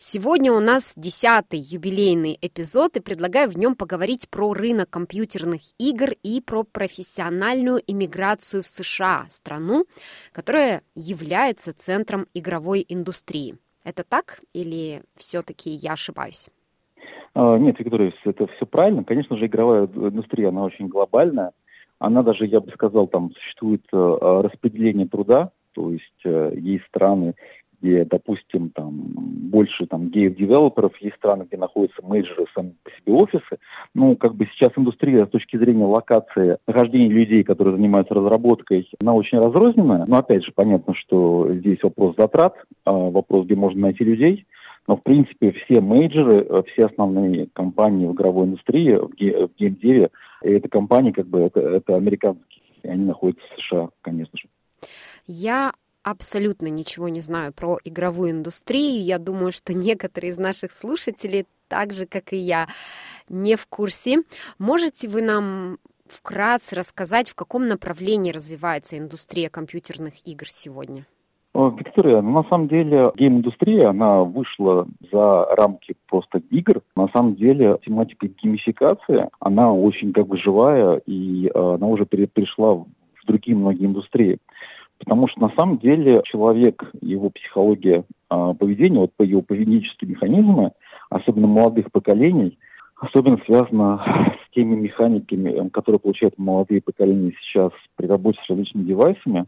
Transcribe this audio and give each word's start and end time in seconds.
Сегодня 0.00 0.52
у 0.52 0.60
нас 0.60 0.92
десятый 0.94 1.58
юбилейный 1.58 2.38
эпизод, 2.40 2.96
и 2.96 3.00
предлагаю 3.00 3.50
в 3.50 3.58
нем 3.58 3.74
поговорить 3.74 4.28
про 4.30 4.54
рынок 4.54 4.88
компьютерных 4.88 5.60
игр 5.76 6.10
и 6.22 6.40
про 6.40 6.62
профессиональную 6.62 7.82
иммиграцию 7.84 8.62
в 8.62 8.66
США, 8.68 9.24
страну, 9.28 9.86
которая 10.30 10.82
является 10.94 11.76
центром 11.76 12.26
игровой 12.32 12.86
индустрии. 12.88 13.56
Это 13.82 14.04
так 14.04 14.38
или 14.52 15.02
все-таки 15.16 15.70
я 15.70 15.94
ошибаюсь? 15.94 16.48
А, 17.34 17.58
нет, 17.58 17.80
Виктория, 17.80 18.14
это 18.24 18.46
все 18.46 18.66
правильно. 18.66 19.02
Конечно 19.02 19.36
же, 19.36 19.46
игровая 19.46 19.86
индустрия, 19.86 20.50
она 20.50 20.62
очень 20.62 20.86
глобальная. 20.86 21.50
Она 21.98 22.22
даже, 22.22 22.46
я 22.46 22.60
бы 22.60 22.70
сказал, 22.70 23.08
там 23.08 23.32
существует 23.32 23.82
э, 23.92 23.96
распределение 23.96 25.08
труда, 25.08 25.50
то 25.72 25.90
есть 25.90 26.20
э, 26.24 26.52
есть 26.56 26.84
страны, 26.86 27.34
где, 27.80 28.04
допустим, 28.04 28.70
там 28.70 28.92
больше 29.50 29.86
там 29.86 30.08
гейв-девелоперов, 30.08 30.96
есть 31.00 31.16
страны, 31.16 31.44
где 31.44 31.56
находятся 31.56 32.04
менеджеры 32.04 32.46
сами 32.54 32.74
по 32.82 32.90
себе 32.90 33.12
офисы. 33.12 33.58
Ну, 33.94 34.16
как 34.16 34.34
бы 34.34 34.46
сейчас 34.46 34.72
индустрия 34.76 35.26
с 35.26 35.30
точки 35.30 35.56
зрения 35.56 35.84
локации 35.84 36.58
нахождения 36.66 37.08
людей, 37.08 37.44
которые 37.44 37.76
занимаются 37.76 38.14
разработкой, 38.14 38.88
она 39.00 39.14
очень 39.14 39.38
разрозненная. 39.38 40.04
Но 40.06 40.18
опять 40.18 40.44
же, 40.44 40.52
понятно, 40.54 40.94
что 40.94 41.52
здесь 41.52 41.82
вопрос 41.82 42.16
затрат, 42.16 42.54
а, 42.84 42.92
вопрос, 42.92 43.46
где 43.46 43.54
можно 43.54 43.80
найти 43.80 44.04
людей. 44.04 44.46
Но, 44.86 44.96
в 44.96 45.02
принципе, 45.02 45.52
все 45.52 45.82
менеджеры, 45.82 46.46
все 46.72 46.86
основные 46.86 47.48
компании 47.52 48.06
в 48.06 48.12
игровой 48.12 48.46
индустрии, 48.46 48.94
в 48.94 49.14
геймдеве, 49.58 50.08
это 50.40 50.68
компании, 50.68 51.12
как 51.12 51.26
бы, 51.26 51.40
это, 51.40 51.60
это 51.60 51.96
американские. 51.96 52.62
И 52.82 52.88
они 52.88 53.04
находятся 53.04 53.44
в 53.54 53.60
США, 53.60 53.88
конечно 54.00 54.38
же. 54.38 54.48
Я 55.26 55.72
абсолютно 56.02 56.66
ничего 56.66 57.08
не 57.08 57.20
знаю 57.20 57.52
про 57.52 57.78
игровую 57.84 58.30
индустрию. 58.30 59.02
Я 59.02 59.18
думаю, 59.18 59.52
что 59.52 59.74
некоторые 59.74 60.32
из 60.32 60.38
наших 60.38 60.72
слушателей, 60.72 61.46
так 61.68 61.92
же, 61.92 62.06
как 62.06 62.32
и 62.32 62.36
я, 62.36 62.68
не 63.28 63.56
в 63.56 63.66
курсе. 63.66 64.22
Можете 64.58 65.08
вы 65.08 65.22
нам 65.22 65.78
вкратце 66.06 66.74
рассказать, 66.74 67.28
в 67.28 67.34
каком 67.34 67.68
направлении 67.68 68.32
развивается 68.32 68.96
индустрия 68.96 69.50
компьютерных 69.50 70.14
игр 70.26 70.48
сегодня? 70.48 71.04
Виктория, 71.54 72.20
ну, 72.20 72.30
на 72.30 72.44
самом 72.44 72.68
деле 72.68 73.10
гейм-индустрия, 73.16 73.88
она 73.88 74.22
вышла 74.22 74.86
за 75.10 75.46
рамки 75.56 75.96
просто 76.08 76.40
игр. 76.50 76.82
На 76.94 77.08
самом 77.08 77.34
деле 77.34 77.78
тематика 77.84 78.28
геймификации, 78.28 79.28
она 79.40 79.72
очень 79.72 80.12
как 80.12 80.28
бы 80.28 80.38
живая, 80.38 81.00
и 81.06 81.48
э, 81.48 81.50
она 81.54 81.86
уже 81.88 82.06
перешла 82.06 82.74
в 82.74 82.86
другие 83.26 83.56
многие 83.56 83.86
индустрии. 83.86 84.38
Потому 84.98 85.28
что 85.28 85.40
на 85.40 85.50
самом 85.50 85.78
деле 85.78 86.22
человек, 86.24 86.84
его 87.00 87.30
психология 87.30 88.04
э, 88.30 88.54
поведения, 88.58 88.98
вот 88.98 89.12
его 89.20 89.42
поведенческие 89.42 90.10
механизмы, 90.10 90.72
особенно 91.08 91.46
молодых 91.46 91.90
поколений, 91.92 92.58
особенно 92.96 93.38
связано 93.46 94.34
с 94.44 94.54
теми 94.54 94.74
механиками, 94.74 95.68
которые 95.68 96.00
получают 96.00 96.36
молодые 96.38 96.82
поколения 96.82 97.32
сейчас 97.40 97.70
при 97.96 98.06
работе 98.06 98.38
с 98.44 98.50
различными 98.50 98.84
девайсами, 98.84 99.46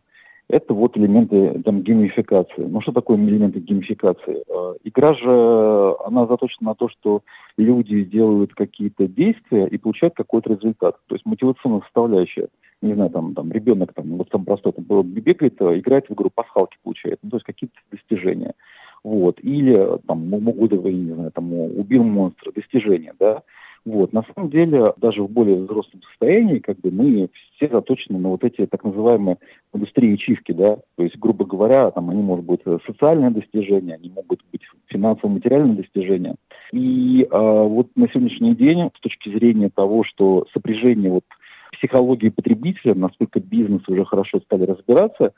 это 0.48 0.74
вот 0.74 0.96
элементы 0.96 1.62
там, 1.64 1.82
геймификации. 1.82 2.64
Ну 2.64 2.80
что 2.80 2.90
такое 2.92 3.16
элементы 3.18 3.60
геймификации? 3.60 4.42
Э, 4.48 4.74
игра 4.84 5.14
же, 5.14 5.96
она 6.04 6.26
заточена 6.26 6.70
на 6.70 6.74
то, 6.74 6.88
что 6.88 7.22
люди 7.56 8.04
делают 8.04 8.54
какие-то 8.54 9.06
действия 9.06 9.66
и 9.66 9.78
получают 9.78 10.14
какой-то 10.14 10.54
результат. 10.54 10.96
То 11.08 11.16
есть 11.16 11.26
мотивационная 11.26 11.82
составляющая– 11.82 12.48
не 12.82 12.94
знаю, 12.94 13.10
там, 13.10 13.34
там 13.34 13.52
ребенок, 13.52 13.92
там, 13.94 14.16
вот 14.16 14.28
там 14.30 14.44
простой, 14.44 14.72
там, 14.72 14.84
бегает, 14.84 15.60
э, 15.60 15.78
играет 15.78 16.08
в 16.08 16.14
игру, 16.14 16.30
пасхалки 16.34 16.78
получает, 16.82 17.18
ну, 17.22 17.30
то 17.30 17.36
есть 17.36 17.46
какие-то 17.46 17.76
достижения. 17.90 18.54
Вот. 19.02 19.38
Или 19.42 19.98
там 20.06 20.28
могут, 20.28 20.72
не 20.72 21.14
знаю, 21.14 21.30
там 21.32 21.52
убил 21.52 22.04
монстра, 22.04 22.52
достижения, 22.52 23.14
да. 23.18 23.42
Вот. 23.86 24.12
На 24.12 24.22
самом 24.22 24.50
деле, 24.50 24.92
даже 24.98 25.22
в 25.22 25.30
более 25.30 25.56
взрослом 25.56 26.02
состоянии, 26.10 26.58
как 26.58 26.78
бы 26.80 26.90
мы 26.90 27.30
все 27.56 27.68
заточены 27.68 28.18
на 28.18 28.28
вот 28.28 28.44
эти 28.44 28.66
так 28.66 28.84
называемые 28.84 29.38
индустрии 29.72 30.12
ячивки, 30.12 30.52
да. 30.52 30.76
То 30.96 31.02
есть, 31.02 31.18
грубо 31.18 31.46
говоря, 31.46 31.90
там 31.90 32.10
они 32.10 32.22
могут 32.22 32.44
быть 32.44 32.60
социальные 32.86 33.30
достижения, 33.30 33.94
они 33.94 34.10
могут 34.10 34.40
быть 34.52 34.62
финансово-материальные 34.86 35.76
достижения. 35.76 36.36
И 36.72 37.22
э, 37.22 37.28
вот 37.30 37.88
на 37.96 38.06
сегодняшний 38.08 38.54
день, 38.54 38.90
с 38.96 39.00
точки 39.00 39.30
зрения 39.30 39.70
того, 39.70 40.04
что 40.04 40.46
сопряжение 40.52 41.10
вот 41.10 41.24
психологии 41.72 42.28
потребителя, 42.28 42.94
насколько 42.94 43.40
бизнес 43.40 43.82
уже 43.88 44.04
хорошо 44.04 44.40
стали 44.40 44.64
разбираться, 44.64 45.32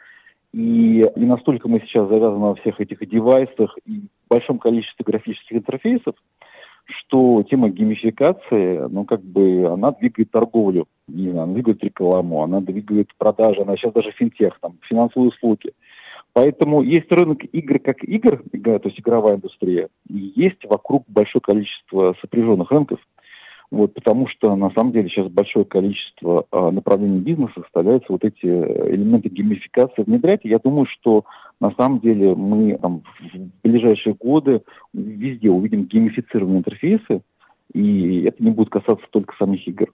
и, 0.52 1.00
и 1.16 1.20
настолько 1.20 1.68
мы 1.68 1.80
сейчас 1.80 2.08
завязаны 2.08 2.38
на 2.38 2.54
всех 2.56 2.80
этих 2.80 3.08
девайсах 3.08 3.76
и 3.86 4.02
большом 4.28 4.58
количестве 4.58 5.04
графических 5.04 5.56
интерфейсов, 5.58 6.14
что 6.84 7.42
тема 7.48 7.70
геймификации, 7.70 8.86
ну, 8.88 9.04
как 9.04 9.22
бы, 9.22 9.66
она 9.66 9.92
двигает 9.92 10.30
торговлю, 10.30 10.86
не 11.08 11.30
знаю, 11.30 11.44
она 11.44 11.54
двигает 11.54 11.82
рекламу, 11.84 12.42
она 12.42 12.60
двигает 12.60 13.08
продажи, 13.16 13.62
она 13.62 13.76
сейчас 13.76 13.92
даже 13.92 14.10
финтех, 14.12 14.58
там, 14.60 14.78
финансовые 14.82 15.28
услуги. 15.30 15.72
Поэтому 16.34 16.82
есть 16.82 17.10
рынок 17.12 17.40
игр 17.52 17.78
как 17.78 18.02
игр, 18.04 18.42
то 18.52 18.88
есть 18.88 18.98
игровая 18.98 19.36
индустрия, 19.36 19.88
и 20.08 20.32
есть 20.34 20.64
вокруг 20.64 21.04
большое 21.06 21.42
количество 21.42 22.16
сопряженных 22.20 22.70
рынков, 22.70 22.98
вот, 23.72 23.94
потому 23.94 24.28
что 24.28 24.54
на 24.54 24.70
самом 24.72 24.92
деле 24.92 25.08
сейчас 25.08 25.28
большое 25.28 25.64
количество 25.64 26.44
а, 26.50 26.70
направлений 26.70 27.20
бизнеса 27.20 27.54
составляются 27.56 28.12
вот 28.12 28.22
эти 28.22 28.44
элементы 28.44 29.30
геймификации 29.30 30.02
внедрять. 30.02 30.40
И 30.42 30.50
я 30.50 30.58
думаю, 30.58 30.84
что 30.84 31.24
на 31.58 31.70
самом 31.78 32.00
деле 32.00 32.34
мы 32.34 32.76
там, 32.76 33.02
в 33.18 33.66
ближайшие 33.66 34.14
годы 34.14 34.60
везде 34.92 35.48
увидим 35.48 35.84
геймифицированные 35.84 36.58
интерфейсы, 36.58 37.22
и 37.72 38.24
это 38.24 38.44
не 38.44 38.50
будет 38.50 38.68
касаться 38.68 39.06
только 39.10 39.34
самих 39.38 39.66
игр. 39.66 39.90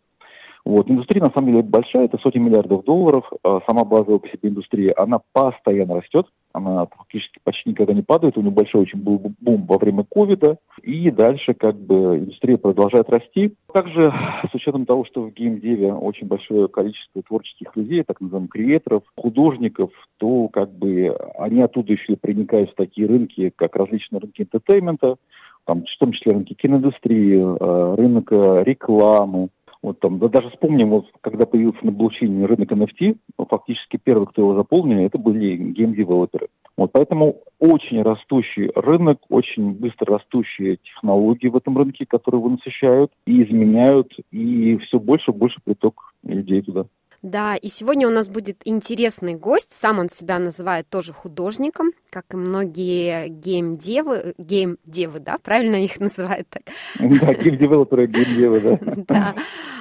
Вот. 0.64 0.90
Индустрия 0.90 1.22
на 1.22 1.30
самом 1.30 1.52
деле 1.52 1.62
большая, 1.62 2.06
это 2.06 2.18
сотни 2.18 2.40
миллиардов 2.40 2.84
долларов. 2.84 3.30
А 3.44 3.60
сама 3.68 3.84
базовая 3.84 4.18
по 4.18 4.26
себе 4.26 4.48
индустрия, 4.48 4.92
она 4.96 5.20
постоянно 5.32 6.00
растет 6.00 6.26
она 6.52 6.86
практически 6.86 7.38
почти 7.42 7.70
никогда 7.70 7.92
не 7.92 8.02
падает. 8.02 8.36
У 8.36 8.40
нее 8.40 8.50
большой 8.50 8.82
очень 8.82 9.00
был 9.00 9.20
бум 9.40 9.66
во 9.66 9.78
время 9.78 10.04
ковида. 10.04 10.58
И 10.82 11.10
дальше 11.10 11.54
как 11.54 11.76
бы 11.76 12.18
индустрия 12.18 12.56
продолжает 12.56 13.08
расти. 13.10 13.54
Также 13.72 14.12
с 14.50 14.54
учетом 14.54 14.86
того, 14.86 15.04
что 15.04 15.22
в 15.22 15.32
геймдеве 15.32 15.92
очень 15.92 16.26
большое 16.26 16.68
количество 16.68 17.22
творческих 17.22 17.74
людей, 17.76 18.02
так 18.02 18.20
называемых 18.20 18.50
креаторов, 18.50 19.02
художников, 19.16 19.90
то 20.18 20.48
как 20.48 20.72
бы 20.72 21.16
они 21.38 21.60
оттуда 21.60 21.92
еще 21.92 22.16
проникают 22.16 22.70
в 22.70 22.74
такие 22.74 23.06
рынки, 23.06 23.52
как 23.54 23.76
различные 23.76 24.20
рынки 24.20 24.42
entertainment 24.42 25.06
а, 25.06 25.16
там, 25.64 25.82
в 25.82 25.98
том 25.98 26.12
числе 26.12 26.32
рынки 26.32 26.54
киноиндустрии, 26.54 27.36
э, 27.36 27.94
рынок 27.94 28.32
рекламы, 28.32 29.50
вот 29.82 30.00
там, 30.00 30.18
да 30.18 30.28
даже 30.28 30.50
вспомним, 30.50 30.90
вот, 30.90 31.06
когда 31.20 31.46
появился 31.46 31.84
на 31.84 31.92
блокчейне 31.92 32.46
рынок 32.46 32.72
NFT, 32.72 33.16
ну, 33.38 33.46
фактически 33.46 33.98
первый, 34.02 34.26
кто 34.26 34.42
его 34.42 34.54
заполнили, 34.54 35.04
это 35.04 35.18
были 35.18 35.56
гейм-девелоперы. 35.56 36.48
Вот 36.76 36.92
поэтому 36.92 37.42
очень 37.58 38.02
растущий 38.02 38.70
рынок, 38.74 39.18
очень 39.28 39.72
быстро 39.72 40.18
растущие 40.18 40.76
технологии 40.76 41.48
в 41.48 41.56
этом 41.56 41.76
рынке, 41.76 42.06
которые 42.06 42.40
его 42.40 42.50
насыщают 42.50 43.12
и 43.26 43.42
изменяют, 43.42 44.12
и 44.30 44.76
все 44.78 44.98
больше 44.98 45.32
и 45.32 45.34
больше 45.34 45.60
приток 45.64 46.14
людей 46.22 46.62
туда. 46.62 46.86
Да, 47.22 47.56
и 47.56 47.68
сегодня 47.68 48.06
у 48.06 48.10
нас 48.10 48.28
будет 48.28 48.60
интересный 48.64 49.34
гость. 49.34 49.72
Сам 49.72 49.98
он 49.98 50.08
себя 50.08 50.38
называет 50.38 50.88
тоже 50.88 51.12
художником, 51.12 51.90
как 52.10 52.26
и 52.32 52.36
многие 52.36 53.28
гейм-девы. 53.28 54.34
Гейм-девы, 54.38 55.18
да? 55.18 55.38
Правильно 55.38 55.82
их 55.82 55.98
называют 56.00 56.48
так? 56.48 56.62
Да, 56.98 57.34
гейм-девелоперы, 57.34 58.06
гейм-девы, 58.06 58.60
да. 58.60 58.78
Да. 59.08 59.34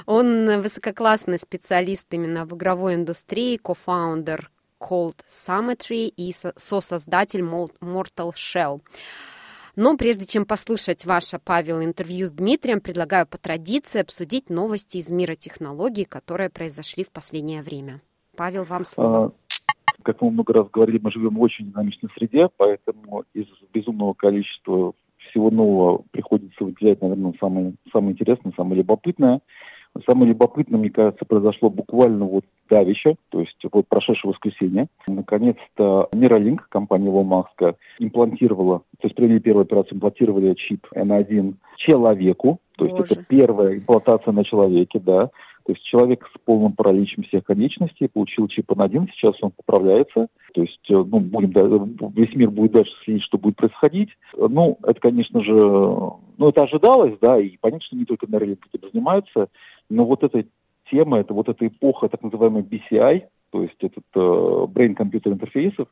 Он 0.05 0.61
высококлассный 0.61 1.37
специалист 1.37 2.07
именно 2.11 2.45
в 2.45 2.55
игровой 2.55 2.95
индустрии, 2.95 3.57
кофаундер 3.57 4.49
Cold 4.79 5.17
Symmetry 5.29 6.07
и 6.07 6.33
сосоздатель 6.55 7.41
Mortal 7.41 8.33
Shell. 8.33 8.81
Но 9.77 9.95
прежде 9.95 10.25
чем 10.25 10.47
послушать 10.47 11.05
ваше, 11.05 11.37
Павел, 11.37 11.83
интервью 11.83 12.25
с 12.25 12.31
Дмитрием, 12.31 12.81
предлагаю 12.81 13.27
по 13.27 13.37
традиции 13.37 14.01
обсудить 14.01 14.49
новости 14.49 14.97
из 14.97 15.11
мира 15.11 15.35
технологий, 15.35 16.03
которые 16.03 16.49
произошли 16.49 17.03
в 17.03 17.11
последнее 17.11 17.61
время. 17.61 18.01
Павел, 18.35 18.63
вам 18.63 18.85
слово. 18.85 19.25
А, 19.27 19.31
как 20.01 20.19
мы 20.19 20.31
много 20.31 20.51
раз 20.51 20.67
говорили, 20.71 20.97
мы 20.97 21.11
живем 21.11 21.35
в 21.35 21.41
очень 21.41 21.71
динамичной 21.71 22.09
среде, 22.17 22.49
поэтому 22.57 23.23
из 23.35 23.45
безумного 23.71 24.15
количества 24.15 24.93
всего 25.29 25.51
нового 25.51 26.03
приходится 26.09 26.63
выделять, 26.63 26.99
наверное, 27.03 27.35
самое, 27.39 27.75
самое 27.93 28.13
интересное, 28.13 28.53
самое 28.57 28.77
любопытное. 28.77 29.41
Самое 30.07 30.29
любопытное, 30.29 30.79
мне 30.79 30.89
кажется, 30.89 31.25
произошло 31.25 31.69
буквально 31.69 32.25
вот 32.25 32.45
давеча, 32.69 33.15
то 33.29 33.39
есть 33.39 33.57
вот 33.71 33.87
прошедшее 33.87 34.31
воскресенье. 34.31 34.87
Наконец-то 35.07 36.09
Neuralink, 36.13 36.59
компания 36.69 37.07
Илон 37.07 37.27
Маска, 37.27 37.75
имплантировала, 37.99 38.79
то 38.99 39.07
есть 39.07 39.15
провели 39.15 39.39
первую 39.39 39.63
операцию, 39.63 39.95
имплантировали 39.95 40.53
чип 40.55 40.85
N1 40.93 41.55
человеку, 41.77 42.59
то 42.77 42.85
есть 42.85 42.97
Боже. 42.97 43.13
это 43.13 43.23
первая 43.23 43.77
имплантация 43.77 44.31
на 44.33 44.43
человеке, 44.43 44.99
да. 44.99 45.29
То 45.65 45.73
есть 45.73 45.83
человек 45.83 46.25
с 46.33 46.37
полным 46.45 46.71
параличем 46.71 47.23
всех 47.23 47.43
конечностей 47.43 48.07
получил 48.07 48.47
чип 48.47 48.71
N1, 48.71 49.09
сейчас 49.11 49.35
он 49.41 49.51
поправляется. 49.51 50.27
То 50.53 50.61
есть 50.61 50.89
э, 50.89 50.93
ну, 50.93 51.19
будем, 51.19 51.97
весь 52.15 52.33
мир 52.35 52.51
будет 52.51 52.71
дальше 52.71 52.91
следить, 53.03 53.23
что 53.23 53.37
будет 53.37 53.57
происходить. 53.57 54.09
Ну, 54.33 54.77
это, 54.83 54.97
конечно 54.97 55.43
же, 55.43 55.53
ну, 55.53 56.47
это 56.47 56.63
ожидалось, 56.63 57.15
да, 57.19 57.37
и 57.37 57.57
понятно, 57.57 57.85
что 57.85 57.97
не 57.97 58.05
только 58.05 58.27
на 58.31 58.39
рынке 58.39 58.61
этим 58.71 58.89
занимаются, 58.93 59.49
но 59.89 60.05
вот 60.05 60.23
эта 60.23 60.45
тема, 60.89 61.19
это 61.19 61.33
вот 61.33 61.49
эта 61.49 61.67
эпоха 61.67 62.09
так 62.09 62.23
называемой 62.23 62.63
BCI, 62.63 63.23
то 63.51 63.61
есть 63.61 63.77
этот 63.81 64.05
э, 64.15 64.19
Brain 64.19 64.95
Computer 64.95 65.31
интерфейсов, 65.31 65.87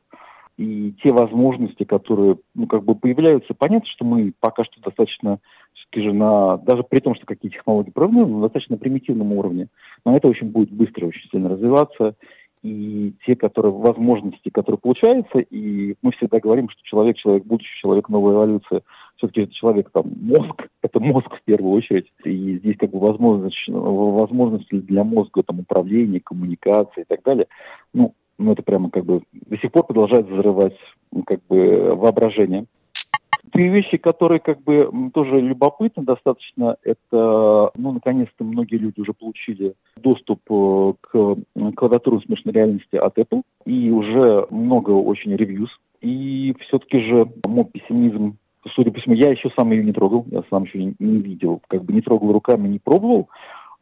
и 0.56 0.94
те 1.02 1.12
возможности, 1.12 1.84
которые, 1.84 2.38
ну, 2.54 2.66
как 2.66 2.82
бы 2.82 2.94
появляются, 2.94 3.54
понятно, 3.54 3.88
что 3.90 4.04
мы 4.04 4.32
пока 4.40 4.64
что 4.64 4.80
достаточно 4.80 5.38
все-таки 5.74 6.00
же 6.02 6.14
на, 6.14 6.56
даже 6.58 6.82
при 6.82 7.00
том, 7.00 7.14
что 7.14 7.26
какие 7.26 7.50
технологии 7.50 7.90
проводим, 7.90 8.36
на 8.36 8.40
достаточно 8.42 8.78
примитивном 8.78 9.32
уровне, 9.32 9.68
но 10.04 10.16
это 10.16 10.28
очень 10.28 10.48
будет 10.48 10.70
быстро, 10.70 11.06
очень 11.06 11.28
сильно 11.30 11.50
развиваться, 11.50 12.14
и 12.62 13.12
те, 13.26 13.36
которые, 13.36 13.72
возможности, 13.72 14.48
которые 14.48 14.78
получаются, 14.78 15.38
и 15.38 15.94
мы 16.02 16.12
всегда 16.12 16.40
говорим, 16.40 16.68
что 16.70 16.82
человек, 16.84 17.16
человек 17.16 17.44
будущего, 17.44 17.78
человек 17.80 18.08
новой 18.08 18.32
эволюции, 18.34 18.82
все-таки 19.16 19.42
это 19.42 19.52
человек, 19.54 19.90
там, 19.90 20.04
мозг, 20.20 20.68
это 20.82 21.00
мозг 21.00 21.34
в 21.34 21.42
первую 21.44 21.72
очередь, 21.72 22.12
и 22.24 22.58
здесь 22.58 22.76
как 22.78 22.90
бы 22.90 22.98
возможность, 22.98 23.56
возможности 23.68 24.74
для 24.74 25.04
мозга, 25.04 25.42
там, 25.42 25.60
управления, 25.60 26.20
коммуникации 26.20 27.02
и 27.02 27.06
так 27.06 27.22
далее, 27.22 27.46
ну, 27.92 28.14
ну, 28.38 28.52
это 28.52 28.62
прямо 28.62 28.90
как 28.90 29.04
бы 29.04 29.22
до 29.32 29.56
сих 29.58 29.72
пор 29.72 29.84
продолжает 29.84 30.28
взрывать 30.28 30.76
как 31.24 31.40
бы 31.48 31.94
воображение. 31.94 32.66
Три 33.52 33.68
вещи, 33.68 33.96
которые 33.96 34.40
как 34.40 34.62
бы 34.62 34.90
тоже 35.14 35.40
любопытны 35.40 36.02
достаточно, 36.02 36.76
это, 36.82 37.70
ну, 37.76 37.92
наконец-то 37.92 38.44
многие 38.44 38.76
люди 38.76 39.00
уже 39.00 39.12
получили 39.12 39.74
доступ 39.96 40.40
э, 40.50 40.92
к 41.00 41.36
клавиатурам 41.76 42.22
смешной 42.22 42.54
реальности 42.54 42.96
от 42.96 43.16
Apple, 43.16 43.42
и 43.64 43.90
уже 43.90 44.46
много 44.50 44.90
очень 44.90 45.34
ревьюз. 45.34 45.70
И 46.00 46.54
все-таки 46.60 46.98
же 47.00 47.28
мой 47.46 47.64
пессимизм 47.64 48.36
судя 48.74 48.90
по 48.90 49.00
всему, 49.00 49.14
я 49.14 49.30
еще 49.30 49.50
сам 49.56 49.70
ее 49.72 49.84
не 49.84 49.92
трогал, 49.92 50.26
я 50.30 50.42
сам 50.50 50.64
еще 50.64 50.78
не, 50.78 50.94
не 50.98 51.18
видел, 51.18 51.60
как 51.68 51.84
бы 51.84 51.92
не 51.92 52.00
трогал 52.00 52.32
руками, 52.32 52.68
не 52.68 52.78
пробовал, 52.78 53.28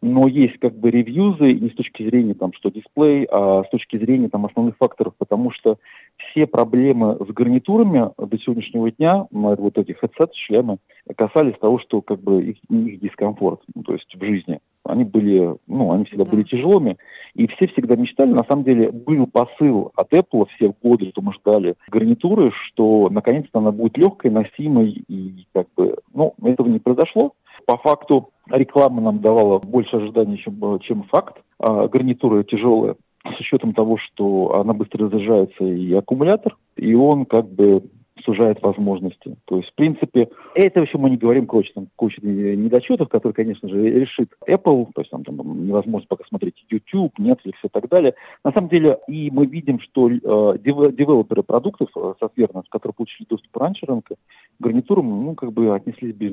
но 0.03 0.29
есть 0.29 0.59
как 0.59 0.77
бы 0.79 0.91
ревьюзы 0.91 1.55
не 1.55 1.71
с 1.71 1.75
точки 1.75 2.03
зрения 2.03 2.35
там, 2.35 2.53
что 2.53 2.71
дисплей, 2.71 3.27
а 3.31 3.65
с 3.65 3.71
точки 3.71 3.97
зрения 3.97 4.29
там 4.29 4.45
основных 4.45 4.77
факторов, 4.77 5.15
потому 5.17 5.51
что 5.51 5.79
все 6.17 6.47
проблемы 6.47 7.17
с 7.21 7.33
гарнитурами 7.33 8.11
до 8.19 8.39
сегодняшнего 8.39 8.91
дня, 8.91 9.27
вот 9.31 9.79
этих 9.79 10.03
headset, 10.03 10.31
шлемы, 10.35 10.77
касались 11.17 11.59
того, 11.59 11.79
что 11.79 12.03
как 12.03 12.21
бы 12.21 12.45
их, 12.45 12.57
их 12.69 13.01
дискомфорт, 13.01 13.61
ну, 13.75 13.83
то 13.83 13.95
есть 13.95 14.15
в 14.15 14.23
жизни. 14.23 14.61
Они 14.85 15.05
были, 15.05 15.57
ну, 15.67 15.93
они 15.93 16.05
всегда 16.05 16.25
да. 16.25 16.31
были 16.31 16.43
тяжелыми, 16.43 16.97
и 17.35 17.47
все 17.49 17.67
всегда 17.69 17.97
мечтали, 17.97 18.33
на 18.33 18.45
самом 18.45 18.65
деле, 18.65 18.91
был 18.91 19.27
посыл 19.27 19.93
от 19.97 20.13
Apple 20.13 20.47
все 20.55 20.73
годы, 20.83 21.09
что 21.11 21.23
мы 21.23 21.33
ждали 21.35 21.75
гарнитуры, 21.89 22.53
что 22.67 23.09
наконец-то 23.11 23.59
она 23.59 23.73
будет 23.73 23.97
легкой, 23.97 24.31
носимой, 24.31 25.05
и 25.09 25.47
как 25.53 25.67
бы, 25.77 25.97
ну, 26.13 26.35
этого 26.43 26.69
не 26.69 26.79
произошло. 26.79 27.33
По 27.67 27.79
факту 27.79 28.31
реклама 28.51 29.01
нам 29.01 29.21
давала 29.21 29.59
больше 29.59 29.97
ожиданий, 29.97 30.39
чем, 30.39 30.79
чем 30.81 31.05
факт. 31.05 31.39
А 31.59 31.89
гарнитура 31.89 32.43
тяжелая 32.43 32.97
с 33.25 33.41
учетом 33.41 33.73
того, 33.73 33.97
что 33.97 34.61
она 34.61 34.75
быстро 34.75 35.07
разряжается 35.07 35.65
и 35.65 35.93
аккумулятор, 35.95 36.57
и 36.77 36.95
он 36.95 37.25
как 37.25 37.51
бы 37.51 37.83
сужает 38.23 38.63
возможности. 38.63 39.37
То 39.47 39.57
есть, 39.57 39.71
в 39.71 39.75
принципе, 39.75 40.29
это 40.55 40.81
еще 40.81 40.99
мы 40.99 41.11
не 41.11 41.17
говорим 41.17 41.47
куче, 41.47 41.73
там, 41.75 41.89
куче 41.97 42.21
недочетов, 42.23 43.09
которые, 43.09 43.35
конечно 43.35 43.69
же, 43.69 43.83
решит 43.83 44.31
Apple, 44.49 44.89
то 44.95 45.01
есть 45.01 45.11
там, 45.11 45.25
там 45.25 45.67
невозможно 45.67 46.07
пока 46.09 46.25
смотреть 46.29 46.65
YouTube, 46.71 47.19
Netflix 47.19 47.55
и 47.65 47.69
так 47.71 47.89
далее. 47.89 48.15
На 48.45 48.53
самом 48.53 48.69
деле, 48.69 48.99
и 49.09 49.31
мы 49.31 49.47
видим, 49.47 49.81
что 49.81 50.09
э, 50.09 50.19
девелоперы 50.59 51.43
продуктов, 51.43 51.89
э, 51.97 52.15
соответственно, 52.21 52.63
которые 52.69 52.95
получили 52.95 53.27
доступ 53.29 53.57
раньше 53.57 53.87
рынка, 53.87 54.15
гарнитурам, 54.61 55.25
ну, 55.25 55.35
как 55.35 55.53
бы 55.53 55.75
отнеслись 55.75 56.15
без 56.15 56.33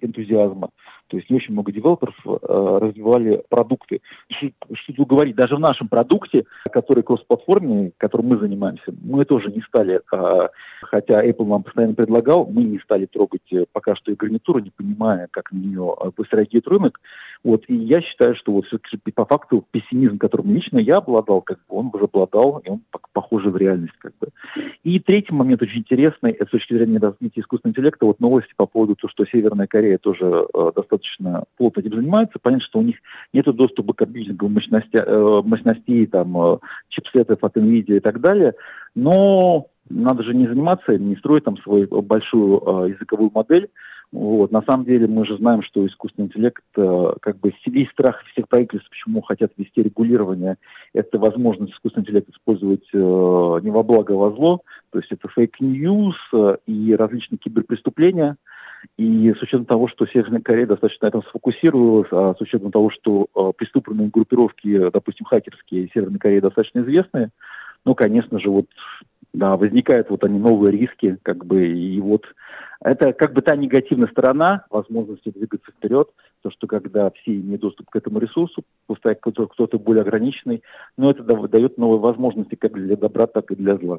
энтузиазма. 0.00 0.70
То 1.08 1.16
есть 1.16 1.30
не 1.30 1.36
очень 1.36 1.52
много 1.52 1.72
девелоперов 1.72 2.14
э, 2.24 2.78
развивали 2.80 3.42
продукты. 3.48 4.00
Что, 4.30 4.92
тут 4.96 5.08
говорить, 5.08 5.36
даже 5.36 5.56
в 5.56 5.60
нашем 5.60 5.88
продукте, 5.88 6.44
который 6.70 7.02
кроссплатформенный, 7.02 7.92
которым 7.98 8.28
мы 8.28 8.38
занимаемся, 8.38 8.94
мы 9.02 9.24
тоже 9.24 9.50
не 9.50 9.60
стали 9.62 10.00
э, 10.12 10.48
хотя 10.84 11.24
Apple 11.24 11.46
нам 11.46 11.62
постоянно 11.62 11.94
предлагал, 11.94 12.46
мы 12.46 12.62
не 12.64 12.78
стали 12.78 13.06
трогать 13.06 13.52
э, 13.52 13.64
пока 13.72 13.94
что 13.96 14.12
и 14.12 14.14
гарнитуру, 14.14 14.60
не 14.60 14.70
понимая, 14.70 15.28
как 15.30 15.52
на 15.52 15.58
нее 15.58 15.94
э, 16.00 16.10
быстро 16.16 16.38
реагирует 16.38 16.68
рынок. 16.68 17.00
Вот, 17.42 17.64
и 17.68 17.74
я 17.74 18.00
считаю, 18.00 18.34
что 18.36 18.52
вот 18.52 18.66
все-таки 18.66 18.98
по 19.12 19.26
факту 19.26 19.66
пессимизм, 19.70 20.18
которым 20.18 20.54
лично 20.54 20.78
я 20.78 20.96
обладал, 20.96 21.42
как 21.42 21.58
бы 21.68 21.76
он 21.76 21.90
уже 21.92 22.04
обладал, 22.04 22.62
и 22.64 22.70
он 22.70 22.80
похожий 23.12 23.50
в 23.50 23.56
реальность, 23.56 23.94
как 23.98 24.12
бы. 24.20 24.28
И 24.82 24.98
третий 24.98 25.34
момент 25.34 25.62
очень 25.62 25.80
интересный, 25.80 26.36
с 26.40 26.48
точки 26.48 26.74
зрения 26.74 26.98
развития 26.98 27.40
искусственного 27.40 27.72
интеллекта, 27.72 28.06
вот 28.06 28.20
новости 28.20 28.52
по 28.56 28.66
поводу 28.66 28.96
того, 28.96 29.10
что 29.10 29.26
Северная 29.26 29.66
Корея 29.66 29.98
тоже 29.98 30.24
э, 30.24 30.72
достаточно 30.74 30.93
плотно 31.56 31.80
этим 31.80 31.94
занимается. 31.94 32.38
Понятно, 32.40 32.66
что 32.66 32.78
у 32.78 32.82
них 32.82 32.96
нет 33.32 33.44
доступа 33.46 33.92
к 33.92 33.98
компьютерным 33.98 34.52
мощности, 34.52 34.96
э, 34.96 35.42
мощностей, 35.44 36.06
там, 36.06 36.36
э, 36.36 36.58
чипсетов 36.88 37.38
от 37.42 37.56
NVIDIA 37.56 37.96
и 37.96 38.00
так 38.00 38.20
далее, 38.20 38.54
но 38.94 39.66
надо 39.88 40.22
же 40.22 40.34
не 40.34 40.46
заниматься, 40.46 40.96
не 40.96 41.16
строить 41.16 41.44
там 41.44 41.56
свою 41.58 41.86
большую 42.02 42.62
э, 42.86 42.90
языковую 42.90 43.30
модель. 43.34 43.68
Вот. 44.12 44.52
На 44.52 44.62
самом 44.62 44.84
деле 44.84 45.08
мы 45.08 45.26
же 45.26 45.36
знаем, 45.38 45.62
что 45.62 45.84
искусственный 45.84 46.28
интеллект, 46.28 46.62
э, 46.76 47.12
как 47.20 47.38
бы 47.40 47.52
весь 47.66 47.90
страх 47.90 48.22
всех 48.32 48.48
правительств, 48.48 48.88
почему 48.88 49.22
хотят 49.22 49.50
ввести 49.56 49.82
регулирование, 49.82 50.56
это 50.92 51.18
возможность 51.18 51.72
искусственный 51.72 52.04
интеллект 52.04 52.28
использовать 52.28 52.86
э, 52.92 52.96
не 52.96 53.70
во 53.72 53.82
благо, 53.82 54.14
а 54.14 54.16
во 54.16 54.30
зло. 54.30 54.60
То 54.90 55.00
есть 55.00 55.10
это 55.10 55.26
fake 55.28 55.71
news 55.71 56.14
э, 56.32 56.56
и 56.66 56.94
различные 56.94 57.38
киберпреступления. 57.38 58.36
И 58.96 59.32
с 59.32 59.42
учетом 59.42 59.64
того, 59.64 59.88
что 59.88 60.06
Северная 60.06 60.40
Корея 60.40 60.66
достаточно 60.66 61.06
на 61.06 61.08
этом 61.08 61.22
сфокусировалась, 61.24 62.08
а 62.12 62.34
с 62.36 62.40
учетом 62.40 62.70
того, 62.70 62.90
что 62.90 63.26
э, 63.34 63.52
преступные 63.56 64.08
группировки, 64.08 64.90
допустим, 64.90 65.26
хакерские 65.26 65.88
Северной 65.92 66.18
Кореи 66.18 66.40
достаточно 66.40 66.80
известные, 66.80 67.30
ну, 67.84 67.94
конечно 67.94 68.38
же, 68.38 68.50
вот 68.50 68.66
да, 69.34 69.56
возникают 69.56 70.10
вот 70.10 70.22
они 70.24 70.38
новые 70.38 70.72
риски, 70.72 71.18
как 71.22 71.44
бы, 71.44 71.66
и 71.66 72.00
вот 72.00 72.24
это 72.80 73.12
как 73.12 73.32
бы 73.32 73.42
та 73.42 73.56
негативная 73.56 74.08
сторона 74.08 74.64
возможности 74.70 75.30
двигаться 75.30 75.72
вперед, 75.72 76.08
то, 76.42 76.50
что 76.50 76.66
когда 76.66 77.10
все 77.10 77.34
имеют 77.34 77.62
доступ 77.62 77.90
к 77.90 77.96
этому 77.96 78.20
ресурсу, 78.20 78.62
пускай 78.86 79.16
кто-то 79.16 79.78
более 79.78 80.02
ограниченный, 80.02 80.62
но 80.96 81.10
это 81.10 81.22
дает 81.22 81.78
новые 81.78 81.98
возможности 81.98 82.54
как 82.54 82.74
для 82.74 82.96
добра, 82.96 83.26
так 83.26 83.50
и 83.50 83.56
для 83.56 83.76
зла. 83.76 83.98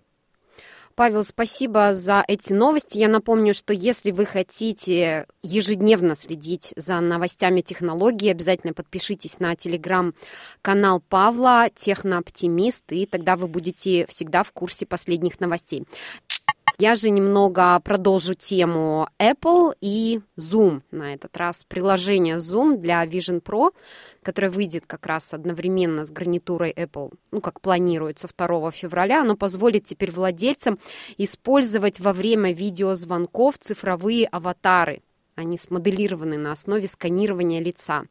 Павел, 0.96 1.26
спасибо 1.26 1.94
за 1.94 2.24
эти 2.26 2.54
новости. 2.54 2.98
Я 2.98 3.10
напомню, 3.10 3.54
что 3.54 3.74
если 3.74 4.12
вы 4.12 4.26
хотите 4.26 5.28
ежедневно 5.44 6.16
следить 6.16 6.72
за 6.78 7.02
новостями 7.02 7.60
технологий, 7.60 8.32
обязательно 8.32 8.74
подпишитесь 8.74 9.42
на 9.42 9.58
телеграм-канал 9.58 11.02
Павла 11.02 11.70
«Технооптимист», 11.76 12.94
и 12.94 13.06
тогда 13.08 13.36
вы 13.36 13.48
будете 13.48 14.06
всегда 14.08 14.44
в 14.44 14.54
курсе 14.54 14.86
последних 14.86 15.42
новостей. 15.42 15.84
Я 16.78 16.96
же 16.96 17.10
немного 17.10 17.80
продолжу 17.80 18.34
тему 18.34 19.08
Apple 19.18 19.76
и 19.80 20.20
Zoom 20.38 20.82
на 20.92 21.14
этот 21.14 21.38
раз. 21.38 21.64
Приложение 21.64 22.36
Zoom 22.36 22.76
для 22.76 23.06
Vision 23.06 23.42
Pro, 23.42 23.72
которое 24.22 24.50
выйдет 24.50 24.84
как 24.86 25.06
раз 25.06 25.34
одновременно 25.34 26.04
с 26.06 26.12
гарнитурой 26.12 26.74
Apple, 26.74 27.14
ну, 27.32 27.40
как 27.40 27.62
планируется 27.62 28.28
2 28.28 28.72
февраля, 28.72 29.22
оно 29.22 29.38
позволит 29.38 29.86
теперь 29.86 30.12
владельцам 30.12 30.78
использовать 31.18 32.02
во 32.02 32.12
время 32.12 32.52
видеозвонков 32.52 33.58
цифровые 33.58 34.26
аватары 34.28 35.02
Они 35.36 35.58
смоделированы 35.58 36.38
на 36.38 36.52
основе 36.52 36.90
сканирования 36.90 37.62
лица. 37.62 38.04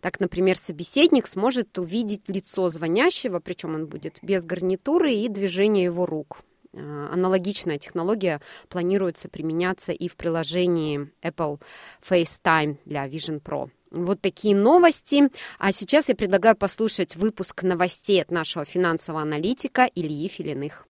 Так, 0.00 0.18
например, 0.18 0.56
собеседник 0.56 1.26
сможет 1.26 1.78
увидеть 1.78 2.22
лицо 2.26 2.70
звонящего, 2.70 3.38
причем 3.38 3.74
он 3.74 3.86
будет 3.86 4.18
без 4.22 4.44
гарнитуры 4.46 5.12
и 5.12 5.28
движения 5.28 5.84
его 5.84 6.06
рук. 6.06 6.38
Э, 6.78 7.08
аналогичная 7.12 7.78
технология 7.78 8.40
планируется 8.68 9.28
применяться 9.28 9.92
и 9.92 10.08
в 10.08 10.16
приложении 10.16 11.10
Apple 11.22 11.60
FaceTime 12.08 12.76
для 12.84 13.06
Vision 13.06 13.42
Pro. 13.42 13.70
Вот 13.90 14.20
такие 14.20 14.54
новости. 14.54 15.24
А 15.58 15.72
сейчас 15.72 16.08
я 16.08 16.14
предлагаю 16.14 16.56
послушать 16.56 17.16
выпуск 17.16 17.62
новостей 17.62 18.22
от 18.22 18.30
нашего 18.30 18.64
финансового 18.64 19.22
аналитика 19.22 19.88
Ильи 19.94 20.28
Филиных. 20.28 20.86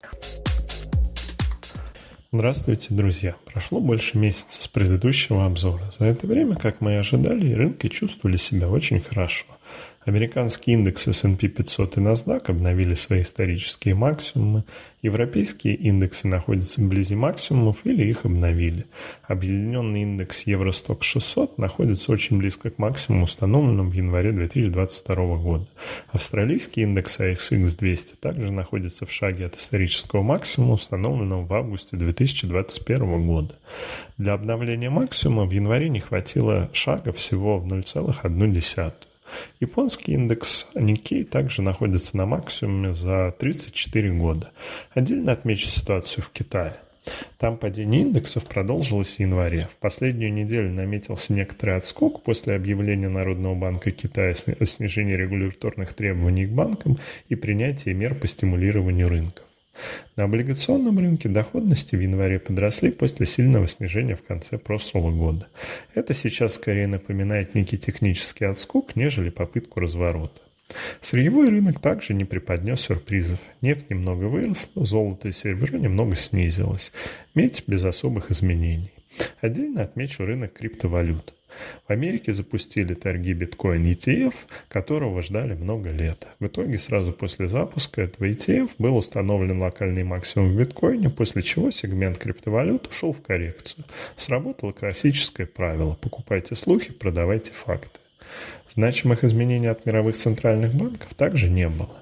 Здравствуйте, 2.31 2.87
друзья! 2.89 3.35
Прошло 3.45 3.79
больше 3.79 4.17
месяца 4.17 4.61
с 4.61 4.67
предыдущего 4.67 5.45
обзора. 5.45 5.83
За 5.97 6.05
это 6.05 6.27
время, 6.27 6.55
как 6.55 6.81
мы 6.81 6.93
и 6.93 6.95
ожидали, 6.95 7.53
рынки 7.53 7.87
чувствовали 7.87 8.35
себя 8.35 8.67
очень 8.67 8.99
хорошо. 8.99 9.45
Американский 10.07 10.71
индекс 10.71 11.05
S&P 11.09 11.49
500 11.49 11.97
и 11.97 11.99
NASDAQ 11.99 12.51
обновили 12.51 12.95
свои 12.95 13.23
исторические 13.23 13.93
максимумы. 13.93 14.63
Европейские 15.01 15.75
индексы 15.75 16.29
находятся 16.29 16.79
вблизи 16.79 17.13
максимумов 17.13 17.79
или 17.83 18.05
их 18.05 18.23
обновили. 18.23 18.85
Объединенный 19.27 20.03
индекс 20.03 20.47
Евросток 20.47 21.03
600 21.03 21.57
находится 21.57 22.13
очень 22.13 22.37
близко 22.37 22.69
к 22.69 22.77
максимуму, 22.77 23.25
установленному 23.25 23.89
в 23.89 23.93
январе 23.93 24.31
2022 24.31 25.15
года. 25.39 25.67
Австралийский 26.13 26.83
индекс 26.83 27.19
AXX 27.19 27.77
200 27.77 28.13
также 28.21 28.53
находится 28.53 29.05
в 29.05 29.11
шаге 29.11 29.47
от 29.47 29.57
исторического 29.57 30.21
максимума, 30.21 30.75
установленного 30.75 31.45
в 31.45 31.53
августе 31.53 31.97
2021 31.97 33.27
года. 33.27 33.55
Для 34.17 34.35
обновления 34.35 34.89
максимума 34.89 35.45
в 35.45 35.51
январе 35.51 35.89
не 35.89 35.99
хватило 35.99 36.69
шага 36.71 37.11
всего 37.11 37.59
в 37.59 37.67
0,1. 37.67 39.06
Японский 39.59 40.13
индекс 40.13 40.67
Nikkei 40.75 41.23
также 41.23 41.61
находится 41.61 42.17
на 42.17 42.25
максимуме 42.25 42.93
за 42.93 43.33
34 43.37 44.11
года. 44.13 44.51
Отдельно 44.93 45.31
отмечу 45.31 45.67
ситуацию 45.67 46.23
в 46.23 46.29
Китае. 46.29 46.77
Там 47.37 47.57
падение 47.57 48.01
индексов 48.01 48.45
продолжилось 48.45 49.15
в 49.15 49.19
январе. 49.19 49.69
В 49.71 49.75
последнюю 49.77 50.33
неделю 50.33 50.71
наметился 50.71 51.33
некоторый 51.33 51.77
отскок 51.77 52.21
после 52.23 52.55
объявления 52.55 53.09
Народного 53.09 53.55
банка 53.55 53.91
Китая 53.91 54.33
о 54.59 54.65
снижении 54.65 55.13
регуляторных 55.13 55.93
требований 55.93 56.45
к 56.45 56.51
банкам 56.51 56.97
и 57.29 57.35
принятия 57.35 57.93
мер 57.93 58.15
по 58.15 58.27
стимулированию 58.27 59.07
рынков. 59.07 59.46
На 60.15 60.25
облигационном 60.25 60.99
рынке 60.99 61.29
доходности 61.29 61.95
в 61.95 61.99
январе 61.99 62.39
подросли 62.39 62.91
после 62.91 63.25
сильного 63.25 63.67
снижения 63.67 64.15
в 64.15 64.23
конце 64.23 64.57
прошлого 64.57 65.11
года. 65.11 65.47
Это 65.93 66.13
сейчас 66.13 66.55
скорее 66.55 66.87
напоминает 66.87 67.55
некий 67.55 67.77
технический 67.77 68.45
отскок, 68.45 68.95
нежели 68.95 69.29
попытку 69.29 69.79
разворота. 69.79 70.41
Сырьевой 71.01 71.49
рынок 71.49 71.79
также 71.79 72.13
не 72.13 72.25
преподнес 72.25 72.81
сюрпризов. 72.81 73.39
Нефть 73.61 73.89
немного 73.89 74.25
выросла, 74.25 74.85
золото 74.85 75.29
и 75.29 75.31
серебро 75.31 75.77
немного 75.77 76.15
снизилось. 76.15 76.91
Медь 77.35 77.63
без 77.67 77.85
особых 77.85 78.31
изменений. 78.31 78.91
Отдельно 79.41 79.83
отмечу 79.83 80.25
рынок 80.25 80.53
криптовалют. 80.53 81.33
В 81.87 81.91
Америке 81.91 82.33
запустили 82.33 82.93
торги 82.93 83.33
биткоин 83.33 83.85
ETF, 83.85 84.33
которого 84.67 85.21
ждали 85.21 85.53
много 85.53 85.91
лет. 85.91 86.27
В 86.39 86.47
итоге 86.47 86.77
сразу 86.77 87.13
после 87.13 87.47
запуска 87.47 88.01
этого 88.01 88.25
ETF 88.25 88.71
был 88.77 88.97
установлен 88.97 89.61
локальный 89.61 90.03
максимум 90.03 90.49
в 90.49 90.57
биткоине, 90.57 91.09
после 91.09 91.41
чего 91.41 91.71
сегмент 91.71 92.17
криптовалют 92.17 92.87
ушел 92.87 93.13
в 93.13 93.21
коррекцию. 93.21 93.85
Сработало 94.15 94.71
классическое 94.71 95.47
правило– 95.47 95.97
покупайте 96.01 96.55
слухи, 96.55 96.91
продавайте 96.91 97.53
факты. 97.53 97.99
Значимых 98.69 99.23
изменений 99.23 99.67
от 99.67 99.85
мировых 99.85 100.15
центральных 100.15 100.73
банков 100.73 101.13
также 101.15 101.49
не 101.49 101.69
было. 101.69 101.95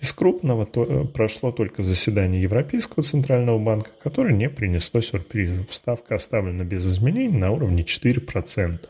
Из 0.00 0.12
крупного 0.12 0.66
то, 0.66 0.84
э, 0.84 1.04
прошло 1.04 1.52
только 1.52 1.82
заседание 1.82 2.42
Европейского 2.42 3.02
центрального 3.02 3.58
банка, 3.58 3.90
которое 4.02 4.34
не 4.34 4.48
принесло 4.48 5.00
сюрпризов. 5.00 5.66
Ставка 5.70 6.14
оставлена 6.14 6.64
без 6.64 6.86
изменений 6.86 7.36
на 7.36 7.50
уровне 7.50 7.82
4%. 7.82 8.88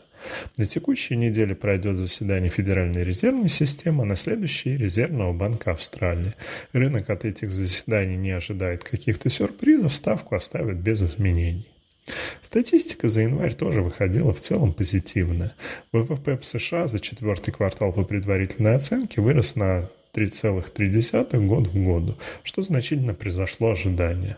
На 0.57 0.65
текущей 0.65 1.15
неделе 1.15 1.55
пройдет 1.55 1.97
заседание 1.97 2.49
Федеральной 2.49 3.03
резервной 3.03 3.49
системы, 3.49 4.03
а 4.03 4.05
на 4.05 4.15
следующей– 4.15 4.77
Резервного 4.77 5.33
банка 5.33 5.71
Австралии. 5.71 6.33
Рынок 6.73 7.09
от 7.09 7.25
этих 7.25 7.51
заседаний 7.51 8.17
не 8.17 8.31
ожидает 8.31 8.83
каких-то 8.83 9.29
сюрпризов, 9.29 9.93
ставку 9.93 10.35
оставят 10.35 10.77
без 10.77 11.01
изменений. 11.01 11.67
Статистика 12.41 13.09
за 13.09 13.21
январь 13.21 13.53
тоже 13.53 13.81
выходила 13.81 14.33
в 14.33 14.41
целом 14.41 14.73
позитивная. 14.73 15.53
ВВП 15.91 16.37
в 16.37 16.45
США 16.45 16.87
за 16.87 16.99
четвертый 16.99 17.51
квартал 17.51 17.93
по 17.93 18.03
предварительной 18.03 18.75
оценке 18.75 19.21
вырос 19.21 19.55
на 19.55 19.87
3,3 20.13 21.47
год 21.47 21.67
в 21.67 21.83
году, 21.83 22.15
что 22.43 22.63
значительно 22.63 23.13
превзошло 23.13 23.71
ожидания. 23.71 24.37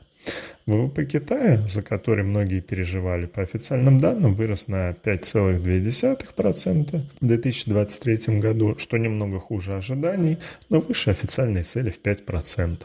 ВВП 0.65 1.05
Китая, 1.05 1.61
за 1.67 1.81
который 1.81 2.23
многие 2.23 2.61
переживали, 2.61 3.25
по 3.25 3.41
официальным 3.41 3.97
данным 3.97 4.33
вырос 4.33 4.69
на 4.69 4.91
5,2% 4.91 7.01
в 7.19 7.25
2023 7.25 8.39
году, 8.39 8.77
что 8.77 8.97
немного 8.97 9.39
хуже 9.39 9.73
ожиданий, 9.73 10.37
но 10.69 10.79
выше 10.79 11.09
официальной 11.09 11.63
цели 11.63 11.89
в 11.89 12.01
5%. 12.01 12.77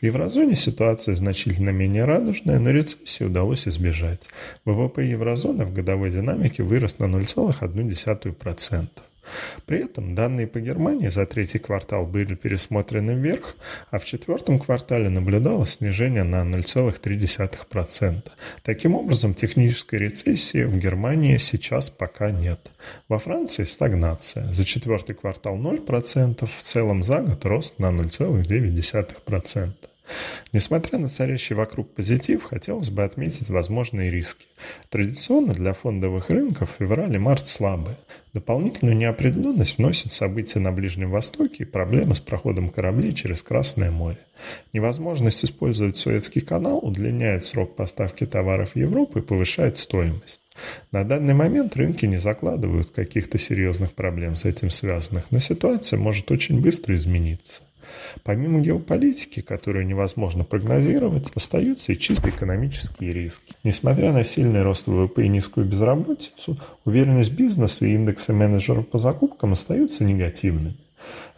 В 0.00 0.04
еврозоне 0.04 0.54
ситуация 0.54 1.14
значительно 1.14 1.70
менее 1.70 2.04
радужная, 2.04 2.58
но 2.58 2.70
рецессии 2.70 3.24
удалось 3.24 3.66
избежать. 3.66 4.28
ВВП 4.66 5.06
еврозоны 5.06 5.64
в 5.64 5.72
годовой 5.72 6.10
динамике 6.10 6.62
вырос 6.62 6.98
на 6.98 7.06
0,1%. 7.06 8.88
При 9.66 9.84
этом 9.84 10.14
данные 10.14 10.46
по 10.46 10.60
Германии 10.60 11.08
за 11.08 11.26
третий 11.26 11.58
квартал 11.58 12.06
были 12.06 12.34
пересмотрены 12.34 13.12
вверх, 13.12 13.56
а 13.90 13.98
в 13.98 14.04
четвертом 14.04 14.58
квартале 14.58 15.08
наблюдалось 15.08 15.74
снижение 15.74 16.24
на 16.24 16.42
0,3%. 16.42 18.22
Таким 18.62 18.94
образом, 18.94 19.34
технической 19.34 19.98
рецессии 19.98 20.64
в 20.64 20.76
Германии 20.76 21.38
сейчас 21.38 21.90
пока 21.90 22.30
нет. 22.30 22.70
Во 23.08 23.18
Франции 23.18 23.64
стагнация. 23.64 24.52
За 24.52 24.64
четвертый 24.64 25.14
квартал 25.14 25.56
0%, 25.56 26.46
в 26.46 26.62
целом 26.62 27.02
за 27.02 27.20
год 27.20 27.44
рост 27.44 27.78
на 27.78 27.86
0,9%. 27.86 29.70
Несмотря 30.52 30.98
на 30.98 31.08
царящий 31.08 31.54
вокруг 31.54 31.94
позитив, 31.94 32.44
хотелось 32.44 32.90
бы 32.90 33.04
отметить 33.04 33.48
возможные 33.48 34.10
риски. 34.10 34.46
Традиционно 34.88 35.54
для 35.54 35.72
фондовых 35.72 36.30
рынков 36.30 36.76
февраль 36.78 37.14
и 37.14 37.18
март 37.18 37.46
слабые. 37.46 37.96
Дополнительную 38.32 38.96
неопределенность 38.96 39.78
вносят 39.78 40.12
события 40.12 40.58
на 40.58 40.72
Ближнем 40.72 41.10
Востоке 41.10 41.64
и 41.64 41.66
проблемы 41.66 42.14
с 42.14 42.20
проходом 42.20 42.68
кораблей 42.68 43.12
через 43.12 43.42
Красное 43.42 43.90
море. 43.90 44.18
Невозможность 44.72 45.44
использовать 45.44 45.96
Суэцкий 45.96 46.40
канал 46.40 46.78
удлиняет 46.82 47.44
срок 47.44 47.76
поставки 47.76 48.26
товаров 48.26 48.72
в 48.72 48.76
Европу 48.76 49.20
и 49.20 49.22
повышает 49.22 49.76
стоимость. 49.76 50.40
На 50.92 51.04
данный 51.04 51.34
момент 51.34 51.76
рынки 51.76 52.06
не 52.06 52.18
закладывают 52.18 52.90
каких-то 52.90 53.38
серьезных 53.38 53.92
проблем 53.94 54.36
с 54.36 54.44
этим 54.44 54.70
связанных, 54.70 55.24
но 55.30 55.38
ситуация 55.40 55.98
может 55.98 56.30
очень 56.30 56.60
быстро 56.60 56.94
измениться. 56.94 57.62
Помимо 58.22 58.60
геополитики, 58.60 59.40
которую 59.40 59.86
невозможно 59.86 60.44
прогнозировать, 60.44 61.30
остаются 61.34 61.92
и 61.92 61.98
чисто 61.98 62.30
экономические 62.30 63.12
риски. 63.12 63.54
Несмотря 63.64 64.12
на 64.12 64.24
сильный 64.24 64.62
рост 64.62 64.86
ВВП 64.86 65.24
и 65.24 65.28
низкую 65.28 65.66
безработицу, 65.66 66.56
уверенность 66.84 67.32
бизнеса 67.32 67.86
и 67.86 67.94
индексы 67.94 68.32
менеджеров 68.32 68.88
по 68.88 68.98
закупкам 68.98 69.52
остаются 69.52 70.04
негативными. 70.04 70.76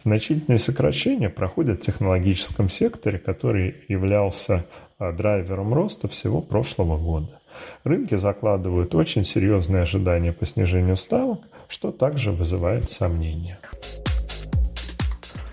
Значительные 0.03 0.59
сокращения 0.59 1.29
проходят 1.29 1.79
в 1.79 1.85
технологическом 1.85 2.69
секторе, 2.69 3.19
который 3.19 3.75
являлся 3.89 4.65
а, 4.99 5.11
драйвером 5.11 5.73
роста 5.73 6.07
всего 6.07 6.41
прошлого 6.41 6.97
года. 6.97 7.39
Рынки 7.83 8.15
закладывают 8.15 8.93
очень 8.95 9.23
серьезные 9.23 9.81
ожидания 9.81 10.31
по 10.31 10.45
снижению 10.45 10.97
ставок, 10.97 11.39
что 11.67 11.91
также 11.91 12.31
вызывает 12.31 12.89
сомнения. 12.89 13.59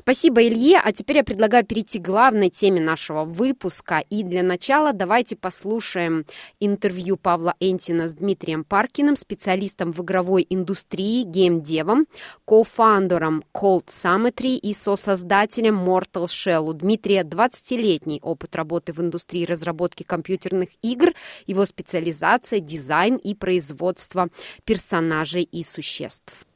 Спасибо, 0.04 0.46
Илье. 0.46 0.82
А 0.84 0.92
теперь 0.92 1.16
я 1.16 1.24
предлагаю 1.24 1.64
перейти 1.64 1.98
к 1.98 2.02
главной 2.02 2.50
теме 2.50 2.78
нашего 2.78 3.24
выпуска. 3.24 4.04
И 4.10 4.22
для 4.22 4.42
начала 4.42 4.92
давайте 4.92 5.34
послушаем 5.34 6.26
интервью 6.60 7.16
Павла 7.16 7.54
Энтина 7.58 8.06
с 8.06 8.12
Дмитрием 8.12 8.64
Паркиным, 8.64 9.16
специалистом 9.16 9.92
в 9.92 10.02
игровой 10.02 10.46
индустрии, 10.50 11.22
геймдевом, 11.22 12.06
кофаундером 12.44 13.44
Cold 13.54 13.86
Summetry 13.86 14.56
и 14.56 14.74
сосоздателем 14.74 15.78
Mortal 15.78 16.26
Shell. 16.26 16.68
У 16.68 16.74
Дмитрия 16.74 17.22
20-летний 17.22 18.20
опыт 18.22 18.54
работы 18.56 18.92
в 18.92 19.00
индустрии 19.00 19.46
разработки 19.46 20.02
компьютерных 20.02 20.68
игр, 20.82 21.14
его 21.46 21.64
специализация, 21.64 22.60
дизайн 22.60 23.16
и 23.16 23.34
производство 23.34 24.28
персонажей 24.66 25.44
и 25.44 25.62
существ. 25.62 26.46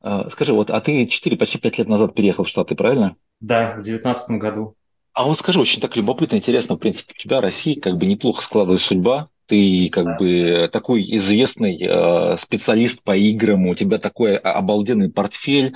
А, 0.00 0.30
скажи, 0.30 0.52
вот, 0.52 0.70
а 0.70 0.80
ты 0.80 1.06
4, 1.06 1.36
почти 1.36 1.58
5 1.58 1.78
лет 1.78 1.88
назад 1.88 2.14
переехал 2.14 2.44
в 2.44 2.48
Штаты, 2.48 2.74
правильно? 2.74 3.16
Да, 3.40 3.76
в 3.76 3.82
девятнадцатом 3.82 4.38
году. 4.38 4.74
А 5.12 5.24
вот 5.24 5.38
скажи, 5.38 5.60
очень 5.60 5.80
так 5.80 5.96
любопытно, 5.96 6.36
интересно, 6.36 6.76
в 6.76 6.78
принципе, 6.78 7.12
у 7.16 7.20
тебя 7.20 7.40
Россия 7.40 7.80
как 7.80 7.96
бы 7.96 8.06
неплохо 8.06 8.42
складывается 8.42 8.86
судьба, 8.86 9.30
Ты 9.46 9.88
как 9.90 10.18
бы 10.18 10.70
такой 10.72 11.02
известный 11.16 11.76
э, 11.76 12.36
специалист 12.36 13.02
по 13.02 13.16
играм, 13.16 13.66
у 13.66 13.74
тебя 13.74 13.98
такой 13.98 14.36
обалденный 14.36 15.10
портфель, 15.10 15.74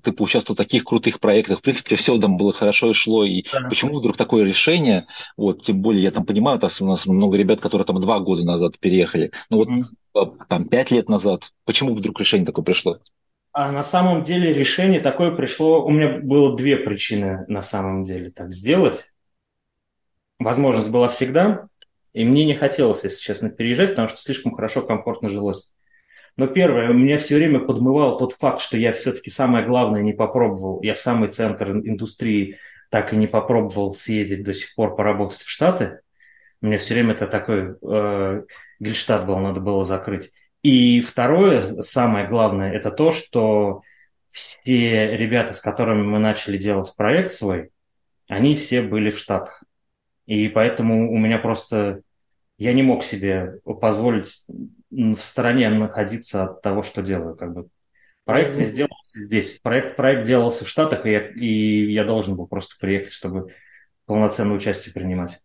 ты 0.00 0.12
поучаствовал 0.12 0.54
в 0.54 0.58
таких 0.58 0.84
крутых 0.84 1.18
проектах, 1.18 1.58
в 1.58 1.62
принципе, 1.62 1.96
все 1.96 2.16
там 2.18 2.36
было 2.36 2.52
хорошо 2.52 2.90
и 2.90 2.94
шло. 2.94 3.24
И 3.24 3.42
да. 3.52 3.68
почему 3.68 3.98
вдруг 3.98 4.16
такое 4.16 4.44
решение? 4.44 5.06
Вот, 5.36 5.64
тем 5.64 5.82
более, 5.82 6.04
я 6.04 6.12
там 6.12 6.24
понимаю, 6.24 6.60
там 6.60 6.70
у 6.80 6.84
нас 6.84 7.06
много 7.06 7.36
ребят, 7.36 7.60
которые 7.60 7.86
там 7.86 8.00
два 8.00 8.20
года 8.20 8.44
назад 8.44 8.78
переехали. 8.78 9.32
Ну 9.50 9.56
вот 9.56 9.68
mm. 9.68 10.46
там 10.48 10.68
пять 10.68 10.92
лет 10.92 11.08
назад. 11.08 11.50
Почему 11.64 11.94
вдруг 11.94 12.20
решение 12.20 12.46
такое 12.46 12.64
пришло? 12.64 12.98
А 13.56 13.70
на 13.70 13.84
самом 13.84 14.24
деле 14.24 14.52
решение 14.52 15.00
такое 15.00 15.30
пришло, 15.30 15.86
у 15.86 15.90
меня 15.90 16.18
было 16.18 16.56
две 16.56 16.76
причины 16.76 17.44
на 17.46 17.62
самом 17.62 18.02
деле 18.02 18.32
так 18.32 18.52
сделать. 18.52 19.04
Возможность 20.40 20.90
была 20.90 21.08
всегда, 21.08 21.68
и 22.12 22.24
мне 22.24 22.44
не 22.46 22.54
хотелось, 22.54 23.04
если 23.04 23.22
честно, 23.22 23.50
переезжать, 23.50 23.90
потому 23.90 24.08
что 24.08 24.18
слишком 24.18 24.56
хорошо, 24.56 24.82
комфортно 24.82 25.28
жилось. 25.28 25.70
Но 26.36 26.48
первое, 26.48 26.92
меня 26.92 27.16
все 27.16 27.36
время 27.36 27.60
подмывал 27.60 28.18
тот 28.18 28.32
факт, 28.32 28.60
что 28.60 28.76
я 28.76 28.92
все-таки 28.92 29.30
самое 29.30 29.64
главное 29.64 30.02
не 30.02 30.12
попробовал. 30.12 30.82
Я 30.82 30.94
в 30.94 30.98
самый 30.98 31.28
центр 31.28 31.70
индустрии 31.70 32.58
так 32.90 33.12
и 33.12 33.16
не 33.16 33.28
попробовал 33.28 33.94
съездить 33.94 34.42
до 34.42 34.52
сих 34.52 34.74
пор 34.74 34.96
поработать 34.96 35.42
в 35.42 35.48
Штаты. 35.48 36.00
Мне 36.60 36.76
все 36.76 36.94
время 36.94 37.14
это 37.14 37.28
такой 37.28 37.76
э, 37.80 38.42
Гельштадт 38.80 39.26
был, 39.26 39.38
надо 39.38 39.60
было 39.60 39.84
закрыть. 39.84 40.32
И 40.64 41.02
второе, 41.02 41.82
самое 41.82 42.26
главное, 42.26 42.72
это 42.72 42.90
то, 42.90 43.12
что 43.12 43.82
все 44.30 45.14
ребята, 45.14 45.52
с 45.52 45.60
которыми 45.60 46.02
мы 46.02 46.18
начали 46.18 46.56
делать 46.56 46.94
проект 46.96 47.34
свой, 47.34 47.70
они 48.28 48.56
все 48.56 48.80
были 48.80 49.10
в 49.10 49.18
Штатах. 49.18 49.62
И 50.24 50.48
поэтому 50.48 51.12
у 51.12 51.18
меня 51.18 51.38
просто... 51.38 52.00
Я 52.56 52.72
не 52.72 52.82
мог 52.82 53.04
себе 53.04 53.60
позволить 53.64 54.46
в 54.90 55.20
стороне 55.20 55.68
находиться 55.68 56.44
от 56.44 56.62
того, 56.62 56.82
что 56.82 57.02
делаю. 57.02 57.36
Как 57.36 57.52
бы. 57.52 57.68
Проект 58.24 58.56
весь 58.56 58.72
делался 58.72 59.20
здесь. 59.20 59.60
Проект, 59.60 59.96
проект 59.96 60.26
делался 60.26 60.64
в 60.64 60.68
Штатах, 60.68 61.04
и 61.04 61.10
я, 61.10 61.28
и 61.28 61.92
я 61.92 62.04
должен 62.04 62.36
был 62.36 62.46
просто 62.46 62.76
приехать, 62.80 63.12
чтобы 63.12 63.52
полноценное 64.06 64.56
участие 64.56 64.94
принимать. 64.94 65.40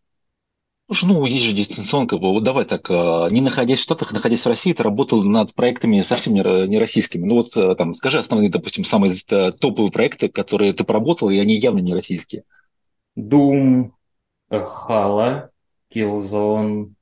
Слушай, 0.92 1.06
ну, 1.06 1.26
есть 1.28 1.46
же 1.46 1.56
дистанционка. 1.56 2.18
Вот 2.18 2.44
давай 2.44 2.66
так, 2.66 2.90
а, 2.90 3.28
не 3.30 3.42
находясь 3.42 3.78
в 3.78 3.84
Штатах, 3.84 4.12
находясь 4.12 4.44
в 4.44 4.48
России, 4.48 4.74
ты 4.74 4.82
работал 4.82 5.24
над 5.24 5.54
проектами 5.54 6.02
совсем 6.02 6.34
не 6.34 6.80
российскими. 6.80 7.28
Ну 7.28 7.36
вот 7.36 7.56
э, 7.56 7.76
там, 7.76 7.94
скажи 7.94 8.18
основные, 8.18 8.50
допустим, 8.50 8.84
самые 8.84 9.14
э, 9.14 9.52
топовые 9.52 9.92
проекты, 9.92 10.30
которые 10.30 10.74
ты 10.74 10.84
поработал, 10.84 11.30
и 11.30 11.38
они 11.38 11.58
явно 11.58 11.78
не 11.78 11.94
российские. 11.94 12.44
Doom, 13.16 13.92
Halo, 14.50 15.50
Killzone, 15.94 16.94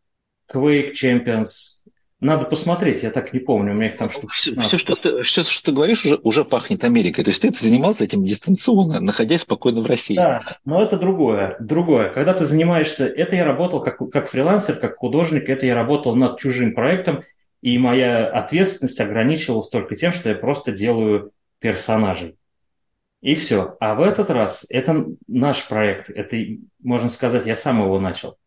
Quake 0.52 0.92
Champions. 0.92 1.80
Надо 2.20 2.46
посмотреть, 2.46 3.04
я 3.04 3.12
так 3.12 3.32
не 3.32 3.40
помню, 3.40 3.74
у 3.74 3.76
меня 3.76 3.90
их 3.90 3.98
там 3.98 4.10
штук 4.10 4.32
все, 4.32 4.60
все, 4.60 4.80
что 4.80 4.96
ты, 4.96 5.22
все, 5.22 5.44
что 5.44 5.66
ты 5.66 5.72
говоришь, 5.72 6.04
уже, 6.04 6.16
уже 6.24 6.46
пахнет 6.46 6.84
Америкой. 6.84 7.24
То 7.24 7.30
есть 7.30 7.44
ты 7.44 7.54
занимался 7.54 8.04
этим 8.04 8.26
дистанционно, 8.26 9.00
находясь 9.00 9.42
спокойно 9.42 9.82
в 9.82 9.86
России. 9.86 10.16
Да, 10.16 10.42
но 10.66 10.82
это 10.82 10.98
другое. 10.98 11.58
Другое. 11.60 12.10
Когда 12.10 12.34
ты 12.34 12.44
занимаешься... 12.44 13.06
Это 13.06 13.36
я 13.36 13.46
работал 13.46 13.84
как, 13.84 14.00
как 14.10 14.30
фрилансер, 14.30 14.78
как 14.78 14.98
художник, 14.98 15.48
это 15.48 15.68
я 15.68 15.76
работал 15.76 16.16
над 16.16 16.40
чужим 16.40 16.74
проектом, 16.74 17.24
и 17.62 17.78
моя 17.78 18.28
ответственность 18.28 19.00
ограничивалась 19.00 19.70
только 19.70 19.96
тем, 19.96 20.12
что 20.12 20.30
я 20.30 20.36
просто 20.36 20.72
делаю 20.72 21.34
персонажей. 21.60 22.36
И 23.22 23.36
все. 23.36 23.78
А 23.80 23.94
в 23.94 24.02
этот 24.02 24.32
раз 24.32 24.66
это 24.70 25.06
наш 25.28 25.68
проект. 25.68 26.10
Это, 26.10 26.36
можно 26.82 27.10
сказать, 27.10 27.46
я 27.46 27.56
сам 27.56 27.84
его 27.84 28.00
начал. 28.00 28.38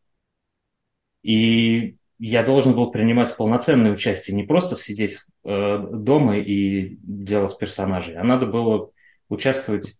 И 1.22 1.96
я 2.20 2.42
должен 2.42 2.74
был 2.74 2.90
принимать 2.90 3.34
полноценное 3.34 3.90
участие, 3.90 4.36
не 4.36 4.42
просто 4.42 4.76
сидеть 4.76 5.18
э, 5.42 5.78
дома 5.90 6.36
и 6.36 6.98
делать 7.02 7.56
персонажей, 7.56 8.14
а 8.16 8.22
надо 8.22 8.44
было 8.44 8.90
участвовать 9.30 9.98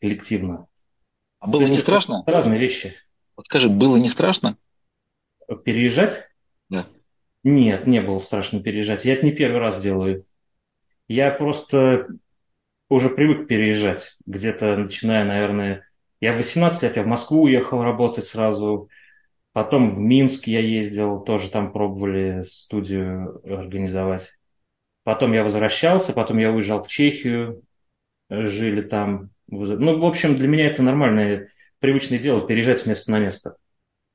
коллективно. 0.00 0.68
А 1.40 1.48
было 1.48 1.62
не 1.62 1.76
страшно? 1.76 2.22
Разные 2.24 2.60
вещи. 2.60 2.94
Вот 3.36 3.46
скажи, 3.46 3.68
было 3.68 3.96
не 3.96 4.08
страшно? 4.08 4.56
Переезжать? 5.64 6.28
Да. 6.68 6.86
Нет, 7.42 7.86
не 7.86 8.00
было 8.00 8.20
страшно 8.20 8.62
переезжать. 8.62 9.04
Я 9.04 9.14
это 9.14 9.26
не 9.26 9.32
первый 9.32 9.60
раз 9.60 9.82
делаю. 9.82 10.24
Я 11.08 11.32
просто 11.32 12.06
уже 12.88 13.08
привык 13.08 13.48
переезжать. 13.48 14.16
Где-то 14.24 14.76
начиная, 14.76 15.24
наверное, 15.24 15.88
я 16.20 16.32
в 16.32 16.36
18 16.36 16.82
лет 16.82 16.96
я 16.96 17.02
в 17.02 17.06
Москву 17.06 17.42
уехал 17.42 17.82
работать 17.82 18.26
сразу. 18.26 18.88
Потом 19.56 19.88
в 19.88 19.98
Минск 19.98 20.48
я 20.48 20.60
ездил, 20.60 21.20
тоже 21.20 21.50
там 21.50 21.72
пробовали 21.72 22.42
студию 22.42 23.40
организовать. 23.42 24.34
Потом 25.02 25.32
я 25.32 25.42
возвращался, 25.42 26.12
потом 26.12 26.36
я 26.36 26.50
уезжал 26.52 26.82
в 26.82 26.88
Чехию, 26.88 27.62
жили 28.28 28.82
там. 28.82 29.30
Ну, 29.46 29.98
в 29.98 30.04
общем, 30.04 30.36
для 30.36 30.46
меня 30.46 30.66
это 30.66 30.82
нормальное, 30.82 31.48
привычное 31.78 32.18
дело, 32.18 32.46
переезжать 32.46 32.80
с 32.80 32.86
места 32.86 33.10
на 33.10 33.18
место. 33.18 33.56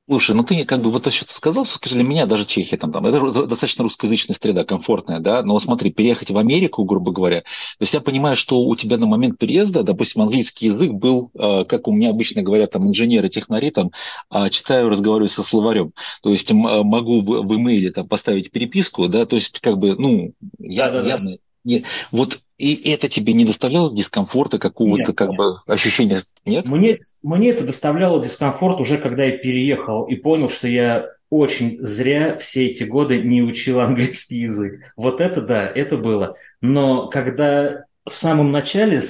Слушай, 0.08 0.34
ну 0.34 0.42
ты 0.42 0.64
как 0.64 0.82
бы 0.82 0.90
вот 0.90 1.04
то, 1.04 1.12
что 1.12 1.26
ты 1.28 1.32
сказал, 1.32 1.64
скажи, 1.64 1.94
для 1.94 2.04
меня 2.04 2.26
даже 2.26 2.44
Чехия 2.44 2.76
там, 2.76 2.90
там 2.90 3.06
это 3.06 3.46
достаточно 3.46 3.84
русскоязычная 3.84 4.34
среда, 4.34 4.64
комфортная, 4.64 5.20
да, 5.20 5.44
но 5.44 5.56
смотри, 5.60 5.92
переехать 5.92 6.30
в 6.30 6.36
Америку, 6.36 6.82
грубо 6.84 7.12
говоря, 7.12 7.42
то 7.42 7.46
есть 7.80 7.94
я 7.94 8.00
понимаю, 8.00 8.36
что 8.36 8.64
у 8.64 8.74
тебя 8.74 8.98
на 8.98 9.06
момент 9.06 9.38
переезда, 9.38 9.84
допустим, 9.84 10.22
английский 10.22 10.66
язык 10.66 10.90
был, 10.90 11.30
э, 11.34 11.64
как 11.66 11.86
у 11.86 11.92
меня 11.92 12.10
обычно 12.10 12.42
говорят 12.42 12.72
там 12.72 12.88
инженеры, 12.88 13.28
технари, 13.28 13.70
там, 13.70 13.92
э, 14.32 14.50
читаю, 14.50 14.88
разговариваю 14.88 15.30
со 15.30 15.44
словарем, 15.44 15.92
то 16.20 16.30
есть 16.30 16.50
э, 16.50 16.54
могу 16.54 17.20
в, 17.20 17.46
в 17.46 17.54
имейле 17.54 17.92
там 17.92 18.08
поставить 18.08 18.50
переписку, 18.50 19.06
да, 19.06 19.24
то 19.24 19.36
есть 19.36 19.60
как 19.60 19.78
бы, 19.78 19.94
ну, 19.94 20.32
я, 20.58 20.90
да, 20.90 21.02
да, 21.02 21.08
явно, 21.08 21.30
да. 21.32 21.36
Не, 21.64 21.84
вот 22.10 22.40
и 22.62 22.92
это 22.92 23.08
тебе 23.08 23.32
не 23.32 23.44
доставляло 23.44 23.92
дискомфорта, 23.92 24.60
какого-то 24.60 25.12
как 25.12 25.30
нет. 25.30 25.36
бы 25.36 25.56
ощущения? 25.66 26.20
Нет? 26.44 26.64
Мне, 26.66 27.00
мне 27.20 27.50
это 27.50 27.64
доставляло 27.64 28.22
дискомфорт 28.22 28.80
уже 28.80 28.98
когда 28.98 29.24
я 29.24 29.36
переехал 29.36 30.04
и 30.04 30.14
понял, 30.14 30.48
что 30.48 30.68
я 30.68 31.08
очень 31.28 31.80
зря 31.80 32.36
все 32.38 32.66
эти 32.66 32.84
годы 32.84 33.20
не 33.20 33.42
учил 33.42 33.80
английский 33.80 34.36
язык. 34.36 34.92
Вот 34.94 35.20
это 35.20 35.42
да, 35.42 35.66
это 35.66 35.96
было. 35.96 36.36
Но 36.60 37.08
когда 37.08 37.86
в 38.08 38.14
самом 38.14 38.52
начале 38.52 39.02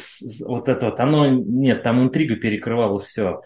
вот 0.47 0.71
это 0.71 0.87
вот, 0.87 1.01
оно, 1.01 1.27
нет, 1.27 1.83
там 1.83 2.03
интрига 2.03 2.37
перекрывала 2.37 3.01
все. 3.01 3.43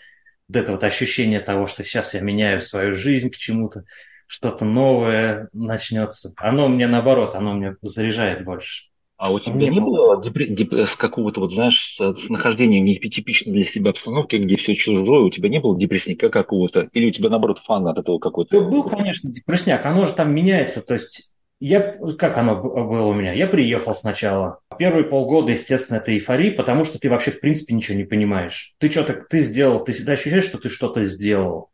Вот 0.46 0.56
это 0.56 0.70
вот 0.70 0.84
ощущение 0.84 1.40
того, 1.40 1.66
что 1.66 1.82
сейчас 1.82 2.14
я 2.14 2.20
меняю 2.20 2.60
свою 2.60 2.92
жизнь 2.92 3.30
к 3.30 3.36
чему-то, 3.36 3.82
что-то 4.28 4.64
новое 4.64 5.48
начнется. 5.52 6.32
Оно 6.36 6.68
мне 6.68 6.86
наоборот, 6.86 7.34
оно 7.34 7.54
мне 7.54 7.74
заряжает 7.82 8.44
больше. 8.44 8.84
А 9.18 9.32
у 9.32 9.38
тебя 9.38 9.54
не, 9.54 9.70
не 9.70 9.80
было 9.80 10.22
депр... 10.22 10.44
деп... 10.46 10.74
с 10.74 10.96
какого-то, 10.96 11.40
вот 11.40 11.52
знаешь, 11.52 11.96
с, 11.96 12.14
с 12.14 12.28
нахождением 12.28 12.84
нетипичной 12.84 13.52
для 13.52 13.64
себя 13.64 13.90
обстановки, 13.90 14.36
где 14.36 14.56
все 14.56 14.74
чужое, 14.74 15.22
у 15.22 15.30
тебя 15.30 15.48
не 15.48 15.58
было 15.58 15.78
депрессника 15.78 16.28
какого-то? 16.28 16.88
Или 16.92 17.06
у 17.06 17.10
тебя, 17.10 17.30
наоборот, 17.30 17.60
фан 17.64 17.86
от 17.88 17.98
этого 17.98 18.18
какой-то? 18.18 18.60
Был, 18.60 18.84
конечно, 18.84 19.32
депрессняк. 19.32 19.86
Оно 19.86 20.04
же 20.04 20.12
там 20.12 20.34
меняется. 20.34 20.84
То 20.86 20.94
есть 20.94 21.32
я, 21.58 21.96
как 22.18 22.36
оно 22.36 22.56
было 22.56 23.06
у 23.06 23.14
меня? 23.14 23.32
Я 23.32 23.46
приехал 23.46 23.94
сначала. 23.94 24.60
Первые 24.78 25.04
полгода, 25.04 25.52
естественно, 25.52 25.96
это 25.96 26.12
эйфория, 26.12 26.54
потому 26.54 26.84
что 26.84 26.98
ты 26.98 27.08
вообще, 27.08 27.30
в 27.30 27.40
принципе, 27.40 27.74
ничего 27.74 27.96
не 27.96 28.04
понимаешь. 28.04 28.74
Ты 28.78 28.90
что-то, 28.90 29.14
ты 29.14 29.40
сделал, 29.40 29.82
ты 29.82 29.92
всегда 29.92 30.12
ощущаешь, 30.12 30.44
что 30.44 30.58
ты 30.58 30.68
что-то 30.68 31.02
сделал. 31.02 31.70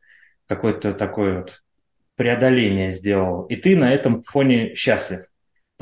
Какое-то 0.47 0.93
такое 0.93 1.41
вот 1.41 1.63
преодоление 2.15 2.93
сделал. 2.93 3.47
И 3.47 3.57
ты 3.57 3.77
на 3.77 3.93
этом 3.93 4.23
фоне 4.23 4.77
счастлив. 4.77 5.23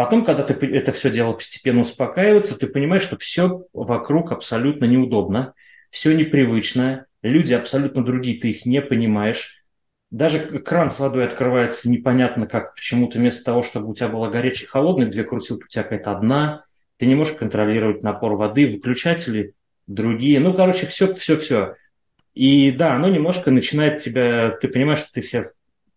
Потом, 0.00 0.24
когда 0.24 0.44
ты 0.44 0.54
это 0.54 0.92
все 0.92 1.10
дело 1.10 1.34
постепенно 1.34 1.82
успокаивается, 1.82 2.58
ты 2.58 2.68
понимаешь, 2.68 3.02
что 3.02 3.18
все 3.18 3.66
вокруг 3.74 4.32
абсолютно 4.32 4.86
неудобно, 4.86 5.52
все 5.90 6.16
непривычно, 6.16 7.04
люди 7.20 7.52
абсолютно 7.52 8.02
другие, 8.02 8.40
ты 8.40 8.48
их 8.48 8.64
не 8.64 8.80
понимаешь. 8.80 9.62
Даже 10.10 10.38
кран 10.60 10.88
с 10.88 10.98
водой 11.00 11.26
открывается 11.26 11.90
непонятно 11.90 12.46
как, 12.46 12.76
почему-то 12.76 13.18
вместо 13.18 13.44
того, 13.44 13.62
чтобы 13.62 13.90
у 13.90 13.94
тебя 13.94 14.08
была 14.08 14.30
горячая 14.30 14.70
холодная, 14.70 15.04
две 15.04 15.22
крутилки 15.22 15.64
у 15.64 15.68
тебя 15.68 15.82
какая-то 15.82 16.12
одна, 16.12 16.64
ты 16.96 17.04
не 17.04 17.14
можешь 17.14 17.36
контролировать 17.36 18.02
напор 18.02 18.36
воды, 18.36 18.68
выключатели 18.68 19.52
другие, 19.86 20.40
ну, 20.40 20.54
короче, 20.54 20.86
все, 20.86 21.12
все, 21.12 21.36
все. 21.36 21.74
И 22.32 22.70
да, 22.70 22.94
оно 22.94 23.10
немножко 23.10 23.50
начинает 23.50 23.98
тебя, 23.98 24.52
ты 24.62 24.68
понимаешь, 24.68 25.00
что 25.00 25.12
ты 25.12 25.20
все 25.20 25.50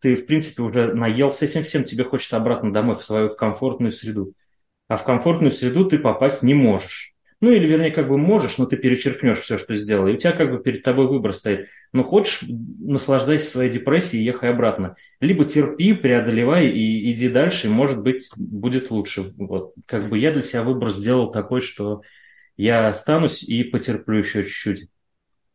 ты, 0.03 0.15
в 0.15 0.25
принципе, 0.25 0.63
уже 0.63 0.93
наелся 0.93 1.45
этим 1.45 1.63
всем, 1.63 1.85
тебе 1.85 2.03
хочется 2.03 2.35
обратно 2.35 2.73
домой, 2.73 2.97
в 2.97 3.05
свою 3.05 3.29
в 3.29 3.37
комфортную 3.37 3.93
среду. 3.93 4.33
А 4.89 4.97
в 4.97 5.05
комфортную 5.05 5.49
среду 5.49 5.85
ты 5.85 5.97
попасть 5.97 6.43
не 6.43 6.53
можешь. 6.53 7.13
Ну, 7.39 7.51
или, 7.51 7.65
вернее, 7.65 7.89
как 7.89 8.09
бы 8.09 8.17
можешь, 8.17 8.57
но 8.57 8.65
ты 8.65 8.75
перечеркнешь 8.75 9.39
все, 9.39 9.57
что 9.57 9.77
сделал. 9.77 10.07
И 10.07 10.13
у 10.13 10.17
тебя 10.17 10.33
как 10.33 10.51
бы 10.51 10.61
перед 10.61 10.83
тобой 10.83 11.07
выбор 11.07 11.33
стоит. 11.33 11.67
Ну, 11.93 12.03
хочешь, 12.03 12.43
наслаждайся 12.79 13.45
своей 13.45 13.71
депрессией 13.71 14.23
и 14.23 14.25
ехай 14.25 14.49
обратно. 14.49 14.97
Либо 15.21 15.45
терпи, 15.45 15.93
преодолевай 15.93 16.67
и 16.67 17.13
иди 17.13 17.29
дальше, 17.29 17.67
и, 17.67 17.69
может 17.69 18.03
быть, 18.03 18.29
будет 18.35 18.91
лучше. 18.91 19.33
Вот. 19.37 19.73
Как 19.85 20.09
бы 20.09 20.17
я 20.19 20.33
для 20.33 20.41
себя 20.41 20.63
выбор 20.63 20.89
сделал 20.89 21.31
такой, 21.31 21.61
что 21.61 22.01
я 22.57 22.89
останусь 22.89 23.41
и 23.41 23.63
потерплю 23.63 24.17
еще 24.17 24.43
чуть-чуть. 24.43 24.89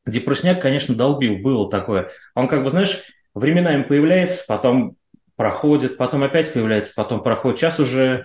Депрессняк, 0.06 0.62
конечно, 0.62 0.94
долбил, 0.94 1.36
было 1.36 1.70
такое. 1.70 2.10
Он 2.34 2.48
как 2.48 2.64
бы, 2.64 2.70
знаешь, 2.70 3.02
временами 3.34 3.82
появляется, 3.82 4.44
потом 4.46 4.96
проходит, 5.36 5.96
потом 5.96 6.24
опять 6.24 6.52
появляется, 6.52 6.92
потом 6.96 7.22
проходит. 7.22 7.58
Сейчас 7.58 7.78
уже, 7.78 8.24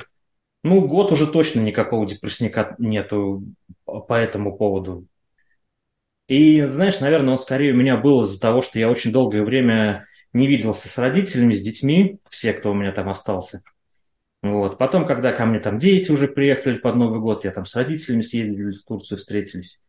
ну, 0.64 0.82
год 0.82 1.12
уже 1.12 1.32
точно 1.32 1.62
никакого 1.62 2.08
депрессника 2.08 2.76
нету 2.80 3.44
по 3.86 4.14
этому 4.14 4.58
поводу. 4.58 5.06
И, 6.28 6.62
знаешь, 6.62 7.00
наверное, 7.00 7.34
он 7.34 7.38
скорее 7.38 7.74
у 7.74 7.78
меня 7.78 7.98
был 7.98 8.22
из-за 8.22 8.40
того, 8.40 8.62
что 8.62 8.80
я 8.80 8.90
очень 8.90 9.12
долгое 9.12 9.44
время 9.44 10.08
не 10.32 10.48
виделся 10.48 10.90
с 10.90 10.98
родителями, 10.98 11.54
с 11.54 11.62
детьми, 11.62 12.18
все, 12.30 12.54
кто 12.54 12.72
у 12.72 12.74
меня 12.74 12.92
там 12.92 13.10
остался. 13.10 13.62
Вот. 14.42 14.78
Потом, 14.78 15.06
когда 15.06 15.32
ко 15.34 15.46
мне 15.46 15.60
там 15.60 15.78
дети 15.78 16.12
уже 16.12 16.28
приехали 16.28 16.78
под 16.78 16.96
Новый 16.96 17.20
год, 17.20 17.46
я 17.46 17.52
там 17.52 17.66
с 17.66 17.76
родителями 17.76 18.22
съездили 18.22 18.72
в 18.72 18.84
Турцию, 18.84 19.20
встретились. 19.20 19.83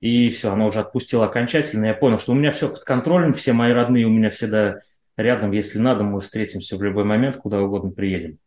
И 0.00 0.30
все, 0.30 0.52
оно 0.52 0.66
уже 0.66 0.80
отпустило 0.80 1.24
окончательно. 1.24 1.86
Я 1.86 1.94
понял, 1.94 2.18
что 2.18 2.32
у 2.32 2.34
меня 2.34 2.52
все 2.52 2.68
под 2.68 2.80
контролем, 2.80 3.34
все 3.34 3.52
мои 3.52 3.72
родные 3.72 4.06
у 4.06 4.10
меня 4.10 4.30
всегда 4.30 4.80
рядом. 5.16 5.52
Если 5.52 5.78
надо, 5.78 6.04
мы 6.04 6.20
встретимся 6.20 6.76
в 6.76 6.82
любой 6.82 7.04
момент, 7.04 7.36
куда 7.36 7.60
угодно 7.60 7.90
приедем. 7.90 8.38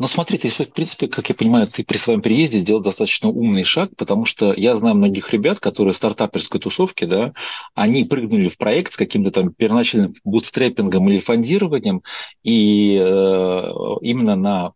Но 0.00 0.08
смотри, 0.08 0.38
ты, 0.38 0.48
в 0.48 0.72
принципе, 0.72 1.08
как 1.08 1.28
я 1.28 1.34
понимаю, 1.34 1.66
ты 1.66 1.84
при 1.84 1.98
своем 1.98 2.22
переезде 2.22 2.60
сделал 2.60 2.80
достаточно 2.80 3.28
умный 3.28 3.64
шаг, 3.64 3.90
потому 3.98 4.24
что 4.24 4.54
я 4.54 4.74
знаю 4.74 4.96
многих 4.96 5.30
ребят, 5.30 5.60
которые 5.60 5.92
стартаперской 5.92 6.58
тусовки, 6.58 7.04
да, 7.04 7.34
они 7.74 8.04
прыгнули 8.04 8.48
в 8.48 8.56
проект 8.56 8.94
с 8.94 8.96
каким-то 8.96 9.30
там 9.30 9.52
первоначальным 9.52 10.14
бутстрепингом 10.24 11.06
или 11.10 11.18
фондированием, 11.18 12.02
и 12.42 12.96
э, 12.96 13.70
именно 14.00 14.36
на 14.36 14.72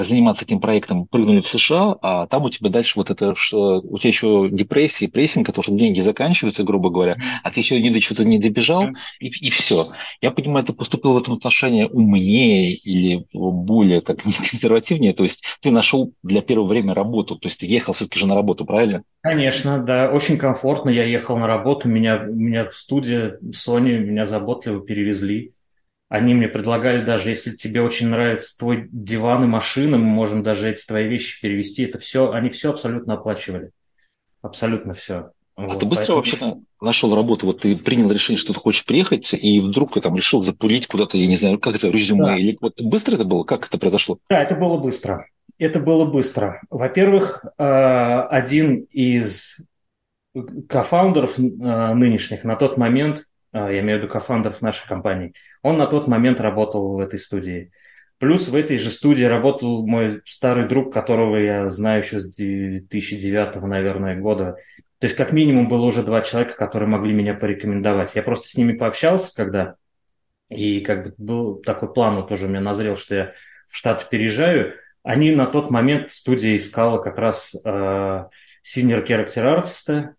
заниматься 0.00 0.44
этим 0.44 0.60
проектом, 0.60 1.06
прыгнули 1.06 1.40
в 1.40 1.48
США, 1.48 1.96
а 2.00 2.26
там 2.26 2.44
у 2.44 2.50
тебя 2.50 2.70
дальше 2.70 2.94
вот 2.96 3.10
это, 3.10 3.34
что 3.34 3.80
у 3.80 3.98
тебя 3.98 4.10
еще 4.10 4.48
депрессия, 4.50 5.08
прессинг, 5.08 5.46
потому 5.46 5.62
что 5.62 5.72
деньги 5.72 6.00
заканчиваются, 6.00 6.64
грубо 6.64 6.90
говоря, 6.90 7.16
а 7.42 7.50
ты 7.50 7.60
еще 7.60 7.80
не 7.80 7.90
до 7.90 8.00
чего-то 8.00 8.24
не 8.24 8.38
добежал, 8.38 8.88
и, 9.20 9.28
и 9.28 9.50
все. 9.50 9.88
Я 10.20 10.30
понимаю, 10.30 10.64
ты 10.64 10.72
поступил 10.72 11.14
в 11.14 11.18
этом 11.18 11.34
отношении 11.34 11.84
умнее 11.84 12.74
или 12.74 13.26
более 13.32 14.00
так 14.00 14.22
консервативнее, 14.22 15.12
то 15.12 15.24
есть 15.24 15.44
ты 15.60 15.70
нашел 15.70 16.12
для 16.22 16.42
первого 16.42 16.68
времени 16.68 16.92
работу, 16.92 17.36
то 17.36 17.48
есть 17.48 17.60
ты 17.60 17.66
ехал 17.66 17.94
все-таки 17.94 18.18
же 18.18 18.26
на 18.26 18.34
работу, 18.34 18.64
правильно? 18.64 19.02
Конечно, 19.22 19.78
да, 19.78 20.10
очень 20.10 20.36
комфортно. 20.36 20.90
Я 20.90 21.04
ехал 21.04 21.36
на 21.36 21.46
работу, 21.46 21.88
меня, 21.88 22.18
меня 22.18 22.68
в 22.68 22.74
студии 22.74 23.34
Sony, 23.50 23.98
меня 23.98 24.26
заботливо 24.26 24.80
перевезли. 24.80 25.54
Они 26.12 26.34
мне 26.34 26.46
предлагали 26.46 27.02
даже, 27.02 27.30
если 27.30 27.52
тебе 27.52 27.80
очень 27.80 28.08
нравится 28.08 28.58
твой 28.58 28.86
диван 28.92 29.44
и 29.44 29.46
машина, 29.46 29.96
мы 29.96 30.04
можем 30.04 30.42
даже 30.42 30.70
эти 30.70 30.84
твои 30.84 31.08
вещи 31.08 31.40
перевести. 31.40 31.84
Это 31.84 31.98
все, 31.98 32.32
они 32.32 32.50
все 32.50 32.68
абсолютно 32.68 33.14
оплачивали. 33.14 33.70
Абсолютно 34.42 34.92
все. 34.92 35.30
А 35.54 35.62
вот, 35.62 35.80
ты 35.80 35.86
быстро 35.86 36.16
поэтому... 36.16 36.16
вообще 36.18 36.66
нашел 36.82 37.14
работу? 37.16 37.46
Вот 37.46 37.60
ты 37.60 37.74
принял 37.76 38.12
решение, 38.12 38.38
что 38.38 38.52
ты 38.52 38.60
хочешь 38.60 38.84
приехать, 38.84 39.32
и 39.32 39.60
вдруг 39.60 39.94
ты 39.94 40.02
там 40.02 40.14
решил 40.14 40.42
запулить 40.42 40.86
куда-то, 40.86 41.16
я 41.16 41.26
не 41.26 41.36
знаю, 41.36 41.58
как 41.58 41.76
это, 41.76 41.88
резюме? 41.88 42.26
Да. 42.26 42.36
Или 42.36 42.58
вот 42.60 42.82
быстро 42.82 43.14
это 43.14 43.24
было? 43.24 43.44
Как 43.44 43.66
это 43.66 43.78
произошло? 43.78 44.18
Да, 44.28 44.42
это 44.42 44.54
было 44.54 44.76
быстро. 44.76 45.26
Это 45.56 45.80
было 45.80 46.04
быстро. 46.04 46.60
Во-первых, 46.68 47.42
э, 47.56 48.20
один 48.28 48.82
из 48.90 49.66
кофаундеров 50.68 51.38
э, 51.38 51.42
нынешних 51.94 52.44
на 52.44 52.56
тот 52.56 52.76
момент 52.76 53.24
а, 53.52 53.70
я 53.70 53.80
имею 53.80 53.98
в 53.98 54.02
виду 54.02 54.12
кофандеров 54.12 54.62
нашей 54.62 54.88
компании, 54.88 55.34
он 55.62 55.78
на 55.78 55.86
тот 55.86 56.08
момент 56.08 56.40
работал 56.40 56.96
в 56.96 57.00
этой 57.00 57.18
студии. 57.18 57.72
Плюс 58.18 58.46
в 58.48 58.54
этой 58.54 58.78
же 58.78 58.90
студии 58.90 59.24
работал 59.24 59.86
мой 59.86 60.20
старый 60.24 60.68
друг, 60.68 60.92
которого 60.92 61.36
я 61.36 61.68
знаю 61.70 62.02
еще 62.02 62.20
с 62.20 62.36
2009, 62.36 63.62
наверное, 63.62 64.16
года. 64.16 64.56
То 64.98 65.06
есть 65.06 65.16
как 65.16 65.32
минимум 65.32 65.68
было 65.68 65.84
уже 65.84 66.04
два 66.04 66.20
человека, 66.20 66.54
которые 66.54 66.88
могли 66.88 67.12
меня 67.12 67.34
порекомендовать. 67.34 68.14
Я 68.14 68.22
просто 68.22 68.48
с 68.48 68.56
ними 68.56 68.74
пообщался, 68.74 69.34
когда 69.34 69.74
и 70.48 70.80
как 70.80 71.04
бы 71.04 71.14
был 71.18 71.54
такой 71.56 71.92
план, 71.92 72.16
вот 72.16 72.28
тоже 72.28 72.46
у 72.46 72.48
меня 72.48 72.60
назрел, 72.60 72.96
что 72.96 73.14
я 73.14 73.32
в 73.68 73.76
Штаты 73.76 74.04
переезжаю. 74.08 74.74
Они 75.02 75.32
на 75.32 75.46
тот 75.46 75.70
момент 75.70 76.12
студия 76.12 76.56
искала 76.56 76.98
как 76.98 77.18
раз 77.18 77.54
э, 77.64 77.68
senior 77.68 79.04
character 79.04 79.44
artist, 79.44 80.10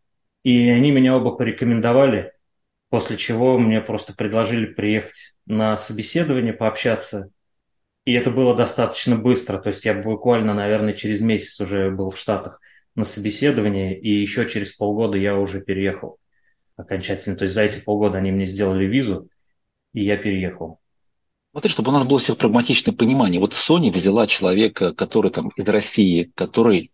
и 0.43 0.69
они 0.69 0.91
меня 0.91 1.15
оба 1.15 1.31
порекомендовали. 1.31 2.32
После 2.93 3.17
чего 3.17 3.57
мне 3.57 3.81
просто 3.81 4.13
предложили 4.13 4.67
приехать 4.67 5.33
на 5.47 5.79
собеседование, 5.79 6.53
пообщаться. 6.53 7.31
И 8.05 8.13
это 8.13 8.29
было 8.29 8.55
достаточно 8.55 9.15
быстро. 9.15 9.57
То 9.57 9.69
есть 9.69 9.83
я 9.83 9.95
буквально, 9.95 10.53
наверное, 10.53 10.93
через 10.93 11.19
месяц 11.19 11.59
уже 11.59 11.89
был 11.89 12.11
в 12.11 12.19
Штатах 12.19 12.59
на 12.93 13.03
собеседовании, 13.03 13.99
и 13.99 14.11
еще 14.11 14.47
через 14.47 14.73
полгода 14.73 15.17
я 15.17 15.35
уже 15.35 15.59
переехал 15.61 16.19
окончательно. 16.77 17.35
То 17.35 17.45
есть 17.45 17.55
за 17.55 17.63
эти 17.63 17.79
полгода 17.79 18.19
они 18.19 18.31
мне 18.31 18.45
сделали 18.45 18.85
визу, 18.85 19.27
и 19.93 20.03
я 20.03 20.15
переехал. 20.15 20.79
Смотри, 21.49 21.71
чтобы 21.71 21.89
у 21.89 21.93
нас 21.93 22.05
было 22.05 22.19
все 22.19 22.35
прагматичное 22.35 22.93
понимание. 22.93 23.41
Вот 23.41 23.53
Sony 23.53 23.89
взяла 23.91 24.27
человека, 24.27 24.93
который 24.93 25.31
там 25.31 25.49
из 25.55 25.65
России, 25.65 26.31
который 26.35 26.91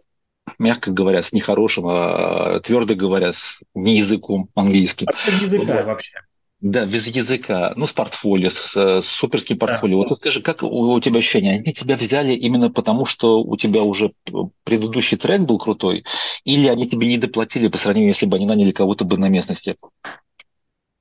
мягко 0.58 0.92
говоря, 0.92 1.24
с 1.24 1.32
нехорошим, 1.32 1.88
а 1.88 2.60
твердо 2.62 2.96
говоря, 2.96 3.34
с 3.34 3.58
не 3.74 3.98
языком 3.98 4.50
английским. 4.56 5.08
Без 5.28 5.54
языка 5.54 5.84
вообще. 5.84 6.20
Да, 6.62 6.86
без 6.86 7.08
языка, 7.08 7.72
ну, 7.78 7.88
с 7.88 7.94
портфолио, 7.94 8.50
с, 8.50 8.76
с 8.76 9.06
суперским 9.06 9.58
портфолио. 9.58 10.02
Да. 10.02 10.10
Вот 10.10 10.18
скажи, 10.18 10.42
как 10.42 10.62
у, 10.62 10.68
у 10.68 11.00
тебя 11.00 11.20
ощущение? 11.20 11.54
Они 11.54 11.74
тебя 11.74 11.96
взяли 11.96 12.34
именно 12.34 12.70
потому, 12.70 13.06
что 13.06 13.42
у 13.42 13.56
тебя 13.56 13.84
уже 13.84 14.12
предыдущий 14.66 15.18
трек 15.18 15.42
был 15.42 15.58
крутой, 15.58 16.04
или 16.44 16.68
они 16.68 16.88
тебе 16.88 17.08
не 17.08 17.18
доплатили 17.18 17.70
по 17.70 17.78
сравнению, 17.78 18.10
если 18.10 18.26
бы 18.26 18.36
они 18.36 18.46
наняли 18.46 18.72
кого-то 18.72 19.06
бы 19.06 19.18
на 19.18 19.30
местности? 19.30 19.78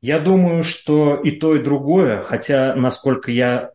Я 0.01 0.21
думаю, 0.21 0.63
что 0.63 1.17
и 1.17 1.33
то, 1.33 1.57
и 1.57 1.63
другое, 1.63 2.23
хотя, 2.23 2.77
насколько 2.77 3.33
я 3.33 3.73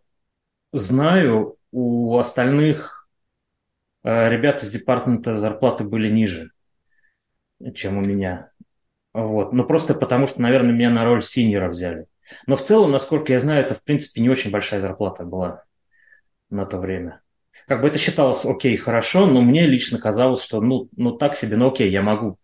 знаю, 0.72 1.58
у 1.74 2.18
остальных 2.18 3.03
Э, 3.03 3.03
ребята 4.04 4.66
из 4.66 4.70
департамента 4.70 5.36
зарплаты 5.36 5.84
были 5.84 6.10
ниже, 6.10 6.52
чем 7.74 7.98
у 7.98 8.02
меня. 8.02 8.52
Вот. 9.13 9.54
Ну, 9.54 9.63
просто 9.66 9.94
потому 9.94 10.28
что, 10.28 10.42
наверное, 10.42 10.74
меня 10.74 10.89
на 10.89 11.06
роль 11.06 11.24
синьора 11.24 11.70
взяли. 11.70 12.08
Но 12.48 12.56
в 12.56 12.62
целом, 12.62 12.92
насколько 12.92 13.32
я 13.32 13.39
знаю, 13.39 13.66
это, 13.66 13.76
в 13.76 13.84
принципе, 13.84 14.22
не 14.22 14.30
очень 14.30 14.52
большая 14.52 14.80
зарплата 14.80 15.24
была 15.24 15.63
на 16.50 16.66
то 16.66 16.78
время. 16.78 17.22
Как 17.68 17.82
бы 17.82 17.88
это 17.88 17.98
считалось 17.98 18.46
окей, 18.46 18.76
хорошо, 18.76 19.26
но 19.26 19.42
мне 19.42 19.66
лично 19.66 19.98
казалось, 19.98 20.44
что 20.44 20.60
ну, 20.60 20.89
ну 20.98 21.13
так 21.13 21.36
себе, 21.36 21.56
ну 21.58 21.70
окей, 21.70 21.89
я 21.89 22.02
могу 22.02 22.38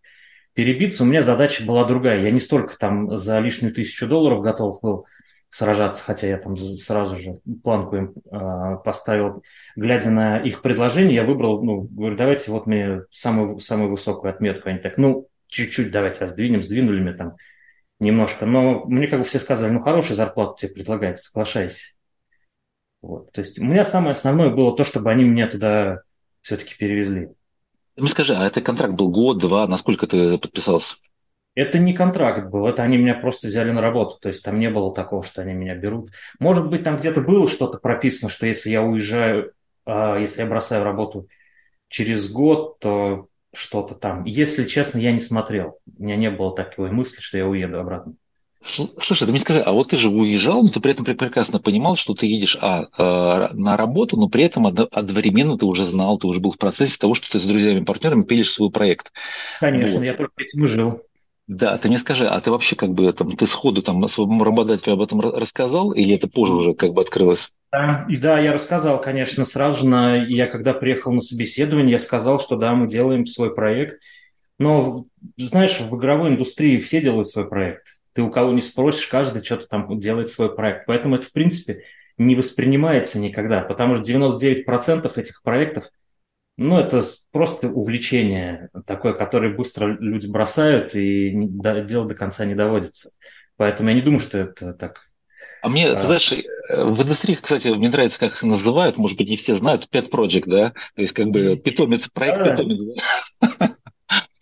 перебиться. 0.54 1.02
У 1.02 1.06
меня 1.06 1.22
задача 1.22 1.64
была 1.64 1.84
другая. 1.84 2.22
Я 2.22 2.30
не 2.30 2.40
столько 2.40 2.76
там 2.78 3.16
за 3.18 3.38
лишнюю 3.38 3.74
тысячу 3.74 4.06
долларов 4.06 4.42
готов 4.42 4.80
был 4.80 5.06
сражаться, 5.50 6.04
хотя 6.04 6.28
я 6.28 6.38
там 6.38 6.56
сразу 6.56 7.16
же 7.16 7.40
планку 7.62 7.96
им 7.96 8.14
э, 8.30 8.76
поставил. 8.84 9.42
Глядя 9.76 10.10
на 10.10 10.38
их 10.38 10.62
предложение, 10.62 11.16
я 11.16 11.24
выбрал, 11.24 11.62
ну, 11.62 11.82
говорю, 11.82 12.16
давайте 12.16 12.50
вот 12.52 12.66
мне 12.66 13.02
самую, 13.10 13.58
самую 13.58 13.90
высокую 13.90 14.32
отметку. 14.32 14.68
Они 14.68 14.78
так, 14.78 14.96
ну, 14.96 15.26
чуть-чуть 15.48 15.90
давайте 15.90 16.26
сдвинем, 16.28 16.62
сдвинули 16.62 17.00
мне 17.00 17.12
там 17.12 17.36
немножко. 17.98 18.46
Но 18.46 18.84
мне 18.86 19.08
как 19.08 19.18
бы 19.18 19.24
все 19.24 19.40
сказали, 19.40 19.72
ну, 19.72 19.82
хорошую 19.82 20.16
зарплату 20.16 20.54
тебе 20.56 20.72
предлагают, 20.72 21.20
соглашайся. 21.20 21.94
Вот. 23.02 23.32
То 23.32 23.40
есть 23.40 23.58
у 23.58 23.64
меня 23.64 23.82
самое 23.82 24.12
основное 24.12 24.50
было 24.50 24.76
то, 24.76 24.84
чтобы 24.84 25.10
они 25.10 25.24
меня 25.24 25.48
туда 25.48 26.02
все-таки 26.42 26.76
перевезли. 26.76 27.28
Ты 27.96 28.08
скажи, 28.08 28.34
а 28.34 28.46
это 28.46 28.60
контракт 28.60 28.94
был 28.94 29.10
год, 29.10 29.38
два, 29.38 29.66
насколько 29.66 30.06
ты 30.06 30.38
подписался? 30.38 30.94
Это 31.54 31.78
не 31.78 31.92
контракт 31.92 32.48
был, 32.48 32.66
это 32.66 32.82
они 32.82 32.96
меня 32.96 33.14
просто 33.14 33.48
взяли 33.48 33.70
на 33.70 33.80
работу. 33.80 34.18
То 34.20 34.28
есть 34.28 34.44
там 34.44 34.58
не 34.60 34.70
было 34.70 34.94
такого, 34.94 35.22
что 35.22 35.42
они 35.42 35.52
меня 35.52 35.74
берут. 35.74 36.10
Может 36.38 36.68
быть, 36.68 36.84
там 36.84 36.98
где-то 36.98 37.20
было 37.20 37.48
что-то 37.48 37.78
прописано, 37.78 38.30
что 38.30 38.46
если 38.46 38.70
я 38.70 38.82
уезжаю, 38.82 39.52
а, 39.84 40.16
если 40.18 40.42
я 40.42 40.46
бросаю 40.46 40.84
работу 40.84 41.28
через 41.88 42.30
год, 42.30 42.78
то 42.78 43.26
что-то 43.52 43.94
там. 43.94 44.24
Если 44.24 44.64
честно, 44.64 44.98
я 44.98 45.12
не 45.12 45.18
смотрел. 45.18 45.78
У 45.98 46.04
меня 46.04 46.16
не 46.16 46.30
было 46.30 46.54
такой 46.54 46.92
мысли, 46.92 47.20
что 47.20 47.36
я 47.36 47.46
уеду 47.46 47.80
обратно. 47.80 48.14
Слушай, 48.62 49.24
ты 49.24 49.30
мне 49.30 49.40
скажи, 49.40 49.60
а 49.60 49.72
вот 49.72 49.88
ты 49.88 49.96
же 49.96 50.10
уезжал, 50.10 50.62
но 50.62 50.68
ты 50.68 50.80
при 50.80 50.92
этом 50.92 51.06
прекрасно 51.06 51.58
понимал, 51.60 51.96
что 51.96 52.14
ты 52.14 52.26
едешь 52.26 52.58
а, 52.60 52.86
а, 52.98 53.50
на 53.54 53.78
работу, 53.78 54.18
но 54.18 54.28
при 54.28 54.44
этом 54.44 54.66
одновременно 54.66 55.56
ты 55.56 55.64
уже 55.64 55.86
знал, 55.86 56.18
ты 56.18 56.26
уже 56.26 56.40
был 56.40 56.50
в 56.50 56.58
процессе 56.58 56.98
того, 56.98 57.14
что 57.14 57.30
ты 57.30 57.40
с 57.40 57.46
друзьями-партнерами 57.46 58.22
пилишь 58.22 58.52
свой 58.52 58.70
проект. 58.70 59.12
Конечно, 59.60 59.96
вот. 59.96 60.04
я 60.04 60.14
только 60.14 60.34
этим 60.42 60.64
и 60.66 60.68
жил. 60.68 61.02
Да, 61.50 61.76
ты 61.78 61.88
мне 61.88 61.98
скажи, 61.98 62.28
а 62.28 62.40
ты 62.40 62.52
вообще 62.52 62.76
как 62.76 62.90
бы 62.90 63.12
там, 63.12 63.36
ты 63.36 63.44
сходу 63.44 63.82
там 63.82 64.06
своему 64.06 64.44
работодателю 64.44 64.92
об 64.92 65.02
этом 65.02 65.18
рассказал, 65.20 65.90
или 65.90 66.14
это 66.14 66.28
позже 66.28 66.52
уже 66.52 66.74
как 66.74 66.92
бы 66.92 67.02
открылось? 67.02 67.52
Да, 67.72 68.06
и 68.08 68.16
да, 68.18 68.38
я 68.38 68.52
рассказал, 68.52 69.00
конечно, 69.00 69.44
сразу 69.44 69.80
же. 69.80 69.88
На, 69.88 70.14
я 70.14 70.46
когда 70.46 70.72
приехал 70.74 71.10
на 71.10 71.20
собеседование, 71.20 71.90
я 71.90 71.98
сказал, 71.98 72.38
что 72.38 72.54
да, 72.54 72.76
мы 72.76 72.86
делаем 72.86 73.26
свой 73.26 73.52
проект. 73.52 74.00
Но, 74.60 75.06
знаешь, 75.36 75.80
в 75.80 75.96
игровой 75.96 76.30
индустрии 76.30 76.78
все 76.78 77.02
делают 77.02 77.26
свой 77.26 77.48
проект. 77.48 77.96
Ты 78.12 78.22
у 78.22 78.30
кого 78.30 78.52
не 78.52 78.60
спросишь, 78.60 79.08
каждый 79.08 79.42
что-то 79.42 79.66
там 79.66 79.98
делает 79.98 80.30
свой 80.30 80.54
проект. 80.54 80.86
Поэтому 80.86 81.16
это, 81.16 81.26
в 81.26 81.32
принципе, 81.32 81.82
не 82.16 82.36
воспринимается 82.36 83.18
никогда, 83.18 83.62
потому 83.62 83.96
что 83.96 84.04
99% 84.04 85.18
этих 85.18 85.42
проектов– 85.42 85.86
ну, 86.60 86.78
это 86.78 87.02
просто 87.32 87.68
увлечение 87.68 88.68
такое, 88.86 89.14
которое 89.14 89.56
быстро 89.56 89.96
люди 89.98 90.26
бросают, 90.26 90.94
и 90.94 91.32
дело 91.32 92.06
до 92.06 92.14
конца 92.14 92.44
не 92.44 92.54
доводится. 92.54 93.12
Поэтому 93.56 93.88
я 93.88 93.94
не 93.94 94.02
думаю, 94.02 94.20
что 94.20 94.36
это 94.36 94.74
так 94.74 95.06
А 95.62 95.70
мне, 95.70 95.90
ты 95.94 96.02
знаешь, 96.02 96.30
в 96.30 97.02
индустрии, 97.02 97.38
кстати, 97.40 97.68
мне 97.68 97.88
нравится, 97.88 98.20
как 98.20 98.32
их 98.32 98.42
называют, 98.42 98.98
может 98.98 99.16
быть, 99.16 99.30
не 99.30 99.38
все 99.38 99.54
знают, 99.54 99.88
Pet 99.90 100.10
Project, 100.10 100.44
да? 100.48 100.74
То 100.96 101.00
есть, 101.00 101.14
как 101.14 101.28
бы 101.28 101.56
питомец, 101.56 102.08
проект 102.08 102.38
да. 102.38 102.56
питомец. 102.56 103.02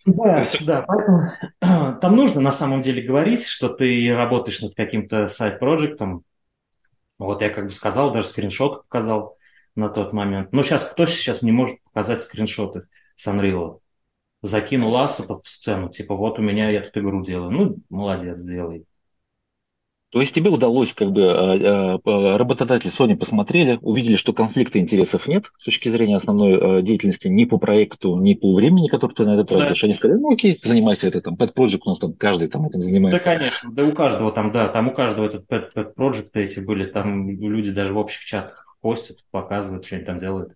Да, 0.05 0.47
да, 0.59 0.81
поэтому 0.81 1.21
там 2.01 2.15
нужно 2.17 2.41
на 2.41 2.51
самом 2.51 2.81
деле 2.81 3.01
говорить, 3.01 3.45
что 3.45 3.69
ты 3.69 4.13
работаешь 4.13 4.59
над 4.59 4.75
каким-то 4.75 5.29
сайт-проектом. 5.29 6.23
Вот 7.17 7.41
я 7.41 7.49
как 7.49 7.67
бы 7.67 7.71
сказал, 7.71 8.11
даже 8.11 8.27
скриншот 8.27 8.83
показал 8.89 9.38
на 9.79 9.89
тот 9.89 10.13
момент. 10.13 10.51
Но 10.51 10.63
сейчас 10.63 10.83
кто 10.83 11.05
сейчас 11.05 11.41
не 11.41 11.51
может 11.51 11.81
показать 11.83 12.21
скриншоты 12.21 12.83
с 13.15 13.27
Unreal? 13.27 13.79
Закинул 14.41 14.95
ассетов 14.97 15.43
в 15.43 15.49
сцену, 15.49 15.89
типа 15.89 16.15
вот 16.15 16.39
у 16.39 16.41
меня 16.41 16.69
я 16.69 16.81
тут 16.81 16.95
игру 16.97 17.23
делаю. 17.23 17.51
Ну, 17.51 17.77
молодец, 17.89 18.41
делай. 18.41 18.85
То 20.11 20.21
есть 20.21 20.33
тебе 20.33 20.49
удалось, 20.49 20.93
как 20.93 21.11
бы, 21.11 21.29
а, 21.29 21.99
а, 22.03 22.37
работодатели 22.37 22.91
Sony 22.91 23.15
посмотрели, 23.15 23.77
увидели, 23.81 24.15
что 24.15 24.33
конфликта 24.33 24.79
интересов 24.79 25.27
нет 25.27 25.45
с 25.59 25.65
точки 25.65 25.89
зрения 25.89 26.17
основной 26.17 26.79
а, 26.79 26.81
деятельности 26.81 27.27
ни 27.27 27.45
по 27.45 27.59
проекту, 27.59 28.15
ни 28.15 28.33
по 28.33 28.55
времени, 28.55 28.87
который 28.87 29.13
ты 29.13 29.23
на 29.25 29.35
это 29.35 29.43
тратишь. 29.43 29.81
Да. 29.81 29.85
Они 29.85 29.93
сказали, 29.93 30.19
ну 30.19 30.33
окей, 30.33 30.59
занимайся 30.63 31.09
это 31.09 31.21
там, 31.21 31.35
Pet 31.35 31.53
Project 31.53 31.81
у 31.85 31.89
нас 31.89 31.99
там 31.99 32.13
каждый 32.13 32.47
там 32.47 32.65
этим 32.65 32.81
занимается. 32.81 33.23
Да, 33.23 33.31
конечно, 33.35 33.71
да 33.71 33.83
у 33.83 33.91
каждого 33.91 34.31
там, 34.31 34.51
да, 34.51 34.67
там 34.69 34.87
у 34.87 34.91
каждого 34.91 35.27
этот 35.27 35.45
Pet, 35.47 35.73
Pet 35.75 35.93
Project 35.95 36.29
эти 36.33 36.59
были, 36.59 36.85
там 36.85 37.29
люди 37.29 37.69
даже 37.69 37.93
в 37.93 37.97
общих 37.99 38.25
чатах 38.25 38.68
постят, 38.81 39.17
показывают, 39.31 39.85
что 39.85 39.95
они 39.95 40.05
там 40.05 40.19
делают. 40.19 40.53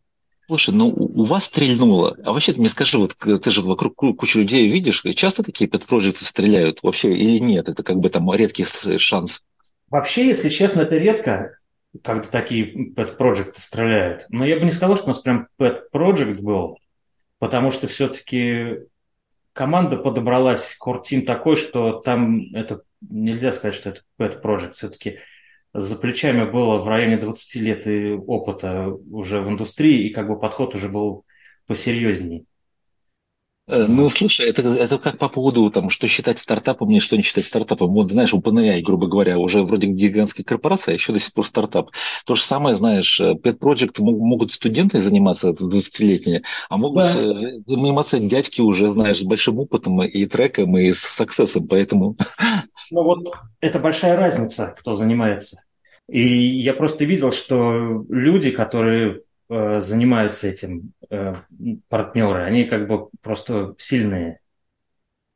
Слушай, 0.47 0.73
ну 0.73 0.89
у 0.89 1.23
вас 1.23 1.45
стрельнуло. 1.45 2.17
А 2.23 2.33
вообще 2.33 2.51
ты 2.51 2.59
мне 2.59 2.69
скажи, 2.69 2.97
вот 2.97 3.15
ты 3.15 3.51
же 3.51 3.61
вокруг 3.61 3.95
кучу 3.95 4.39
людей 4.39 4.69
видишь, 4.69 5.01
часто 5.15 5.41
такие 5.41 5.69
пэт-проекты 5.69 6.25
стреляют 6.25 6.83
вообще 6.83 7.13
или 7.13 7.39
нет? 7.39 7.69
Это 7.69 7.81
как 7.81 7.97
бы 7.97 8.09
там 8.09 8.31
редкий 8.33 8.65
шанс. 8.97 9.47
Вообще, 9.89 10.27
если 10.27 10.49
честно, 10.49 10.81
это 10.81 10.97
редко, 10.97 11.57
когда 12.03 12.27
такие 12.27 12.91
пэт-проекты 12.93 13.61
стреляют. 13.61 14.25
Но 14.29 14.45
я 14.45 14.57
бы 14.57 14.65
не 14.65 14.71
сказал, 14.71 14.97
что 14.97 15.05
у 15.05 15.09
нас 15.09 15.19
прям 15.19 15.47
пэт-проект 15.57 16.41
был, 16.41 16.77
потому 17.39 17.71
что 17.71 17.87
все-таки 17.87 18.79
команда 19.53 19.97
подобралась, 19.97 20.75
кортим 20.75 21.25
такой, 21.25 21.55
что 21.55 21.99
там 22.01 22.53
это 22.53 22.81
нельзя 23.01 23.53
сказать, 23.53 23.75
что 23.75 23.91
это 23.91 24.01
пэт-проект. 24.17 24.75
Все-таки 24.75 25.19
за 25.73 25.95
плечами 25.95 26.49
было 26.49 26.77
в 26.77 26.87
районе 26.87 27.17
20 27.17 27.55
лет 27.61 27.87
и 27.87 28.11
опыта 28.13 28.87
уже 29.11 29.41
в 29.41 29.49
индустрии, 29.49 30.07
и 30.07 30.13
как 30.13 30.27
бы 30.27 30.39
подход 30.39 30.75
уже 30.75 30.89
был 30.89 31.25
посерьезней. 31.65 32.45
Э, 33.65 33.85
ну, 33.87 34.09
слушай, 34.09 34.49
это, 34.49 34.61
это 34.61 34.97
как 34.97 35.17
по 35.17 35.29
поводу, 35.29 35.69
там, 35.71 35.89
что 35.89 36.07
считать 36.07 36.39
стартапом 36.39 36.91
и 36.91 36.99
что 36.99 37.15
не 37.15 37.23
считать 37.23 37.45
стартапом. 37.45 37.91
Вот, 37.93 38.11
знаешь, 38.11 38.33
OpenAI, 38.33 38.81
грубо 38.81 39.07
говоря, 39.07 39.37
уже 39.39 39.63
вроде 39.63 39.87
гигантская 39.87 40.43
корпорация, 40.43 40.93
а 40.93 40.95
еще 40.95 41.13
до 41.13 41.19
сих 41.19 41.33
пор 41.33 41.47
стартап. 41.47 41.91
То 42.25 42.35
же 42.35 42.43
самое, 42.43 42.75
знаешь, 42.75 43.19
э, 43.21 43.33
Pet 43.33 43.59
Project 43.59 44.01
могут 44.01 44.51
студенты 44.51 44.99
заниматься, 44.99 45.51
20-летние, 45.51 46.41
а 46.69 46.77
могут 46.77 47.03
да. 47.03 47.13
Э, 47.15 47.61
заниматься 47.65 48.19
дядьки 48.19 48.59
уже, 48.59 48.91
знаешь, 48.91 49.19
с 49.19 49.23
большим 49.23 49.59
опытом 49.59 50.03
и 50.03 50.25
треком, 50.25 50.77
и 50.77 50.91
с 50.91 50.99
саксессом, 50.99 51.67
поэтому... 51.67 52.17
Ну 52.91 53.03
вот, 53.03 53.33
это 53.61 53.79
большая 53.79 54.17
разница, 54.17 54.75
кто 54.77 54.95
занимается. 54.95 55.63
И 56.09 56.21
я 56.21 56.73
просто 56.73 57.05
видел, 57.05 57.31
что 57.31 58.05
люди, 58.09 58.51
которые 58.51 59.21
занимаются 59.49 60.47
этим, 60.47 60.93
э, 61.09 61.35
партнеры, 61.89 62.43
они 62.43 62.65
как 62.65 62.87
бы 62.87 63.09
просто 63.21 63.75
сильные. 63.77 64.39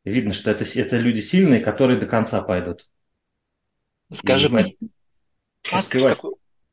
Видно, 0.03 0.33
что 0.33 0.51
это, 0.51 0.63
это 0.79 0.97
люди 0.97 1.19
сильные, 1.19 1.59
которые 1.59 1.99
до 1.99 2.05
конца 2.05 2.41
пойдут. 2.41 2.89
Скажи 4.13 4.49
мне, 4.49 4.75
как, 5.63 5.81
в, 5.81 5.89
какой, 5.89 6.15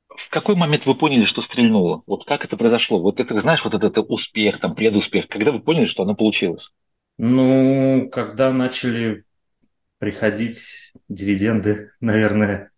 в 0.09 0.31
какой 0.31 0.55
момент 0.55 0.87
вы 0.87 0.95
поняли, 0.95 1.25
что 1.25 1.43
стрельнуло? 1.43 2.03
Вот 2.07 2.25
как 2.25 2.45
это 2.45 2.57
произошло? 2.57 3.01
Вот 3.01 3.19
это, 3.19 3.39
знаешь, 3.41 3.65
вот 3.65 3.75
этот 3.75 3.99
успех, 4.09 4.61
там, 4.61 4.75
предуспех, 4.75 5.29
когда 5.29 5.51
вы 5.51 5.61
поняли, 5.61 5.87
что 5.87 6.05
оно 6.05 6.15
получилось? 6.15 6.71
Ну, 7.19 8.09
когда 8.13 8.53
начали 8.53 9.25
приходить 9.99 10.93
дивиденды, 11.09 11.91
наверное. 12.01 12.71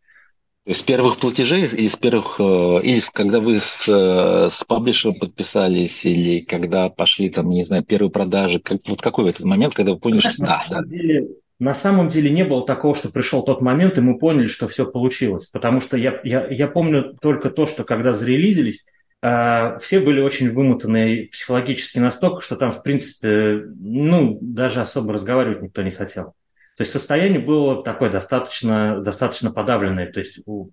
С 0.68 0.82
первых 0.82 1.18
платежей 1.18 1.64
или 1.66 1.86
с 1.86 1.96
первых, 1.96 2.40
э, 2.40 2.80
или 2.82 3.00
когда 3.12 3.38
вы 3.38 3.60
с, 3.60 3.88
э, 3.88 4.50
с 4.50 4.64
паблишером 4.64 5.14
подписались, 5.14 6.04
или 6.04 6.40
когда 6.40 6.90
пошли 6.90 7.30
там, 7.30 7.50
не 7.50 7.62
знаю, 7.62 7.84
первые 7.84 8.10
продажи, 8.10 8.58
как, 8.58 8.80
вот 8.88 9.00
какой 9.00 9.30
этот 9.30 9.44
момент, 9.44 9.74
когда 9.74 9.92
вы 9.92 10.00
поняли, 10.00 10.20
что 10.20 10.40
на 10.40 10.48
да, 10.48 10.64
самом 10.66 10.82
да. 10.82 10.88
Деле, 10.88 11.28
на 11.60 11.72
самом 11.72 12.08
деле 12.08 12.30
не 12.30 12.44
было 12.44 12.66
такого, 12.66 12.96
что 12.96 13.10
пришел 13.10 13.44
тот 13.44 13.62
момент, 13.62 13.96
и 13.96 14.00
мы 14.00 14.18
поняли, 14.18 14.48
что 14.48 14.66
все 14.66 14.90
получилось. 14.90 15.46
Потому 15.46 15.80
что 15.80 15.96
я, 15.96 16.20
я, 16.24 16.46
я 16.48 16.66
помню 16.66 17.16
только 17.20 17.50
то, 17.50 17.66
что 17.66 17.84
когда 17.84 18.12
зарелизились, 18.12 18.86
э, 19.22 19.78
все 19.78 20.00
были 20.00 20.20
очень 20.20 20.50
вымотаны 20.50 21.28
психологически 21.30 21.98
настолько, 21.98 22.42
что 22.42 22.56
там, 22.56 22.72
в 22.72 22.82
принципе, 22.82 23.62
ну, 23.78 24.36
даже 24.42 24.80
особо 24.80 25.12
разговаривать 25.12 25.62
никто 25.62 25.82
не 25.82 25.92
хотел. 25.92 26.34
То 26.76 26.82
есть 26.82 26.92
состояние 26.92 27.40
было 27.40 27.82
такое 27.82 28.10
достаточно, 28.10 29.00
достаточно 29.00 29.50
подавленное, 29.50 30.12
то 30.12 30.20
есть 30.20 30.40
у, 30.46 30.70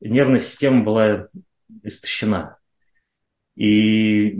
нервная 0.00 0.40
система 0.40 0.82
была 0.82 1.28
истощена. 1.82 2.56
И 3.54 4.38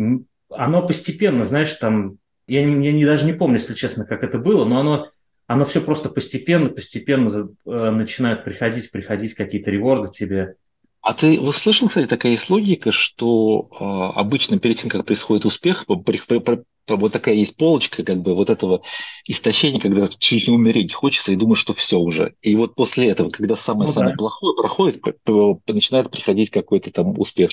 оно 0.48 0.86
постепенно, 0.86 1.44
знаешь, 1.44 1.74
там, 1.74 2.16
я, 2.46 2.64
не, 2.64 2.86
я 2.86 2.92
не, 2.92 3.04
даже 3.04 3.26
не 3.26 3.34
помню, 3.34 3.58
если 3.58 3.74
честно, 3.74 4.06
как 4.06 4.24
это 4.24 4.38
было, 4.38 4.64
но 4.64 4.80
оно, 4.80 5.10
оно 5.46 5.64
все 5.66 5.82
просто 5.82 6.08
постепенно, 6.08 6.70
постепенно 6.70 7.50
э, 7.66 7.90
начинают 7.90 8.44
приходить, 8.44 8.90
приходить 8.90 9.34
какие-то 9.34 9.70
реворды 9.70 10.10
тебе. 10.10 10.54
А 11.02 11.14
ты 11.14 11.38
вот 11.40 11.56
слышал, 11.56 11.88
кстати, 11.88 12.06
такая 12.06 12.32
есть 12.32 12.48
логика, 12.48 12.92
что 12.92 13.68
э, 13.72 14.18
обычно 14.18 14.60
перед 14.60 14.76
тем, 14.76 14.88
как 14.88 15.04
происходит 15.04 15.44
успех, 15.44 15.84
при, 16.06 16.18
при, 16.18 16.62
вот 16.88 17.12
такая 17.12 17.34
есть 17.34 17.56
полочка, 17.56 18.04
как 18.04 18.18
бы 18.18 18.34
вот 18.36 18.50
этого 18.50 18.82
истощения, 19.26 19.80
когда 19.80 20.06
чуть 20.18 20.46
не 20.46 20.54
умереть 20.54 20.92
хочется 20.92 21.32
и 21.32 21.36
думаешь, 21.36 21.58
что 21.58 21.74
все 21.74 21.98
уже. 21.98 22.34
И 22.40 22.54
вот 22.54 22.76
после 22.76 23.08
этого, 23.10 23.30
когда 23.30 23.56
самое-самое 23.56 24.12
ну, 24.12 24.16
да. 24.16 24.18
плохое 24.18 24.54
проходит, 24.56 25.02
то 25.24 25.60
начинает 25.66 26.08
приходить 26.08 26.50
какой-то 26.50 26.92
там 26.92 27.18
успех. 27.18 27.50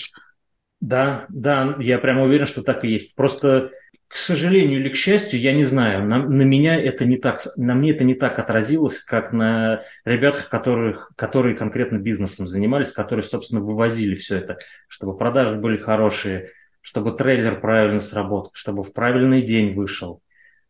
Да, 0.79 1.25
да, 1.29 1.75
я 1.79 1.97
прямо 1.97 2.23
уверен, 2.23 2.45
что 2.45 2.61
так 2.61 2.85
и 2.85 2.89
есть. 2.89 3.15
Просто, 3.15 3.71
к 4.09 4.17
сожалению 4.17 4.79
или 4.79 4.89
к 4.89 4.95
счастью, 4.95 5.39
я 5.39 5.53
не 5.53 5.63
знаю, 5.63 6.03
на, 6.03 6.17
на 6.17 6.41
меня 6.41 6.75
это 6.75 7.05
не 7.05 7.17
так, 7.17 7.41
на 7.55 7.75
мне 7.75 7.91
это 7.91 8.03
не 8.03 8.15
так 8.15 8.39
отразилось, 8.39 8.99
как 8.99 9.31
на 9.31 9.83
ребятах, 10.03 10.49
которых, 10.49 11.11
которые 11.15 11.55
конкретно 11.55 11.99
бизнесом 11.99 12.47
занимались, 12.47 12.91
которые, 12.91 13.23
собственно, 13.23 13.61
вывозили 13.61 14.15
все 14.15 14.37
это, 14.37 14.57
чтобы 14.87 15.15
продажи 15.15 15.55
были 15.55 15.77
хорошие, 15.77 16.49
чтобы 16.81 17.11
трейлер 17.11 17.61
правильно 17.61 17.99
сработал, 17.99 18.49
чтобы 18.53 18.81
в 18.81 18.93
правильный 18.93 19.43
день 19.43 19.75
вышел. 19.75 20.23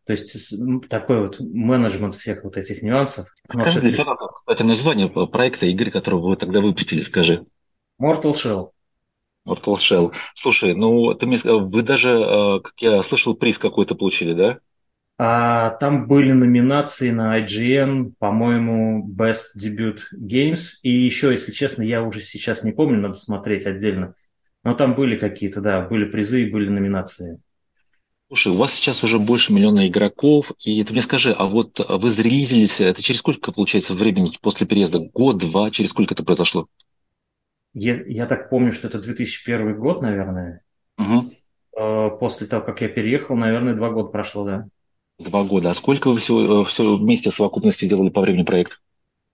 То 0.04 0.12
есть 0.12 0.54
такой 0.90 1.20
вот 1.20 1.40
менеджмент 1.40 2.16
всех 2.16 2.44
вот 2.44 2.58
этих 2.58 2.82
нюансов. 2.82 3.34
Скажи, 3.50 3.80
для 3.80 3.96
кстати, 3.96 4.62
название 4.62 5.08
проекта 5.08 5.64
игры, 5.64 5.90
которого 5.90 6.28
вы 6.28 6.36
тогда 6.36 6.60
выпустили, 6.60 7.04
скажи. 7.04 7.46
Mortal 7.98 8.34
Shell. 8.34 8.70
Mortal 9.50 9.76
Shell. 9.76 10.12
Слушай, 10.34 10.74
ну 10.74 11.14
ты 11.14 11.26
мне, 11.26 11.38
вы 11.44 11.82
даже, 11.82 12.10
э, 12.10 12.60
как 12.60 12.74
я 12.78 13.02
слышал, 13.02 13.34
приз 13.34 13.58
какой-то 13.58 13.94
получили, 13.94 14.32
да? 14.34 14.58
А, 15.18 15.70
там 15.70 16.06
были 16.06 16.32
номинации 16.32 17.10
на 17.10 17.38
IGN, 17.44 18.14
по-моему, 18.18 19.06
Best 19.06 19.56
Debut 19.58 19.98
Games. 20.18 20.78
И 20.82 20.90
еще, 20.90 21.30
если 21.30 21.52
честно, 21.52 21.82
я 21.82 22.02
уже 22.02 22.22
сейчас 22.22 22.64
не 22.64 22.72
помню, 22.72 23.00
надо 23.00 23.14
смотреть 23.14 23.66
отдельно. 23.66 24.14
Но 24.64 24.74
там 24.74 24.94
были 24.94 25.16
какие-то, 25.16 25.60
да, 25.60 25.82
были 25.82 26.06
призы 26.06 26.44
и 26.44 26.50
были 26.50 26.70
номинации. 26.70 27.40
Слушай, 28.28 28.52
у 28.52 28.56
вас 28.56 28.72
сейчас 28.72 29.02
уже 29.02 29.18
больше 29.18 29.52
миллиона 29.52 29.88
игроков, 29.88 30.52
и 30.64 30.82
ты 30.84 30.92
мне 30.92 31.02
скажи, 31.02 31.32
а 31.32 31.46
вот 31.46 31.84
вы 31.88 32.10
зарелизились, 32.10 32.80
это 32.80 33.02
через 33.02 33.18
сколько, 33.20 33.50
получается, 33.50 33.94
времени 33.94 34.30
после 34.40 34.66
переезда? 34.66 35.00
Год, 35.00 35.38
два, 35.38 35.70
через 35.70 35.90
сколько 35.90 36.14
это 36.14 36.22
произошло? 36.22 36.68
Я, 37.72 38.02
я 38.04 38.26
так 38.26 38.50
помню, 38.50 38.72
что 38.72 38.88
это 38.88 39.00
2001 39.00 39.78
год, 39.78 40.02
наверное. 40.02 40.62
Угу. 40.98 42.18
После 42.18 42.46
того, 42.46 42.64
как 42.64 42.80
я 42.80 42.88
переехал, 42.88 43.36
наверное, 43.36 43.74
два 43.74 43.90
года 43.90 44.08
прошло, 44.08 44.44
да. 44.44 44.66
Два 45.18 45.44
года. 45.44 45.70
А 45.70 45.74
сколько 45.74 46.10
вы 46.10 46.18
все, 46.18 46.64
все 46.64 46.96
вместе 46.96 47.30
в 47.30 47.34
совокупности 47.34 47.88
делали 47.88 48.10
по 48.10 48.22
времени 48.22 48.44
проект? 48.44 48.80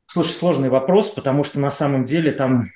Слушай, 0.07 0.31
сложный 0.31 0.69
вопрос, 0.69 1.11
потому 1.11 1.45
что 1.45 1.61
на 1.61 1.71
самом 1.71 2.05
деле 2.05 2.33
там 2.33 2.71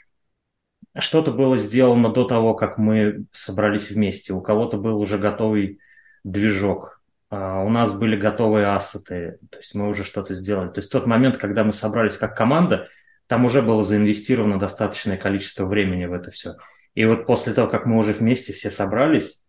что-то 0.98 1.30
было 1.30 1.56
сделано 1.56 2.12
до 2.12 2.24
того, 2.24 2.54
как 2.54 2.78
мы 2.78 3.24
собрались 3.32 3.90
вместе. 3.90 4.32
У 4.32 4.40
кого-то 4.40 4.76
был 4.76 4.98
уже 4.98 5.18
готовый 5.18 5.78
движок. 6.24 7.00
А 7.28 7.62
у 7.62 7.68
нас 7.68 7.92
были 7.94 8.16
готовые 8.16 8.74
ассеты, 8.74 9.38
то 9.50 9.58
есть 9.58 9.74
мы 9.76 9.88
уже 9.88 10.02
что-то 10.02 10.34
сделали. 10.34 10.68
То 10.68 10.80
есть 10.80 10.90
тот 10.90 11.06
момент, 11.06 11.36
когда 11.36 11.62
мы 11.62 11.72
собрались 11.72 12.16
как 12.16 12.36
команда, 12.36 12.88
там 13.30 13.44
уже 13.44 13.62
было 13.62 13.84
заинвестировано 13.84 14.58
достаточное 14.58 15.16
количество 15.16 15.64
времени 15.64 16.04
в 16.04 16.12
это 16.12 16.32
все. 16.32 16.56
И 16.96 17.04
вот 17.04 17.26
после 17.26 17.52
того, 17.52 17.68
как 17.68 17.86
мы 17.86 17.96
уже 17.96 18.12
вместе 18.12 18.52
все 18.52 18.72
собрались, 18.72 19.40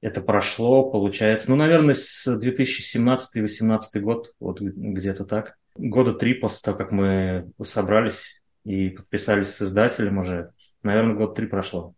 это 0.00 0.20
прошло, 0.20 0.90
получается, 0.90 1.48
ну, 1.48 1.54
наверное, 1.54 1.94
с 1.94 2.26
2017-2018 2.26 4.00
год, 4.00 4.32
вот 4.40 4.60
где-то 4.60 5.24
так. 5.24 5.54
Года 5.76 6.14
три 6.14 6.34
после 6.34 6.58
того, 6.64 6.78
как 6.78 6.90
мы 6.90 7.48
собрались, 7.62 8.42
и 8.64 8.88
подписались 8.88 9.54
с 9.54 9.62
издателем 9.62 10.18
уже. 10.18 10.50
Наверное, 10.82 11.14
год 11.14 11.36
три 11.36 11.46
прошло. 11.46 11.94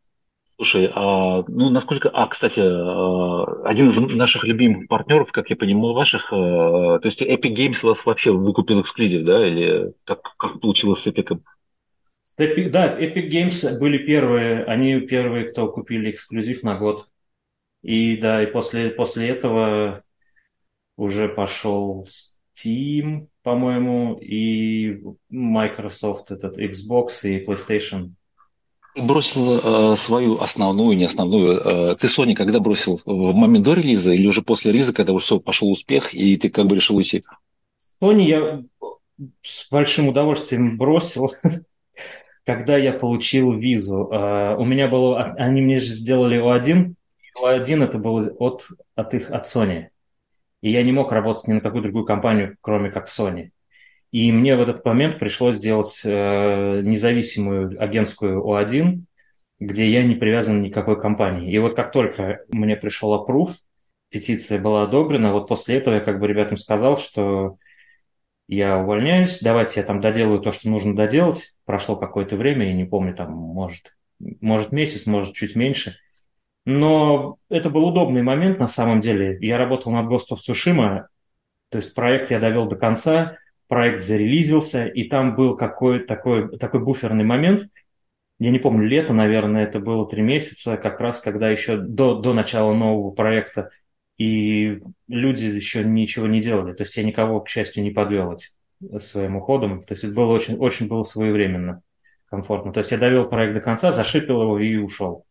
Слушай, 0.60 0.90
а, 0.94 1.42
ну 1.48 1.70
насколько... 1.70 2.10
А, 2.10 2.26
кстати, 2.26 2.60
а, 2.60 3.66
один 3.66 3.88
из 3.88 3.96
наших 4.14 4.44
любимых 4.44 4.88
партнеров, 4.88 5.32
как 5.32 5.48
я 5.48 5.56
понимаю, 5.56 5.94
ваших, 5.94 6.30
а, 6.34 6.98
то 6.98 7.06
есть 7.06 7.22
Epic 7.22 7.54
Games 7.54 7.78
вас 7.80 8.04
вообще 8.04 8.30
выкупил 8.30 8.82
эксклюзив, 8.82 9.24
да? 9.24 9.48
Или 9.48 9.94
как, 10.04 10.20
как 10.36 10.60
получилось 10.60 11.00
с 11.00 11.06
Epic? 11.06 11.40
С 12.24 12.38
Epic? 12.38 12.68
Да, 12.68 13.00
Epic 13.00 13.30
Games 13.30 13.78
были 13.78 14.04
первые, 14.04 14.64
они 14.64 15.00
первые, 15.00 15.46
кто 15.46 15.72
купили 15.72 16.10
эксклюзив 16.10 16.62
на 16.62 16.76
год. 16.76 17.08
И 17.80 18.18
да, 18.18 18.42
и 18.42 18.46
после, 18.46 18.90
после 18.90 19.30
этого 19.30 20.02
уже 20.98 21.30
пошел 21.30 22.06
Steam, 22.06 23.28
по-моему, 23.42 24.18
и 24.20 25.02
Microsoft, 25.30 26.30
этот 26.32 26.58
Xbox 26.58 27.22
и 27.22 27.42
PlayStation. 27.46 28.10
Бросил 28.96 29.92
э, 29.92 29.96
свою 29.96 30.40
основную, 30.40 30.96
не 30.96 31.04
основную. 31.04 31.60
Э, 31.60 31.96
ты 31.96 32.08
Sony 32.08 32.34
когда 32.34 32.58
бросил? 32.58 33.00
В 33.04 33.34
момент 33.34 33.64
до 33.64 33.74
релиза 33.74 34.12
или 34.12 34.26
уже 34.26 34.42
после 34.42 34.72
релиза, 34.72 34.92
когда 34.92 35.12
уже 35.12 35.24
все, 35.24 35.40
пошел 35.40 35.70
успех, 35.70 36.12
и 36.12 36.36
ты 36.36 36.50
как 36.50 36.66
бы 36.66 36.74
решил 36.74 36.96
уйти? 36.96 37.22
Sony 38.02 38.22
я 38.22 38.62
с 39.42 39.68
большим 39.70 40.08
удовольствием 40.08 40.76
бросил, 40.76 41.32
когда 42.44 42.76
я 42.76 42.92
получил 42.92 43.52
визу. 43.52 44.08
Э, 44.10 44.56
у 44.56 44.64
меня 44.64 44.88
было... 44.88 45.22
Они 45.38 45.60
мне 45.62 45.78
же 45.78 45.92
сделали 45.92 46.40
O1. 46.40 46.94
O1 47.40 47.84
это 47.84 47.98
было 47.98 48.28
от, 48.38 48.66
от 48.96 49.14
их, 49.14 49.30
от 49.30 49.46
Sony. 49.46 49.86
И 50.62 50.70
я 50.70 50.82
не 50.82 50.92
мог 50.92 51.12
работать 51.12 51.46
ни 51.48 51.54
на 51.54 51.60
какую 51.60 51.82
другую 51.82 52.04
компанию, 52.04 52.56
кроме 52.60 52.90
как 52.90 53.08
Sony. 53.08 53.50
И 54.12 54.32
мне 54.32 54.56
в 54.56 54.60
этот 54.60 54.84
момент 54.84 55.18
пришлось 55.18 55.56
сделать 55.56 56.00
э, 56.04 56.80
независимую 56.82 57.80
агентскую 57.80 58.42
О1, 58.44 59.04
где 59.60 59.88
я 59.88 60.02
не 60.02 60.16
привязан 60.16 60.68
к 60.68 60.74
какой 60.74 61.00
компании. 61.00 61.52
И 61.52 61.58
вот 61.58 61.76
как 61.76 61.92
только 61.92 62.40
мне 62.48 62.76
пришел 62.76 63.14
опруф, 63.14 63.52
петиция 64.10 64.58
была 64.58 64.82
одобрена, 64.84 65.32
вот 65.32 65.46
после 65.46 65.76
этого 65.76 65.94
я 65.94 66.00
как 66.00 66.18
бы 66.18 66.26
ребятам 66.26 66.56
сказал, 66.56 66.98
что 66.98 67.56
я 68.48 68.78
увольняюсь, 68.78 69.38
давайте 69.40 69.78
я 69.78 69.86
там 69.86 70.00
доделаю 70.00 70.40
то, 70.40 70.50
что 70.50 70.68
нужно 70.68 70.96
доделать. 70.96 71.54
Прошло 71.64 71.94
какое-то 71.94 72.36
время, 72.36 72.66
я 72.66 72.72
не 72.72 72.84
помню, 72.84 73.14
там, 73.14 73.30
может, 73.32 73.94
может 74.18 74.72
месяц, 74.72 75.06
может, 75.06 75.34
чуть 75.34 75.54
меньше. 75.54 75.94
Но 76.64 77.36
это 77.48 77.70
был 77.70 77.86
удобный 77.86 78.22
момент 78.22 78.58
на 78.58 78.66
самом 78.66 79.00
деле. 79.00 79.38
Я 79.40 79.56
работал 79.56 79.92
над 79.92 80.10
Ghost 80.10 80.32
of 80.32 80.38
Tsushima, 80.38 81.04
то 81.68 81.78
есть 81.78 81.94
проект 81.94 82.32
я 82.32 82.40
довел 82.40 82.66
до 82.66 82.74
конца, 82.74 83.38
проект 83.70 84.02
зарелизился, 84.02 84.84
и 84.84 85.04
там 85.08 85.36
был 85.36 85.56
какой-то 85.56 86.06
такой, 86.06 86.58
такой 86.58 86.80
буферный 86.80 87.24
момент, 87.24 87.70
я 88.40 88.50
не 88.50 88.58
помню, 88.58 88.86
лето, 88.88 89.12
наверное, 89.12 89.64
это 89.64 89.80
было 89.80 90.08
три 90.08 90.22
месяца, 90.22 90.76
как 90.76 90.98
раз 90.98 91.20
когда 91.20 91.50
еще 91.50 91.76
до, 91.76 92.14
до 92.14 92.32
начала 92.32 92.74
нового 92.74 93.12
проекта, 93.12 93.70
и 94.16 94.80
люди 95.08 95.44
еще 95.44 95.84
ничего 95.84 96.26
не 96.26 96.40
делали. 96.40 96.74
То 96.74 96.82
есть 96.82 96.96
я 96.96 97.04
никого, 97.04 97.40
к 97.40 97.48
счастью, 97.48 97.82
не 97.84 97.90
подвел 97.90 98.38
своим 99.00 99.36
уходом. 99.36 99.84
То 99.84 99.92
есть 99.92 100.04
это 100.04 100.14
было 100.14 100.32
очень, 100.32 100.56
очень 100.56 100.88
было 100.88 101.02
своевременно, 101.02 101.82
комфортно. 102.26 102.72
То 102.72 102.80
есть 102.80 102.90
я 102.90 102.98
довел 102.98 103.28
проект 103.28 103.54
до 103.54 103.60
конца, 103.60 103.92
зашипел 103.92 104.42
его 104.42 104.58
и 104.58 104.76
ушел. 104.76 105.26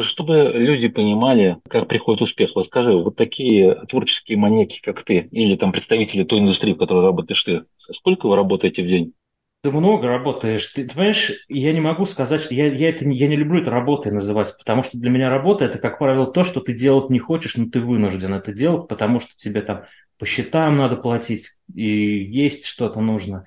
Чтобы 0.00 0.52
люди 0.54 0.88
понимали, 0.88 1.58
как 1.68 1.88
приходит 1.88 2.22
успех, 2.22 2.50
вот 2.54 2.66
скажи, 2.66 2.92
вот 2.92 3.16
такие 3.16 3.86
творческие 3.88 4.36
маньяки, 4.36 4.80
как 4.82 5.02
ты, 5.04 5.28
или 5.30 5.56
там 5.56 5.72
представители 5.72 6.24
той 6.24 6.40
индустрии, 6.40 6.74
в 6.74 6.78
которой 6.78 7.04
работаешь 7.04 7.42
ты, 7.42 7.64
сколько 7.78 8.28
вы 8.28 8.36
работаете 8.36 8.82
в 8.82 8.88
день? 8.88 9.14
Ты 9.62 9.70
много 9.70 10.08
работаешь. 10.08 10.66
Ты, 10.68 10.84
ты 10.84 10.94
понимаешь, 10.94 11.32
я 11.48 11.72
не 11.72 11.80
могу 11.80 12.06
сказать, 12.06 12.40
что 12.40 12.54
я, 12.54 12.66
я, 12.66 12.88
это, 12.90 13.06
я 13.06 13.28
не 13.28 13.36
люблю 13.36 13.60
это 13.60 13.70
работой 13.70 14.10
называть, 14.10 14.56
потому 14.58 14.82
что 14.82 14.98
для 14.98 15.10
меня 15.10 15.28
работа 15.28 15.66
это, 15.66 15.78
как 15.78 15.98
правило, 15.98 16.26
то, 16.26 16.44
что 16.44 16.60
ты 16.60 16.72
делать 16.72 17.10
не 17.10 17.18
хочешь, 17.18 17.56
но 17.56 17.66
ты 17.68 17.80
вынужден 17.80 18.32
это 18.32 18.52
делать, 18.52 18.88
потому 18.88 19.20
что 19.20 19.36
тебе 19.36 19.60
там 19.60 19.84
по 20.18 20.24
счетам 20.24 20.76
надо 20.78 20.96
платить 20.96 21.50
и 21.74 21.84
есть 21.84 22.64
что-то 22.66 23.00
нужно. 23.00 23.46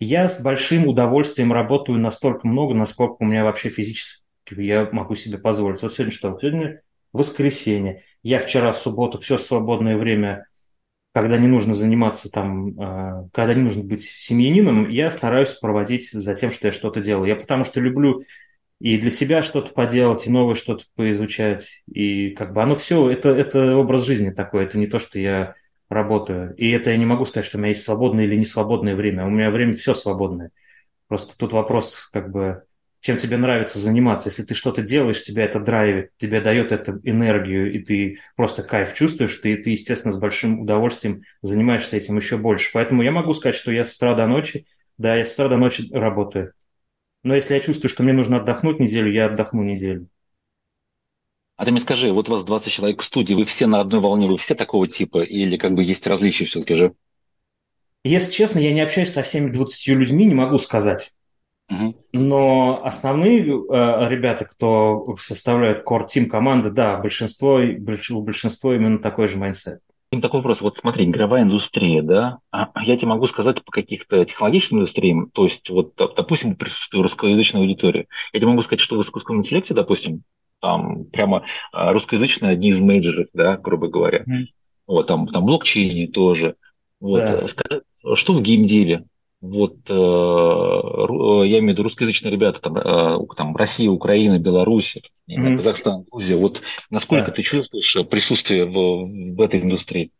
Я 0.00 0.28
с 0.28 0.42
большим 0.42 0.88
удовольствием 0.88 1.52
работаю 1.52 1.98
настолько 1.98 2.46
много, 2.46 2.74
насколько 2.74 3.16
у 3.20 3.24
меня 3.24 3.44
вообще 3.44 3.68
физически 3.68 4.21
я 4.58 4.88
могу 4.92 5.14
себе 5.14 5.38
позволить. 5.38 5.82
Вот 5.82 5.92
сегодня 5.92 6.12
что? 6.12 6.38
Сегодня 6.40 6.82
воскресенье. 7.12 8.02
Я 8.22 8.38
вчера 8.38 8.72
в 8.72 8.78
субботу 8.78 9.18
все 9.18 9.38
свободное 9.38 9.96
время, 9.96 10.46
когда 11.12 11.36
не 11.38 11.48
нужно 11.48 11.74
заниматься 11.74 12.30
там, 12.30 12.80
а, 12.80 13.28
когда 13.32 13.54
не 13.54 13.62
нужно 13.62 13.84
быть 13.84 14.02
семьянином, 14.02 14.88
я 14.88 15.10
стараюсь 15.10 15.50
проводить 15.50 16.10
за 16.10 16.34
тем, 16.34 16.50
что 16.50 16.68
я 16.68 16.72
что-то 16.72 17.00
делаю. 17.00 17.28
Я 17.28 17.36
потому 17.36 17.64
что 17.64 17.80
люблю 17.80 18.24
и 18.80 18.98
для 18.98 19.10
себя 19.10 19.42
что-то 19.42 19.72
поделать, 19.72 20.26
и 20.26 20.30
новое 20.30 20.54
что-то 20.54 20.84
поизучать. 20.96 21.84
И 21.86 22.30
как 22.30 22.52
бы 22.52 22.62
оно 22.62 22.74
все, 22.74 23.10
это, 23.10 23.30
это 23.30 23.76
образ 23.76 24.04
жизни 24.04 24.30
такой, 24.30 24.64
это 24.64 24.78
не 24.78 24.86
то, 24.86 24.98
что 24.98 25.18
я 25.18 25.54
работаю. 25.88 26.54
И 26.56 26.70
это 26.70 26.90
я 26.90 26.96
не 26.96 27.06
могу 27.06 27.24
сказать, 27.24 27.46
что 27.46 27.58
у 27.58 27.60
меня 27.60 27.68
есть 27.68 27.84
свободное 27.84 28.24
или 28.24 28.34
не 28.34 28.44
свободное 28.44 28.96
время. 28.96 29.26
У 29.26 29.30
меня 29.30 29.50
время 29.50 29.74
все 29.74 29.94
свободное. 29.94 30.50
Просто 31.06 31.36
тут 31.36 31.52
вопрос 31.52 32.08
как 32.12 32.32
бы 32.32 32.64
чем 33.02 33.16
тебе 33.16 33.36
нравится 33.36 33.80
заниматься. 33.80 34.28
Если 34.28 34.44
ты 34.44 34.54
что-то 34.54 34.80
делаешь, 34.80 35.22
тебя 35.22 35.44
это 35.44 35.58
драйвит, 35.58 36.12
тебе 36.18 36.40
дает 36.40 36.70
это 36.70 37.00
энергию, 37.02 37.72
и 37.72 37.80
ты 37.80 38.20
просто 38.36 38.62
кайф 38.62 38.94
чувствуешь, 38.94 39.34
ты, 39.34 39.56
ты, 39.56 39.70
естественно, 39.70 40.12
с 40.12 40.18
большим 40.18 40.60
удовольствием 40.60 41.22
занимаешься 41.42 41.96
этим 41.96 42.16
еще 42.16 42.36
больше. 42.36 42.70
Поэтому 42.72 43.02
я 43.02 43.10
могу 43.10 43.34
сказать, 43.34 43.56
что 43.56 43.72
я 43.72 43.84
с 43.84 43.94
утра 43.94 44.14
до 44.14 44.28
ночи, 44.28 44.66
да, 44.98 45.16
я 45.16 45.24
с 45.24 45.32
утра 45.32 45.48
до 45.48 45.56
ночи 45.56 45.88
работаю. 45.92 46.52
Но 47.24 47.34
если 47.34 47.54
я 47.54 47.60
чувствую, 47.60 47.90
что 47.90 48.04
мне 48.04 48.12
нужно 48.12 48.36
отдохнуть 48.36 48.78
неделю, 48.78 49.10
я 49.10 49.26
отдохну 49.26 49.64
неделю. 49.64 50.06
А 51.56 51.64
ты 51.64 51.72
мне 51.72 51.80
скажи, 51.80 52.12
вот 52.12 52.28
у 52.28 52.32
вас 52.32 52.44
20 52.44 52.72
человек 52.72 53.02
в 53.02 53.04
студии, 53.04 53.34
вы 53.34 53.44
все 53.44 53.66
на 53.66 53.80
одной 53.80 54.00
волне, 54.00 54.28
вы 54.28 54.38
все 54.38 54.54
такого 54.54 54.86
типа, 54.86 55.22
или 55.22 55.56
как 55.56 55.74
бы 55.74 55.82
есть 55.82 56.06
различия 56.06 56.44
все-таки 56.44 56.74
же? 56.74 56.94
Если 58.04 58.32
честно, 58.32 58.60
я 58.60 58.72
не 58.72 58.80
общаюсь 58.80 59.12
со 59.12 59.22
всеми 59.22 59.50
20 59.50 59.88
людьми, 59.88 60.24
не 60.24 60.34
могу 60.34 60.58
сказать. 60.58 61.12
Но 62.12 62.84
основные 62.84 63.42
э, 63.42 64.08
ребята, 64.08 64.44
кто 64.44 65.16
составляют 65.18 65.86
core 65.86 66.06
team 66.06 66.26
команды, 66.26 66.70
да, 66.70 66.98
большинство, 66.98 67.60
у 67.60 68.22
большинства 68.22 68.74
именно 68.74 68.98
такой 68.98 69.28
же 69.28 69.38
mindset. 69.38 69.80
Такой 70.20 70.40
вопрос. 70.40 70.60
Вот 70.60 70.76
смотри, 70.76 71.06
игровая 71.06 71.42
индустрия, 71.42 72.02
да, 72.02 72.38
а 72.50 72.70
я 72.82 72.98
тебе 72.98 73.08
могу 73.08 73.26
сказать 73.26 73.64
по 73.64 73.72
каких-то 73.72 74.24
технологическим 74.26 74.76
индустриям, 74.76 75.30
то 75.30 75.44
есть 75.44 75.70
вот, 75.70 75.94
допустим, 75.96 76.54
присутствие 76.54 77.02
русскоязычной 77.02 77.62
аудитории. 77.62 78.08
Я 78.34 78.40
тебе 78.40 78.48
могу 78.50 78.60
сказать, 78.60 78.80
что 78.80 78.98
в 78.98 79.02
искусственном 79.02 79.40
интеллекте, 79.40 79.72
допустим, 79.72 80.22
там 80.60 81.06
прямо 81.06 81.44
а, 81.72 81.92
русскоязычные 81.92 82.52
одни 82.52 82.70
из 82.70 82.80
мейджеров, 82.80 83.28
да, 83.32 83.56
грубо 83.56 83.88
говоря. 83.88 84.24
Mm. 84.24 84.46
Вот, 84.86 85.06
там, 85.06 85.26
там 85.28 85.46
блокчейне 85.46 86.08
тоже. 86.08 86.56
Вот, 87.00 87.18
да. 87.18 87.46
Что 88.14 88.34
в 88.34 88.42
геймделе? 88.42 89.06
Вот 89.42 89.74
э, 89.90 89.92
я 89.92 91.58
имею 91.58 91.64
в 91.64 91.68
виду 91.72 91.82
русскоязычные 91.82 92.30
ребята, 92.30 92.60
там, 92.60 92.76
э, 92.76 93.18
там 93.36 93.56
Россия, 93.56 93.90
Украина, 93.90 94.38
Беларусь, 94.38 94.98
mm-hmm. 95.28 95.56
Казахстан, 95.56 96.04
Грузия, 96.04 96.36
вот 96.36 96.62
насколько 96.90 97.26
да. 97.26 97.32
ты 97.32 97.42
чувствуешь 97.42 98.08
присутствие 98.08 98.66
в, 98.66 99.34
в 99.34 99.40
этой 99.40 99.60
индустрии? 99.60 100.12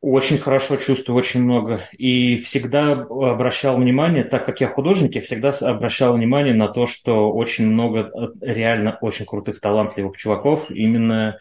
Очень 0.00 0.38
хорошо 0.38 0.76
чувствую, 0.76 1.18
очень 1.18 1.42
много. 1.42 1.88
И 1.98 2.38
всегда 2.38 2.92
обращал 2.92 3.76
внимание, 3.76 4.22
так 4.22 4.46
как 4.46 4.60
я 4.60 4.68
художник, 4.68 5.16
я 5.16 5.20
всегда 5.20 5.50
обращал 5.50 6.14
внимание 6.14 6.54
на 6.54 6.68
то, 6.68 6.86
что 6.86 7.32
очень 7.32 7.66
много 7.66 8.12
э, 8.14 8.28
реально 8.40 8.96
очень 9.00 9.26
крутых, 9.26 9.60
талантливых 9.60 10.16
чуваков, 10.16 10.70
именно 10.70 11.36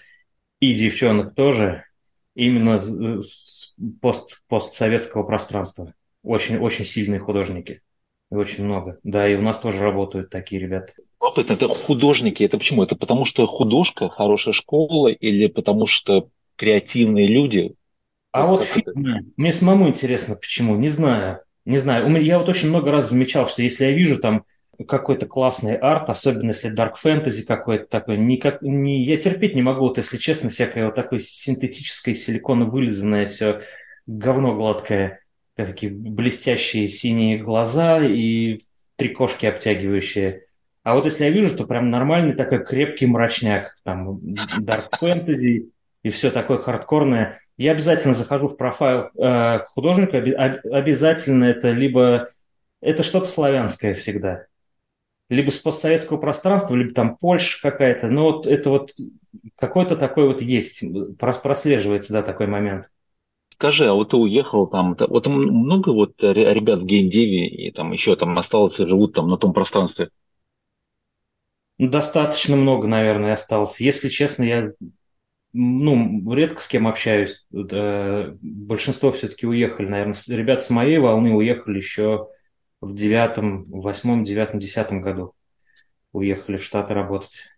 и 0.60 0.74
девчонок 0.74 1.36
тоже, 1.36 1.84
именно 2.34 2.80
с 2.80 3.76
пост, 4.02 4.42
постсоветского 4.48 5.22
пространства. 5.22 5.94
Очень-очень 6.24 6.86
сильные 6.86 7.20
художники. 7.20 7.82
Очень 8.30 8.66
много. 8.66 9.00
Да, 9.04 9.28
и 9.28 9.36
у 9.36 9.42
нас 9.42 9.58
тоже 9.58 9.80
работают 9.80 10.30
такие 10.30 10.62
ребята. 10.62 10.94
Любопытно, 11.20 11.54
это 11.54 11.68
художники. 11.68 12.44
Это 12.44 12.58
почему? 12.58 12.84
Это 12.84 12.96
потому 12.96 13.26
что 13.26 13.46
художка, 13.48 14.10
хорошая 14.10 14.54
школа 14.54 15.08
или 15.08 15.48
потому 15.48 15.88
что 15.88 16.30
креативные 16.56 17.28
люди? 17.28 17.74
А 18.32 18.46
вот 18.46 18.64
фиг 18.64 18.92
знает. 18.92 19.26
Мне 19.38 19.52
самому 19.52 19.88
интересно, 19.88 20.36
почему. 20.36 20.76
Не 20.76 20.90
знаю. 20.90 21.40
Не 21.66 21.80
знаю. 21.80 22.22
Я 22.22 22.40
вот 22.40 22.50
очень 22.50 22.70
много 22.70 22.92
раз 22.92 23.10
замечал, 23.10 23.48
что 23.48 23.64
если 23.64 23.86
я 23.86 23.92
вижу 23.92 24.20
там 24.20 24.44
какой-то 24.88 25.26
классный 25.26 25.76
арт, 25.76 26.10
особенно 26.10 26.50
если 26.50 26.74
dark 26.74 26.94
fantasy 27.04 27.44
какой-то 27.46 27.86
такой, 27.88 28.18
никак, 28.18 28.62
не, 28.62 29.04
я 29.04 29.18
терпеть 29.18 29.56
не 29.56 29.62
могу, 29.62 29.82
вот 29.82 29.98
если 29.98 30.18
честно, 30.18 30.50
всякое 30.50 30.86
вот 30.86 30.96
такое 30.96 31.20
синтетическое, 31.20 32.16
силиконо 32.16 32.66
вылизанное 32.66 33.28
все 33.28 33.62
говно 34.08 34.56
гладкое 34.56 35.20
такие 35.66 35.92
блестящие 35.92 36.90
синие 36.90 37.38
глаза 37.38 38.02
и 38.04 38.60
три 38.96 39.10
кошки 39.10 39.46
обтягивающие. 39.46 40.46
А 40.84 40.96
вот 40.96 41.06
если 41.06 41.26
я 41.26 41.30
вижу, 41.30 41.56
то 41.56 41.66
прям 41.66 41.90
нормальный 41.90 42.34
такой 42.34 42.64
крепкий 42.66 43.06
мрачняк, 43.06 43.76
там, 43.84 44.20
dark 44.60 44.90
fantasy 45.02 45.70
и 46.04 46.10
все 46.10 46.32
такое 46.32 46.58
хардкорное. 46.58 47.40
Я 47.58 47.72
обязательно 47.74 48.14
захожу 48.14 48.48
в 48.48 48.58
профайл 48.58 49.10
э, 49.18 49.60
художника, 49.68 50.18
об, 50.18 50.74
обязательно 50.74 51.44
это 51.44 51.72
либо 51.72 52.30
это 52.82 53.04
что-то 53.04 53.26
славянское 53.26 53.94
всегда. 53.94 54.46
Либо 55.30 55.52
с 55.52 55.58
постсоветского 55.60 56.18
пространства, 56.18 56.76
либо 56.76 56.94
там 56.94 57.18
Польша 57.18 57.62
какая-то. 57.62 58.08
Но 58.08 58.24
вот 58.32 58.48
это 58.48 58.70
вот 58.70 58.94
какой-то 59.58 59.96
такой 59.96 60.28
вот 60.28 60.42
есть, 60.42 60.84
прослеживается, 61.18 62.14
да, 62.14 62.24
такой 62.24 62.48
момент. 62.48 62.90
Скажи, 63.60 63.90
а 63.90 63.94
вот 63.94 64.12
ты 64.12 64.16
уехал 64.16 64.68
там, 64.68 64.96
вот 64.98 65.28
много 65.28 65.90
вот 65.90 66.14
ребят 66.22 66.80
в 66.80 66.86
геймдеве 66.86 67.46
и 67.46 67.72
там 67.72 67.92
еще 67.92 68.16
там 68.16 68.40
осталось, 68.40 68.78
живут 68.78 69.16
там 69.16 69.28
на 69.28 69.36
том 69.36 69.52
пространстве? 69.52 70.12
Достаточно 71.78 72.56
много, 72.56 72.88
наверное, 72.88 73.34
осталось. 73.34 73.82
Если 73.82 74.08
честно, 74.08 74.44
я 74.44 74.72
ну, 75.52 76.34
редко 76.34 76.62
с 76.62 76.70
кем 76.70 76.88
общаюсь. 76.88 77.46
Большинство 77.52 79.12
все-таки 79.12 79.46
уехали, 79.46 79.88
наверное. 79.90 80.16
Ребята 80.30 80.64
с 80.64 80.70
моей 80.70 80.98
волны 80.98 81.34
уехали 81.34 81.80
еще 81.80 82.30
в 82.80 82.96
девятом, 82.96 83.66
восьмом, 83.66 84.24
девятом, 84.24 84.62
десятом 84.62 85.02
году. 85.02 85.34
Уехали 86.14 86.56
в 86.56 86.64
Штаты 86.64 86.94
работать. 86.94 87.50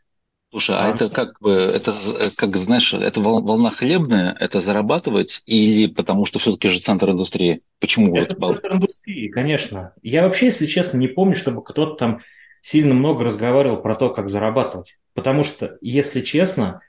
Слушай, 0.51 0.75
а, 0.75 0.85
а 0.85 0.89
это 0.89 1.09
как 1.09 1.39
бы, 1.39 1.51
это 1.51 1.93
как 2.35 2.57
знаешь, 2.57 2.93
это 2.93 3.21
волна 3.21 3.69
хлебная, 3.69 4.35
это 4.37 4.59
зарабатывать 4.59 5.43
или 5.45 5.87
потому 5.87 6.25
что 6.25 6.39
все-таки 6.39 6.67
же 6.67 6.79
центр 6.79 7.11
индустрии? 7.11 7.61
Почему? 7.79 8.15
Это 8.17 8.35
вот, 8.37 8.55
центр 8.55 8.73
индустрии, 8.73 9.29
конечно. 9.29 9.93
Я 10.01 10.23
вообще, 10.23 10.47
если 10.47 10.65
честно, 10.65 10.97
не 10.97 11.07
помню, 11.07 11.35
чтобы 11.35 11.63
кто-то 11.63 11.95
там 11.95 12.21
сильно 12.61 12.93
много 12.93 13.23
разговаривал 13.23 13.81
про 13.81 13.95
то, 13.95 14.09
как 14.09 14.29
зарабатывать. 14.29 14.99
Потому 15.13 15.43
что, 15.43 15.77
если 15.81 16.21
честно, 16.21 16.81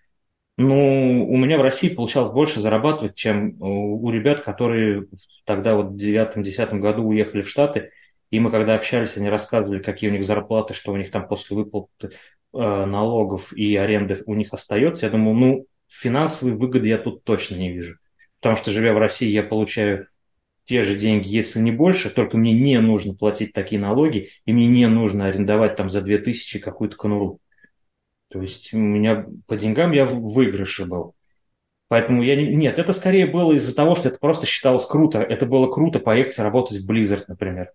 ну, 0.57 1.27
у 1.29 1.37
меня 1.37 1.57
в 1.57 1.63
России 1.63 1.89
получалось 1.89 2.33
больше 2.33 2.61
зарабатывать, 2.61 3.15
чем 3.15 3.57
у 3.61 4.11
ребят, 4.11 4.41
которые 4.41 5.07
тогда 5.45 5.75
вот 5.77 5.93
в 5.93 5.97
девятом-десятом 5.97 6.81
году 6.81 7.05
уехали 7.05 7.43
в 7.43 7.49
Штаты, 7.49 7.91
и 8.31 8.41
мы 8.41 8.51
когда 8.51 8.75
общались, 8.75 9.17
они 9.17 9.29
рассказывали, 9.29 9.83
какие 9.83 10.11
у 10.11 10.13
них 10.13 10.25
зарплаты, 10.25 10.75
что 10.75 10.93
у 10.93 10.97
них 10.97 11.11
там 11.11 11.29
после 11.29 11.57
выплаты 11.57 12.07
э, 12.07 12.11
налогов 12.53 13.53
и 13.53 13.77
аренды 13.77 14.23
у 14.27 14.35
них 14.35 14.49
остается. 14.53 15.07
Я 15.07 15.13
думал, 15.13 15.35
ну, 15.35 15.67
финансовые 15.89 16.57
выгоды 16.57 16.89
я 16.89 16.99
тут 16.99 17.25
точно 17.25 17.57
не 17.57 17.73
вижу. 17.73 17.97
Потому 18.41 18.57
что, 18.57 18.71
живя 18.71 18.93
в 18.93 18.99
России, 18.99 19.29
я 19.29 19.43
получаю 19.43 20.09
те 20.65 20.83
же 20.83 20.97
деньги, 20.97 21.29
если 21.29 21.59
не 21.61 21.73
больше, 21.73 22.11
только 22.11 22.37
мне 22.37 22.53
не 22.53 22.81
нужно 22.81 23.15
платить 23.15 23.53
такие 23.53 23.81
налоги, 23.81 24.31
и 24.45 24.53
мне 24.53 24.69
не 24.69 24.87
нужно 24.87 25.27
арендовать 25.27 25.77
там 25.77 25.89
за 25.89 26.03
2000 26.03 26.61
какую-то 26.61 26.97
конуру. 26.97 27.41
То 28.29 28.41
есть 28.41 28.73
у 28.73 28.79
меня 28.79 29.27
по 29.47 29.57
деньгам 29.57 29.93
я 29.93 30.07
в 30.07 30.15
выигрыше 30.15 30.87
был. 30.87 31.15
Поэтому 31.89 32.23
я 32.23 32.37
не... 32.37 32.47
Нет, 32.47 32.79
это 32.79 32.95
скорее 32.95 33.27
было 33.27 33.53
из-за 33.53 33.77
того, 33.77 33.97
что 33.97 34.09
это 34.09 34.19
просто 34.19 34.47
считалось 34.47 34.87
круто. 34.87 35.21
Это 35.21 35.45
было 35.45 35.71
круто 35.71 35.99
поехать 35.99 36.39
работать 36.39 36.79
в 36.79 36.91
Blizzard, 36.91 37.25
например. 37.29 37.73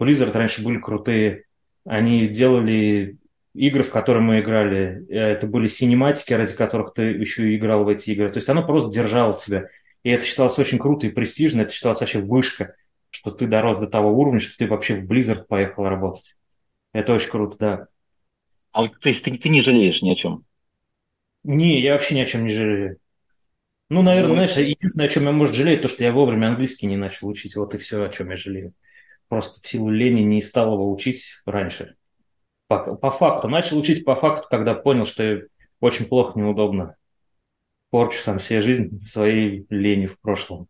Blizzard 0.00 0.32
раньше 0.32 0.64
были 0.64 0.78
крутые. 0.78 1.44
Они 1.84 2.26
делали 2.26 3.18
игры, 3.54 3.82
в 3.82 3.90
которые 3.90 4.22
мы 4.22 4.40
играли. 4.40 5.06
Это 5.08 5.46
были 5.46 5.66
синематики, 5.66 6.32
ради 6.32 6.54
которых 6.54 6.94
ты 6.94 7.02
еще 7.02 7.50
и 7.50 7.56
играл 7.56 7.84
в 7.84 7.88
эти 7.88 8.10
игры. 8.10 8.28
То 8.28 8.38
есть 8.38 8.48
оно 8.48 8.64
просто 8.66 8.90
держало 8.90 9.38
тебя. 9.38 9.68
И 10.02 10.10
это 10.10 10.24
считалось 10.24 10.58
очень 10.58 10.78
круто 10.78 11.06
и 11.06 11.10
престижно. 11.10 11.62
Это 11.62 11.72
считалось 11.72 12.00
вообще 12.00 12.20
вышка, 12.20 12.74
что 13.10 13.30
ты 13.30 13.46
дорос 13.46 13.78
до 13.78 13.86
того 13.86 14.10
уровня, 14.12 14.40
что 14.40 14.56
ты 14.56 14.66
вообще 14.66 14.96
в 14.96 15.10
Blizzard 15.10 15.44
поехал 15.44 15.84
работать. 15.84 16.36
Это 16.92 17.12
очень 17.12 17.30
круто, 17.30 17.56
да. 17.58 17.86
А 18.72 18.82
вот, 18.82 18.98
то 19.00 19.08
есть 19.08 19.24
ты, 19.24 19.36
ты 19.36 19.48
не 19.48 19.62
жалеешь 19.62 20.02
ни 20.02 20.10
о 20.10 20.16
чем? 20.16 20.44
Не, 21.42 21.80
я 21.80 21.94
вообще 21.94 22.14
ни 22.14 22.20
о 22.20 22.26
чем 22.26 22.44
не 22.44 22.52
жалею. 22.52 22.98
Ну, 23.88 24.02
наверное, 24.02 24.28
ну, 24.28 24.34
знаешь, 24.34 24.56
единственное, 24.56 25.06
о 25.06 25.08
чем 25.08 25.24
я, 25.24 25.32
может, 25.32 25.56
жалею, 25.56 25.80
то, 25.80 25.88
что 25.88 26.04
я 26.04 26.12
вовремя 26.12 26.48
английский 26.48 26.86
не 26.86 26.96
начал 26.96 27.26
учить. 27.26 27.56
Вот 27.56 27.74
и 27.74 27.78
все, 27.78 28.04
о 28.04 28.08
чем 28.08 28.30
я 28.30 28.36
жалею. 28.36 28.72
Просто 29.28 29.60
в 29.60 29.66
силу 29.66 29.90
лени 29.90 30.20
не 30.20 30.42
стал 30.42 30.74
его 30.74 30.92
учить 30.92 31.40
раньше. 31.44 31.96
По, 32.70 32.94
по 32.94 33.10
факту. 33.10 33.48
Начал 33.48 33.78
учить 33.78 34.04
по 34.04 34.14
факту, 34.14 34.46
когда 34.48 34.74
понял, 34.74 35.04
что 35.04 35.40
очень 35.80 36.04
плохо, 36.04 36.38
неудобно. 36.38 36.94
Порчу 37.90 38.20
сам 38.20 38.38
себе 38.38 38.60
жизнь 38.60 39.00
своей 39.00 39.66
лени 39.70 40.06
в 40.06 40.20
прошлом. 40.20 40.68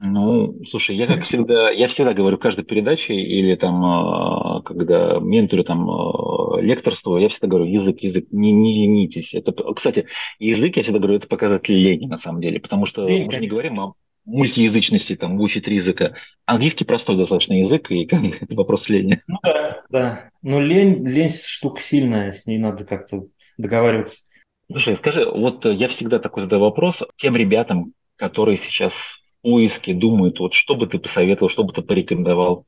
Ну, 0.00 0.58
слушай, 0.68 0.96
я 0.96 1.06
как 1.06 1.22
всегда, 1.22 1.70
я 1.70 1.86
всегда 1.86 2.12
говорю 2.12 2.38
в 2.38 2.40
каждой 2.40 2.64
передаче 2.64 3.14
или 3.14 3.54
там, 3.54 3.84
а, 3.84 4.62
когда 4.62 5.20
менторю 5.20 5.62
там 5.62 5.88
а, 5.88 6.60
лекторство, 6.60 7.18
я 7.18 7.28
всегда 7.28 7.46
говорю 7.46 7.66
язык, 7.66 8.00
язык, 8.00 8.26
не, 8.32 8.50
не 8.50 8.82
ленитесь. 8.82 9.32
Это, 9.32 9.52
кстати, 9.74 10.06
язык, 10.40 10.76
я 10.76 10.82
всегда 10.82 10.98
говорю, 10.98 11.18
это 11.18 11.28
показатель 11.28 11.76
лени 11.76 12.06
на 12.06 12.18
самом 12.18 12.40
деле, 12.40 12.58
потому 12.58 12.84
что 12.84 13.06
Лень, 13.06 13.26
мы 13.26 13.32
же 13.32 13.40
не 13.40 13.46
говорим 13.46 13.78
о 13.78 13.94
мультиязычности, 14.24 15.14
там, 15.14 15.38
выучить 15.38 15.66
три 15.66 15.76
языка. 15.76 16.14
Английский 16.46 16.84
простой 16.84 17.16
достаточно 17.16 17.52
язык, 17.52 17.92
и 17.92 18.08
это 18.40 18.56
вопрос 18.56 18.88
лени. 18.88 19.22
Ну 19.28 19.38
да, 19.44 19.84
да. 19.88 20.27
Но 20.42 20.60
лень, 20.60 21.06
лень 21.06 21.30
штука 21.30 21.80
сильная, 21.80 22.32
с 22.32 22.46
ней 22.46 22.58
надо 22.58 22.84
как-то 22.84 23.26
договариваться. 23.56 24.22
Слушай, 24.70 24.96
скажи, 24.96 25.24
вот 25.24 25.64
я 25.64 25.88
всегда 25.88 26.18
такой 26.18 26.42
задаю 26.44 26.62
вопрос 26.62 27.02
тем 27.16 27.36
ребятам, 27.36 27.94
которые 28.16 28.58
сейчас 28.58 28.94
поиске 29.42 29.94
думают, 29.94 30.40
вот 30.40 30.54
что 30.54 30.74
бы 30.74 30.86
ты 30.86 30.98
посоветовал, 30.98 31.48
что 31.48 31.64
бы 31.64 31.72
ты 31.72 31.82
порекомендовал? 31.82 32.66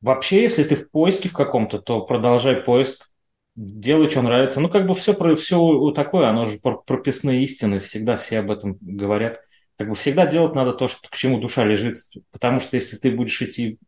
Вообще, 0.00 0.42
если 0.42 0.64
ты 0.64 0.76
в 0.76 0.90
поиске 0.90 1.28
в 1.28 1.32
каком-то, 1.32 1.78
то 1.78 2.02
продолжай 2.02 2.56
поиск, 2.56 3.10
делай, 3.56 4.10
что 4.10 4.22
нравится. 4.22 4.60
Ну, 4.60 4.68
как 4.68 4.86
бы 4.86 4.94
все, 4.94 5.14
все 5.36 5.92
такое, 5.92 6.28
оно 6.28 6.44
же 6.44 6.58
прописные 6.58 7.42
истины, 7.44 7.80
всегда 7.80 8.16
все 8.16 8.40
об 8.40 8.50
этом 8.50 8.76
говорят. 8.80 9.40
Как 9.78 9.88
бы 9.88 9.94
всегда 9.94 10.26
делать 10.26 10.54
надо 10.54 10.72
то, 10.72 10.88
что, 10.88 11.08
к 11.08 11.16
чему 11.16 11.40
душа 11.40 11.64
лежит. 11.64 11.96
Потому 12.30 12.60
что 12.60 12.76
если 12.76 12.96
ты 12.96 13.10
будешь 13.10 13.40
идти, 13.40 13.78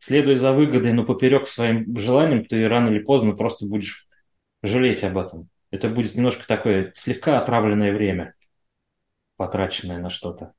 следуя 0.00 0.36
за 0.36 0.52
выгодой, 0.52 0.94
но 0.94 1.04
поперек 1.04 1.46
своим 1.46 1.96
желаниям, 1.96 2.44
ты 2.44 2.66
рано 2.66 2.88
или 2.88 3.00
поздно 3.00 3.34
просто 3.34 3.66
будешь 3.66 4.08
жалеть 4.62 5.04
об 5.04 5.18
этом. 5.18 5.48
Это 5.70 5.88
будет 5.88 6.14
немножко 6.14 6.46
такое 6.48 6.92
слегка 6.96 7.38
отравленное 7.38 7.92
время, 7.92 8.34
потраченное 9.36 9.98
на 9.98 10.08
что-то. 10.08 10.54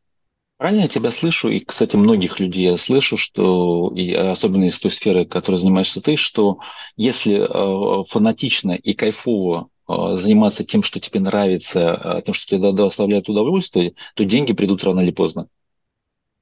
Правильно 0.57 0.81
я 0.81 0.87
тебя 0.87 1.11
слышу, 1.11 1.49
и, 1.49 1.59
кстати, 1.59 1.95
многих 1.95 2.39
людей 2.39 2.65
я 2.65 2.77
слышу, 2.77 3.17
что, 3.17 3.91
и 3.95 4.13
особенно 4.13 4.65
из 4.65 4.79
той 4.79 4.91
сферы, 4.91 5.25
которой 5.25 5.55
занимаешься 5.55 6.01
ты, 6.01 6.17
что 6.17 6.59
если 6.95 7.41
э, 7.41 8.03
фанатично 8.03 8.73
и 8.73 8.93
кайфово 8.93 9.69
э, 9.89 10.15
заниматься 10.17 10.63
тем, 10.63 10.83
что 10.83 10.99
тебе 10.99 11.19
нравится, 11.19 11.99
э, 12.19 12.21
тем, 12.21 12.35
что 12.35 12.55
тебе 12.55 12.71
доставляет 12.73 13.27
удовольствие, 13.27 13.93
то 14.13 14.23
деньги 14.23 14.53
придут 14.53 14.83
рано 14.83 14.99
или 14.99 15.09
поздно. 15.09 15.47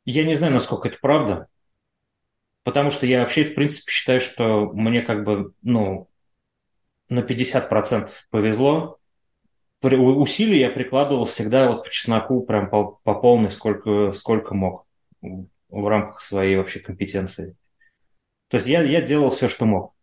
Я 0.03 0.25
не 0.25 0.35
знаю, 0.35 0.51
насколько 0.51 0.89
это 0.89 0.97
правда, 0.99 1.47
потому 2.69 2.91
что 2.91 3.07
я 3.07 3.21
вообще, 3.21 3.45
в 3.45 3.55
принципе, 3.55 3.91
считаю, 3.91 4.19
что 4.19 4.69
мне 4.73 5.01
как 5.01 5.23
бы, 5.23 5.53
ну, 5.63 6.07
на 7.09 7.21
50% 7.21 8.09
повезло, 8.29 8.99
усилий 9.81 10.59
я 10.59 10.69
прикладывал 10.69 11.25
всегда 11.25 11.71
вот 11.71 11.85
по 11.85 11.89
чесноку 11.89 12.43
прям 12.43 12.69
по, 12.69 12.99
по 13.03 13.15
полной, 13.15 13.49
сколько, 13.49 14.13
сколько 14.13 14.53
мог 14.53 14.85
в 15.19 15.87
рамках 15.87 16.21
своей 16.21 16.57
вообще 16.57 16.79
компетенции. 16.79 17.55
То 18.49 18.57
есть 18.57 18.67
я, 18.67 18.83
я 18.83 19.01
делал 19.01 19.31
все, 19.31 19.47
что 19.47 19.65
мог. 19.65 19.95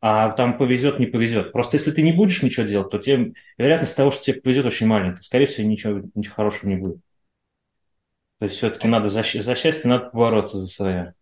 А 0.00 0.30
там 0.30 0.56
повезет, 0.56 0.98
не 0.98 1.04
повезет. 1.04 1.52
Просто 1.52 1.76
если 1.76 1.90
ты 1.90 2.00
не 2.00 2.12
будешь 2.12 2.42
ничего 2.42 2.64
делать, 2.64 2.90
то 2.90 2.96
тебе, 2.96 3.34
вероятность 3.58 3.94
того, 3.94 4.10
что 4.10 4.24
тебе 4.24 4.40
повезет, 4.40 4.64
очень 4.64 4.86
маленькая. 4.86 5.20
Скорее 5.20 5.44
всего, 5.44 5.68
ничего, 5.68 6.00
ничего 6.14 6.34
хорошего 6.34 6.70
не 6.70 6.76
будет. 6.76 7.00
То 8.38 8.44
есть 8.46 8.56
все-таки 8.56 8.88
надо 8.88 9.10
за, 9.10 9.22
за 9.22 9.54
счастье 9.54 9.90
надо 9.90 10.08
бороться 10.14 10.56
за 10.56 10.66
свое. 10.66 11.15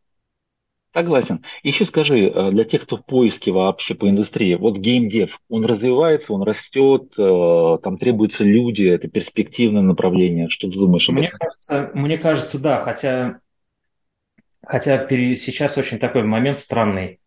Согласен. 0.95 1.45
Еще 1.65 1.87
скажи, 1.87 2.29
э, 2.29 2.51
для 2.53 2.65
тех, 2.65 2.83
кто 2.83 2.97
в 2.97 3.05
поиске 3.05 3.51
вообще 3.51 3.97
по 3.97 4.09
индустрии, 4.09 4.55
вот 4.55 4.79
геймдев, 4.79 5.41
он 5.49 5.65
развивается, 5.65 6.33
он 6.33 6.45
растет, 6.45 7.13
э, 7.19 7.79
там 7.83 7.99
требуются 7.99 8.45
люди, 8.45 8.85
это 8.85 9.09
перспективное 9.09 9.83
направление. 9.83 10.49
Что 10.49 10.69
ты 10.69 10.75
думаешь 10.75 11.09
об 11.09 11.17
мне 11.17 11.27
этом? 11.27 11.39
Кажется, 11.41 11.91
мне 11.95 12.17
кажется, 12.17 12.63
да, 12.63 12.81
хотя, 12.81 13.41
хотя 14.63 15.05
сейчас 15.35 15.77
очень 15.79 15.99
такой 15.99 16.23
момент 16.23 16.61
странный 16.61 17.19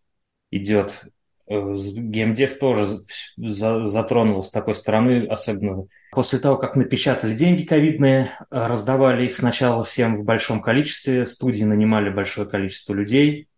идет. 0.49 1.03
Э, 1.49 1.75
геймдев 1.75 2.59
тоже 2.59 2.87
затронул 3.35 4.43
с 4.43 4.49
такой 4.49 4.75
стороны, 4.75 5.25
особенно 5.25 5.87
после 6.13 6.39
того, 6.39 6.55
как 6.55 6.77
напечатали 6.77 7.35
деньги 7.35 7.63
ковидные, 7.63 8.31
раздавали 8.49 9.25
их 9.25 9.35
сначала 9.35 9.83
всем 9.83 10.21
в 10.21 10.23
большом 10.23 10.61
количестве, 10.61 11.25
студии 11.25 11.65
нанимали 11.65 12.09
большое 12.09 12.47
количество 12.47 12.93
людей, 12.93 13.49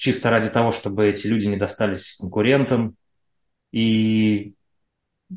чисто 0.00 0.30
ради 0.30 0.48
того, 0.48 0.72
чтобы 0.72 1.08
эти 1.08 1.26
люди 1.26 1.46
не 1.46 1.58
достались 1.58 2.16
конкурентам. 2.18 2.96
И 3.70 4.54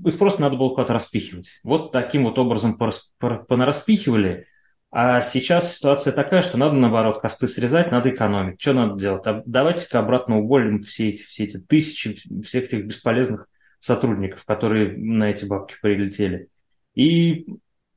их 0.06 0.18
просто 0.18 0.42
надо 0.42 0.56
было 0.56 0.70
куда-то 0.70 0.94
распихивать. 0.94 1.60
Вот 1.64 1.92
таким 1.92 2.24
вот 2.24 2.40
образом 2.40 2.80
понараспихивали. 3.20 4.48
А 4.90 5.22
сейчас 5.22 5.76
ситуация 5.76 6.14
такая, 6.14 6.44
что 6.44 6.58
надо, 6.58 6.76
наоборот, 6.76 7.20
косты 7.20 7.50
срезать, 7.50 7.92
надо 7.92 8.12
экономить. 8.12 8.62
Что 8.62 8.72
надо 8.74 8.98
делать? 8.98 9.28
А 9.28 9.44
давайте-ка 9.46 10.00
обратно 10.00 10.40
уволим 10.40 10.80
все 10.80 11.10
эти, 11.10 11.24
все 11.24 11.44
эти 11.44 11.58
тысячи, 11.58 12.16
всех 12.42 12.64
этих 12.64 12.86
бесполезных 12.86 13.48
сотрудников, 13.80 14.46
которые 14.46 14.96
на 14.98 15.30
эти 15.30 15.44
бабки 15.44 15.76
прилетели. 15.82 16.48
И 16.96 17.48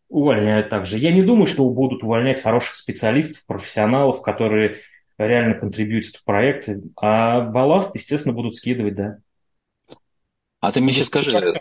увольняют 0.09 0.69
также. 0.69 0.99
Я 0.99 1.13
не 1.13 1.23
думаю, 1.23 1.47
что 1.47 1.69
будут 1.71 2.03
увольнять 2.03 2.43
хороших 2.43 2.75
специалистов, 2.75 3.47
профессионалов, 3.47 4.21
которые 4.21 4.79
реально 5.19 5.55
контрибьютит 5.55 6.17
в 6.17 6.25
проект. 6.25 6.69
А 6.97 7.41
балласт, 7.41 7.95
естественно, 7.95 8.35
будут 8.35 8.55
скидывать, 8.55 8.95
да. 8.95 9.19
А 10.61 10.73
ты 10.73 10.81
мне 10.81 10.93
сейчас 10.93 11.07
скажи... 11.07 11.61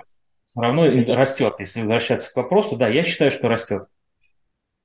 Равно 0.55 0.85
растет, 1.13 1.53
если 1.59 1.81
возвращаться 1.81 2.31
к 2.31 2.35
вопросу. 2.37 2.77
Да, 2.77 2.87
я 2.87 3.03
считаю, 3.03 3.29
что 3.29 3.49
растет. 3.49 3.87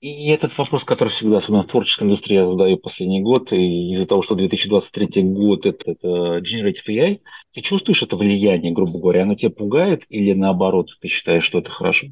И 0.01 0.31
этот 0.31 0.57
вопрос, 0.57 0.85
который 0.85 1.11
всегда, 1.11 1.39
особенно 1.39 1.62
в 1.62 1.66
творческой 1.66 2.05
индустрии, 2.05 2.37
я 2.37 2.49
задаю 2.49 2.79
последний 2.79 3.21
год, 3.21 3.53
и 3.53 3.93
из-за 3.93 4.07
того, 4.07 4.23
что 4.23 4.35
2023 4.35 5.23
год 5.25 5.66
это, 5.66 5.91
это 5.91 6.39
Generative 6.39 6.89
AI, 6.89 7.21
ты 7.53 7.61
чувствуешь 7.61 8.03
это 8.03 8.16
влияние, 8.16 8.73
грубо 8.73 8.99
говоря, 8.99 9.23
оно 9.23 9.35
тебя 9.35 9.51
пугает 9.51 10.05
или 10.09 10.33
наоборот, 10.33 10.89
ты 11.03 11.09
считаешь, 11.09 11.45
что 11.45 11.59
это 11.59 11.71
хорошо? 11.71 12.07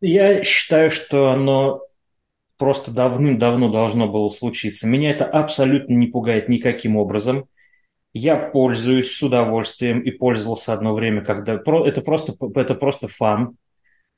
Я 0.00 0.42
считаю, 0.42 0.90
что 0.90 1.30
оно 1.30 1.82
просто 2.58 2.90
давным-давно 2.90 3.70
должно 3.70 4.08
было 4.08 4.28
случиться. 4.28 4.86
Меня 4.86 5.10
это 5.10 5.24
абсолютно 5.24 5.94
не 5.94 6.08
пугает 6.08 6.48
никаким 6.48 6.96
образом. 6.96 7.48
Я 8.12 8.36
пользуюсь 8.36 9.12
с 9.12 9.22
удовольствием 9.22 10.00
и 10.00 10.10
пользовался 10.10 10.72
одно 10.72 10.94
время, 10.94 11.24
когда 11.24 11.54
это 11.54 12.02
просто, 12.02 12.36
это 12.54 12.74
просто 12.74 13.08
фан 13.08 13.56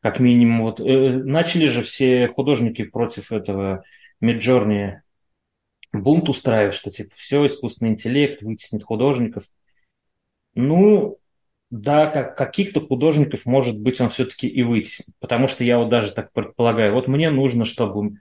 как 0.00 0.20
минимум. 0.20 0.62
Вот, 0.62 0.80
э, 0.80 0.84
начали 0.84 1.66
же 1.66 1.82
все 1.82 2.28
художники 2.28 2.82
против 2.82 3.30
этого 3.30 3.84
Миджорни 4.20 5.02
бунт 5.92 6.28
устраивать, 6.28 6.74
что 6.74 6.90
типа 6.90 7.14
все, 7.16 7.44
искусственный 7.46 7.92
интеллект 7.92 8.42
вытеснит 8.42 8.82
художников. 8.82 9.44
Ну, 10.54 11.18
да, 11.70 12.06
как, 12.06 12.36
каких-то 12.36 12.80
художников, 12.80 13.46
может 13.46 13.78
быть, 13.78 14.00
он 14.00 14.08
все-таки 14.08 14.48
и 14.48 14.62
вытеснит. 14.62 15.14
Потому 15.20 15.46
что 15.48 15.64
я 15.64 15.78
вот 15.78 15.88
даже 15.88 16.12
так 16.12 16.32
предполагаю, 16.32 16.94
вот 16.94 17.08
мне 17.08 17.30
нужно, 17.30 17.64
чтобы 17.64 18.16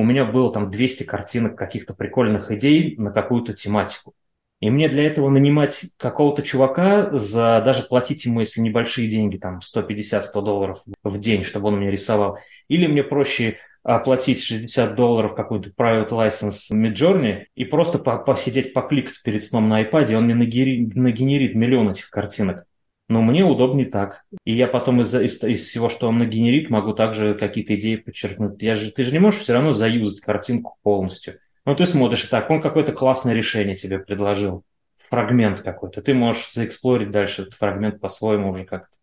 у 0.00 0.04
меня 0.04 0.24
было 0.24 0.52
там 0.52 0.70
200 0.70 1.04
картинок 1.04 1.56
каких-то 1.56 1.94
прикольных 1.94 2.50
идей 2.50 2.96
на 2.96 3.10
какую-то 3.10 3.52
тематику. 3.54 4.14
И 4.60 4.68
мне 4.68 4.88
для 4.88 5.06
этого 5.06 5.30
нанимать 5.30 5.86
какого-то 5.96 6.42
чувака, 6.42 7.16
за 7.16 7.62
даже 7.64 7.82
платить 7.82 8.26
ему, 8.26 8.40
если 8.40 8.60
небольшие 8.60 9.08
деньги, 9.08 9.38
там 9.38 9.60
150-100 9.60 10.42
долларов 10.42 10.82
в 11.02 11.18
день, 11.18 11.44
чтобы 11.44 11.68
он 11.68 11.78
мне 11.78 11.90
рисовал. 11.90 12.38
Или 12.68 12.86
мне 12.86 13.02
проще 13.02 13.56
оплатить 13.82 14.42
60 14.42 14.94
долларов 14.94 15.34
какой-то 15.34 15.70
private 15.70 16.10
license 16.10 16.70
Midjourney 16.70 17.44
и 17.54 17.64
просто 17.64 17.98
посидеть, 17.98 18.74
покликать 18.74 19.22
перед 19.22 19.42
сном 19.42 19.70
на 19.70 19.82
iPad, 19.82 20.12
и 20.12 20.14
он 20.14 20.24
мне 20.24 20.34
нагенерит, 20.34 21.54
миллион 21.54 21.92
этих 21.92 22.10
картинок. 22.10 22.64
Но 23.10 23.22
мне 23.22 23.44
удобнее 23.44 23.88
так. 23.88 24.22
И 24.44 24.52
я 24.52 24.68
потом 24.68 25.00
из, 25.00 25.12
из, 25.12 25.42
из 25.42 25.66
всего, 25.66 25.88
что 25.88 26.08
он 26.08 26.18
нагенерит, 26.18 26.70
могу 26.70 26.94
также 26.94 27.34
какие-то 27.34 27.74
идеи 27.74 27.96
подчеркнуть. 27.96 28.62
Я 28.62 28.76
же, 28.76 28.92
ты 28.92 29.02
же 29.02 29.10
не 29.10 29.18
можешь 29.18 29.40
все 29.40 29.52
равно 29.52 29.72
заюзать 29.72 30.20
картинку 30.20 30.76
полностью. 30.84 31.40
Ну, 31.66 31.74
ты 31.74 31.86
смотришь, 31.86 32.22
так, 32.26 32.48
он 32.50 32.62
какое-то 32.62 32.92
классное 32.92 33.34
решение 33.34 33.76
тебе 33.76 33.98
предложил, 33.98 34.62
фрагмент 34.96 35.58
какой-то. 35.58 36.02
Ты 36.02 36.14
можешь 36.14 36.52
заэксплорить 36.52 37.10
дальше 37.10 37.42
этот 37.42 37.54
фрагмент 37.54 38.00
по-своему 38.00 38.50
уже 38.50 38.64
как-то. 38.64 38.96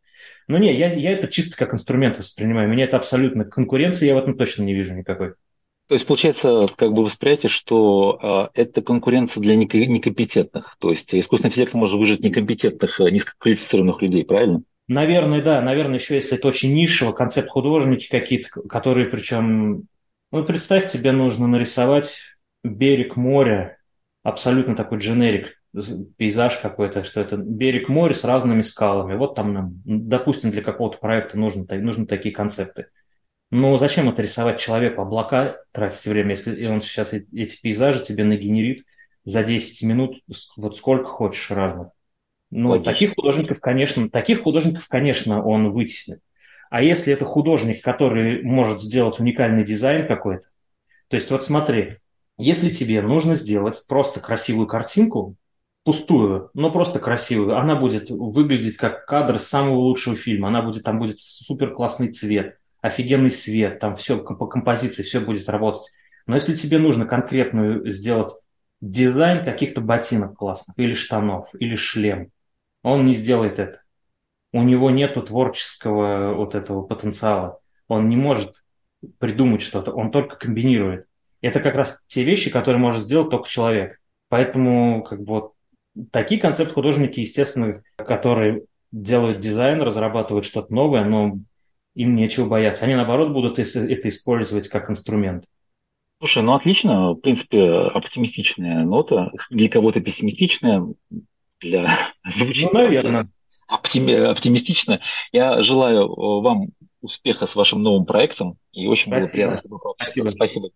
Но 0.47 0.57
не, 0.57 0.73
я, 0.73 0.93
я 0.93 1.11
это 1.11 1.27
чисто 1.27 1.57
как 1.57 1.73
инструмент 1.73 2.17
воспринимаю. 2.17 2.69
Меня 2.69 2.85
это 2.85 2.95
абсолютно 2.95 3.43
конкуренции, 3.43 4.07
я 4.07 4.15
в 4.15 4.19
этом 4.19 4.37
точно 4.37 4.63
не 4.63 4.73
вижу 4.73 4.93
никакой. 4.93 5.33
То 5.87 5.95
есть 5.95 6.05
получается, 6.05 6.67
как 6.75 6.91
бы 6.91 7.03
восприятие, 7.03 7.49
что 7.49 8.49
э, 8.53 8.61
это 8.61 8.81
конкуренция 8.81 9.41
для 9.41 9.55
некомпетентных. 9.55 10.75
То 10.79 10.91
есть 10.91 11.15
искусственный 11.15 11.49
интеллект 11.49 11.73
может 11.73 11.97
выжить 11.97 12.19
некомпетентных, 12.19 12.99
а, 12.99 13.09
низкоквалифицированных 13.09 14.01
людей, 14.01 14.25
правильно? 14.25 14.63
Наверное, 14.89 15.41
да. 15.41 15.61
Наверное, 15.61 15.97
еще 15.97 16.15
если 16.15 16.37
это 16.37 16.49
очень 16.49 16.73
нишево, 16.73 17.13
концепт 17.13 17.49
художники 17.49 18.09
какие-то, 18.09 18.49
которые 18.67 19.07
причем... 19.07 19.83
Ну, 20.31 20.43
представь, 20.43 20.91
тебе 20.91 21.13
нужно 21.13 21.47
нарисовать 21.47 22.19
берег 22.65 23.15
моря, 23.15 23.77
абсолютно 24.23 24.75
такой 24.75 24.99
дженерик, 24.99 25.61
пейзаж 26.17 26.57
какой-то, 26.57 27.03
что 27.05 27.21
это 27.21 27.37
берег 27.37 27.87
моря 27.87 28.13
с 28.13 28.25
разными 28.25 28.61
скалами. 28.61 29.15
Вот 29.15 29.35
там 29.35 29.81
допустим, 29.85 30.51
для 30.51 30.61
какого-то 30.61 30.97
проекта 30.97 31.39
нужны, 31.39 31.65
нужны 31.79 32.05
такие 32.05 32.35
концепты. 32.35 32.87
Но 33.49 33.77
зачем 33.77 34.09
это 34.09 34.21
рисовать 34.21 34.59
человеку? 34.59 35.01
Облака 35.01 35.57
тратить 35.71 36.05
время, 36.05 36.31
если 36.31 36.65
он 36.65 36.81
сейчас 36.81 37.13
эти 37.13 37.61
пейзажи 37.61 38.03
тебе 38.03 38.23
нагенерит 38.23 38.85
за 39.23 39.43
10 39.43 39.83
минут, 39.83 40.21
вот 40.57 40.75
сколько 40.75 41.05
хочешь 41.05 41.49
разных. 41.51 41.89
Ну, 42.49 42.69
Логично. 42.69 42.93
таких 42.93 43.15
художников, 43.15 43.59
конечно, 43.59 44.09
таких 44.09 44.43
художников, 44.43 44.87
конечно, 44.87 45.43
он 45.43 45.71
вытеснит. 45.71 46.19
А 46.69 46.81
если 46.81 47.13
это 47.13 47.25
художник, 47.25 47.81
который 47.81 48.43
может 48.43 48.81
сделать 48.81 49.19
уникальный 49.19 49.63
дизайн 49.63 50.07
какой-то, 50.07 50.47
то 51.09 51.15
есть 51.15 51.31
вот 51.31 51.43
смотри, 51.43 51.95
если 52.37 52.69
тебе 52.69 53.01
нужно 53.01 53.35
сделать 53.35 53.81
просто 53.87 54.19
красивую 54.19 54.67
картинку, 54.67 55.35
пустую, 55.83 56.49
но 56.53 56.69
просто 56.69 56.99
красивую, 56.99 57.57
она 57.57 57.75
будет 57.75 58.09
выглядеть 58.09 58.75
как 58.75 59.05
кадр 59.05 59.39
самого 59.39 59.79
лучшего 59.79 60.17
фильма, 60.17 60.49
она 60.49 60.61
будет, 60.61 60.83
там 60.83 60.99
будет 60.99 61.19
супер 61.19 61.73
классный 61.73 62.11
цвет, 62.11 62.57
офигенный 62.81 63.31
свет, 63.31 63.79
там 63.79 63.95
все 63.95 64.17
по 64.17 64.47
композиции, 64.47 65.03
все 65.03 65.19
будет 65.19 65.49
работать. 65.49 65.91
Но 66.25 66.35
если 66.35 66.55
тебе 66.55 66.77
нужно 66.77 67.05
конкретную 67.05 67.89
сделать 67.89 68.33
дизайн 68.81 69.43
каких-то 69.43 69.81
ботинок 69.81 70.35
классных, 70.35 70.77
или 70.77 70.93
штанов, 70.93 71.49
или 71.59 71.75
шлем, 71.75 72.31
он 72.83 73.05
не 73.05 73.13
сделает 73.13 73.59
это. 73.59 73.81
У 74.53 74.63
него 74.63 74.89
нет 74.89 75.13
творческого 75.25 76.33
вот 76.33 76.55
этого 76.55 76.83
потенциала. 76.83 77.59
Он 77.87 78.09
не 78.09 78.15
может 78.15 78.63
придумать 79.19 79.61
что-то, 79.61 79.91
он 79.91 80.11
только 80.11 80.35
комбинирует. 80.35 81.05
Это 81.41 81.59
как 81.59 81.75
раз 81.75 82.03
те 82.07 82.23
вещи, 82.23 82.49
которые 82.49 82.79
может 82.79 83.03
сделать 83.03 83.29
только 83.29 83.49
человек. 83.49 83.99
Поэтому 84.29 85.03
как 85.03 85.19
бы 85.19 85.33
вот 85.33 85.53
такие 86.11 86.39
концепт 86.41 86.73
художники, 86.73 87.19
естественно, 87.19 87.81
которые 87.97 88.63
делают 88.91 89.39
дизайн, 89.39 89.81
разрабатывают 89.81 90.45
что-то 90.45 90.73
новое, 90.73 91.03
но 91.03 91.39
им 91.97 92.15
нечего 92.15 92.45
бояться. 92.45 92.85
Они, 92.85 92.93
наоборот, 92.93 93.31
будут 93.31 93.57
это 93.57 94.09
использовать 94.09 94.69
как 94.69 94.89
инструмент. 94.89 95.45
Слушай, 96.19 96.43
ну 96.43 96.53
отлично, 96.53 97.13
в 97.13 97.15
принципе, 97.15 97.61
оптимистичная 97.61 98.83
нота. 98.83 99.31
Для 99.49 99.67
кого-то 99.67 99.99
пессимистичная, 99.99 100.85
для... 101.59 102.13
Ну, 102.23 102.69
наверное. 102.71 103.29
Оптими... 103.67 104.13
Оптимистично. 104.13 105.01
Я 105.31 105.63
желаю 105.63 106.07
вам 106.41 106.69
успеха 107.01 107.47
с 107.47 107.55
вашим 107.55 107.81
новым 107.81 108.05
проектом. 108.05 108.57
И 108.71 108.87
очень 108.87 109.11
Спасибо. 109.11 109.27
было 109.27 109.31
приятно 109.31 109.57
с 109.57 109.61
тобой 109.63 109.79
Спасибо. 109.95 110.29
Спасибо. 110.29 110.69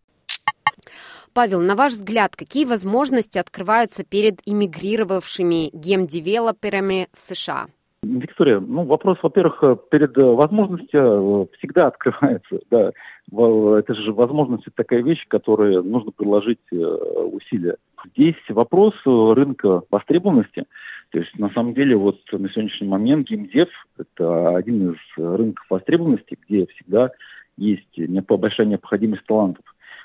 Павел, 1.33 1.61
на 1.61 1.75
ваш 1.75 1.93
взгляд, 1.93 2.35
какие 2.35 2.65
возможности 2.65 3.37
открываются 3.37 4.03
перед 4.03 4.41
иммигрировавшими 4.45 5.69
гейм-девелоперами 5.71 7.07
в 7.13 7.21
США? 7.21 7.67
Виктория, 8.03 8.59
ну 8.59 8.83
вопрос, 8.83 9.19
во-первых, 9.21 9.63
перед 9.91 10.17
э, 10.17 10.25
возможностью 10.25 11.47
э, 11.51 11.57
всегда 11.57 11.87
открывается, 11.87 12.59
да. 12.71 12.91
Это 13.31 13.93
же 13.93 14.11
возможность 14.11 14.63
это 14.63 14.75
такая 14.77 15.03
вещь, 15.03 15.23
которой 15.27 15.83
нужно 15.83 16.11
приложить 16.11 16.59
э, 16.71 16.75
усилия. 16.75 17.77
Здесь 18.13 18.35
вопрос 18.49 18.95
рынка 19.05 19.83
востребованности. 19.91 20.65
То 21.11 21.19
есть, 21.19 21.37
на 21.37 21.49
самом 21.51 21.75
деле, 21.75 21.95
вот 21.95 22.19
на 22.31 22.49
сегодняшний 22.49 22.87
момент 22.87 23.27
геймдев– 23.27 23.69
это 23.97 24.55
один 24.55 24.93
из 24.93 24.97
рынков 25.17 25.63
востребованности, 25.69 26.37
где 26.47 26.65
всегда 26.65 27.11
есть 27.57 27.99
большая 28.27 28.65
необходимость 28.65 29.25
талантов. 29.27 29.63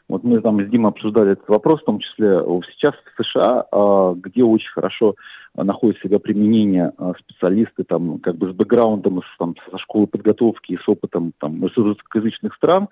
Вот 0.09 0.23
мы 0.23 0.41
там 0.41 0.65
с 0.65 0.71
Димой 0.71 0.93
обсуждали 0.93 1.33
этот 1.33 1.49
вопрос, 1.49 1.81
в 1.81 1.87
том 1.87 1.99
числе 1.99 2.39
сейчас 2.71 2.95
в 2.95 3.25
США, 3.25 3.67
а, 3.73 4.15
где 4.15 4.45
очень 4.45 4.71
хорошо 4.71 5.17
находят 5.57 6.01
себя 6.01 6.21
применение 6.21 6.93
а, 6.97 7.13
специалисты 7.19 7.83
там 7.83 8.21
как 8.21 8.37
бы 8.37 8.51
с 8.51 8.55
бэкграундом, 8.55 9.23
там, 9.39 9.55
со 9.71 9.79
школы 9.79 10.07
подготовки 10.07 10.73
и 10.73 10.79
с 10.79 10.89
опытом 10.89 11.33
там 11.41 11.65
русскоязычных 11.65 12.55
стран. 12.55 12.89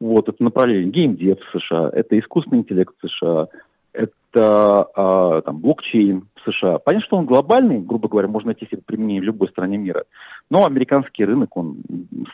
Вот 0.00 0.28
это 0.28 0.42
направление 0.42 0.90
геймдев 0.90 1.38
в 1.40 1.58
США, 1.58 1.90
это 1.92 2.18
искусственный 2.18 2.58
интеллект 2.58 2.94
в 3.00 3.08
США, 3.08 3.48
это 3.96 4.88
а, 4.94 5.40
там, 5.42 5.58
блокчейн 5.58 6.28
в 6.36 6.50
США. 6.50 6.78
Понятно, 6.78 7.06
что 7.06 7.16
он 7.16 7.26
глобальный, 7.26 7.80
грубо 7.80 8.08
говоря, 8.08 8.28
можно 8.28 8.48
найти 8.48 8.66
себе 8.66 8.82
применение 8.84 9.22
в 9.22 9.24
любой 9.24 9.48
стране 9.48 9.78
мира. 9.78 10.04
Но 10.50 10.64
американский 10.66 11.24
рынок, 11.24 11.56
он 11.56 11.78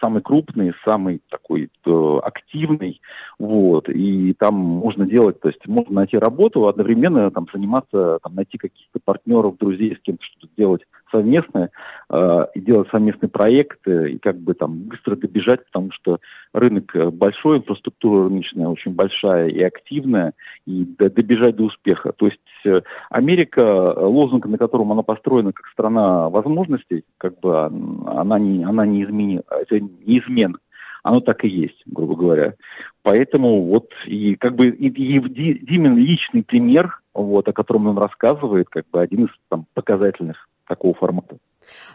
самый 0.01 0.21
крупный, 0.23 0.73
самый 0.85 1.21
такой 1.31 1.71
э, 1.87 2.19
активный, 2.23 3.01
вот, 3.39 3.89
и 3.89 4.35
там 4.35 4.55
можно 4.55 5.07
делать, 5.07 5.41
то 5.41 5.49
есть 5.49 5.67
можно 5.67 5.95
найти 5.95 6.19
работу, 6.19 6.67
одновременно 6.67 7.31
там 7.31 7.47
заниматься, 7.53 8.19
там, 8.23 8.35
найти 8.35 8.59
каких-то 8.59 8.99
партнеров, 9.05 9.57
друзей, 9.59 9.97
с 9.97 10.03
кем-то 10.03 10.25
что-то 10.25 10.53
делать 10.57 10.83
совместное, 11.13 11.71
э, 12.11 12.47
и 12.55 12.61
делать 12.61 12.89
совместный 12.91 13.29
проект, 13.29 13.87
и 13.87 14.19
как 14.19 14.39
бы 14.39 14.55
там 14.55 14.85
быстро 14.85 15.15
добежать, 15.17 15.65
потому 15.67 15.93
что 15.93 16.19
рынок 16.53 16.93
большой, 17.13 17.59
инфраструктура 17.59 18.25
рыночная 18.25 18.69
очень 18.69 18.93
большая 18.93 19.49
и 19.49 19.63
активная, 19.63 20.33
и 20.67 20.85
добежать 20.85 21.57
до 21.57 21.65
успеха. 21.65 22.13
То 22.13 22.27
есть 22.27 22.41
э, 22.65 22.81
Америка, 23.11 23.95
лозунг, 23.97 24.47
на 24.47 24.59
котором 24.59 24.93
она 24.93 25.03
построена 25.03 25.53
как 25.53 25.67
страна 25.69 26.29
возможностей, 26.29 27.05
как 27.19 27.39
бы 27.41 27.65
она 27.65 28.39
не, 28.39 28.65
она 28.65 28.87
не 28.87 29.05
изменила, 29.05 29.45
это 29.51 29.79
неизменно. 29.81 30.59
Оно 31.03 31.21
так 31.21 31.45
и 31.45 31.49
есть, 31.49 31.83
грубо 31.87 32.15
говоря. 32.15 32.55
Поэтому 33.03 33.65
вот 33.65 33.91
и 34.07 34.37
как 34.37 34.55
бы 34.55 34.69
и, 34.69 34.87
и 34.87 35.59
Димин 35.67 35.97
личный 35.97 36.45
пример, 36.45 37.01
вот, 37.13 37.49
о 37.49 37.53
котором 37.53 37.89
он 37.89 37.99
рассказывает, 37.99 38.69
как 38.69 38.89
бы 38.91 39.01
один 39.01 39.25
из 39.25 39.31
там, 39.49 39.67
показательных 39.75 40.49
такого 40.73 40.95
формата. 40.95 41.37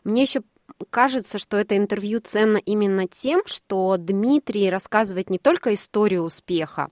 Мне 0.03 0.21
еще 0.23 0.41
кажется, 0.89 1.39
что 1.39 1.57
это 1.57 1.75
интервью 1.75 2.19
ценно 2.23 2.57
именно 2.57 3.07
тем, 3.07 3.41
что 3.45 3.97
Дмитрий 3.97 4.69
рассказывает 4.69 5.29
не 5.29 5.39
только 5.39 5.73
историю 5.73 6.23
успеха, 6.23 6.89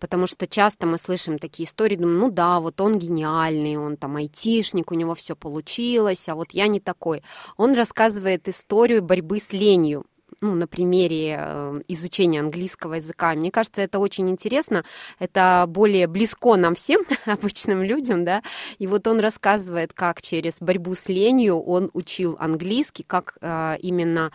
потому 0.00 0.26
что 0.26 0.46
часто 0.46 0.86
мы 0.86 0.98
слышим 0.98 1.38
такие 1.38 1.68
истории, 1.68 1.96
думаем, 1.96 2.18
ну 2.18 2.30
да, 2.30 2.58
вот 2.58 2.80
он 2.80 2.98
гениальный, 2.98 3.76
он 3.76 3.96
там 3.96 4.16
айтишник, 4.16 4.90
у 4.90 4.94
него 4.94 5.14
все 5.14 5.36
получилось, 5.36 6.28
а 6.28 6.34
вот 6.34 6.52
я 6.52 6.66
не 6.66 6.80
такой. 6.80 7.22
Он 7.56 7.74
рассказывает 7.74 8.48
историю 8.48 9.02
борьбы 9.02 9.38
с 9.38 9.52
ленью, 9.52 10.04
ну, 10.42 10.54
на 10.56 10.66
примере 10.66 11.36
э, 11.38 11.82
изучения 11.88 12.40
английского 12.40 12.94
языка. 12.94 13.32
Мне 13.34 13.50
кажется, 13.50 13.80
это 13.80 14.00
очень 14.00 14.28
интересно, 14.28 14.84
это 15.20 15.64
более 15.68 16.08
близко 16.08 16.56
нам 16.56 16.74
всем, 16.74 17.02
обычным 17.26 17.82
людям, 17.82 18.24
да, 18.24 18.42
и 18.78 18.86
вот 18.86 19.06
он 19.06 19.20
рассказывает, 19.20 19.92
как 19.92 20.20
через 20.20 20.60
борьбу 20.60 20.94
с 20.94 21.08
ленью 21.08 21.60
он 21.60 21.90
учил 21.94 22.36
английский, 22.38 23.04
как 23.04 23.38
э, 23.40 23.76
именно 23.80 24.32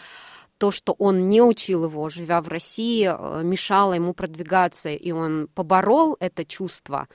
то, 0.58 0.72
что 0.72 0.93
он 0.93 1.28
не 1.28 1.41
учил 1.41 1.84
его, 1.84 2.10
живя 2.10 2.41
в 2.41 2.47
России, 2.47 3.05
э, 3.05 3.43
мешало 3.43 3.93
ему 3.93 4.14
продвигаться, 4.14 4.89
и 4.89 5.12
он 5.12 5.49
поборол 5.53 6.16
это 6.22 6.45
чувство, 6.45 7.10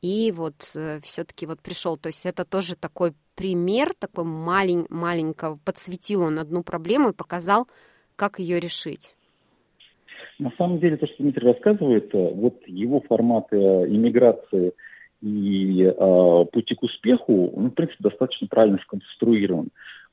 и 0.00 0.32
вот 0.34 0.62
все-таки 1.02 1.44
вот 1.44 1.60
пришел. 1.60 1.96
То 1.96 2.06
есть 2.06 2.24
это 2.24 2.44
тоже 2.44 2.76
такой 2.76 3.14
пример, 3.34 3.94
такой 3.98 4.22
малень, 4.24 4.86
маленького, 4.90 5.58
подсветил 5.64 6.22
он 6.22 6.38
одну 6.38 6.62
проблему 6.62 7.10
и 7.10 7.12
показал, 7.12 7.68
как 8.18 8.40
ее 8.40 8.58
решить. 8.58 9.14
На 10.38 10.50
самом 10.58 10.80
деле, 10.80 10.96
то, 10.96 11.06
что 11.06 11.22
Дмитрий 11.22 11.46
рассказывает, 11.46 12.14
э, 12.14 12.30
вот 12.34 12.56
его 12.66 13.00
формат 13.00 13.46
иммиграции 13.52 14.72
и 15.22 15.82
э, 15.82 16.44
пути 16.52 16.74
к 16.74 16.82
успеху, 16.82 17.50
он, 17.56 17.70
в 17.70 17.74
принципе, 17.74 18.08
достаточно 18.08 18.46
правильно 18.48 18.78
сконструирован. 18.82 19.68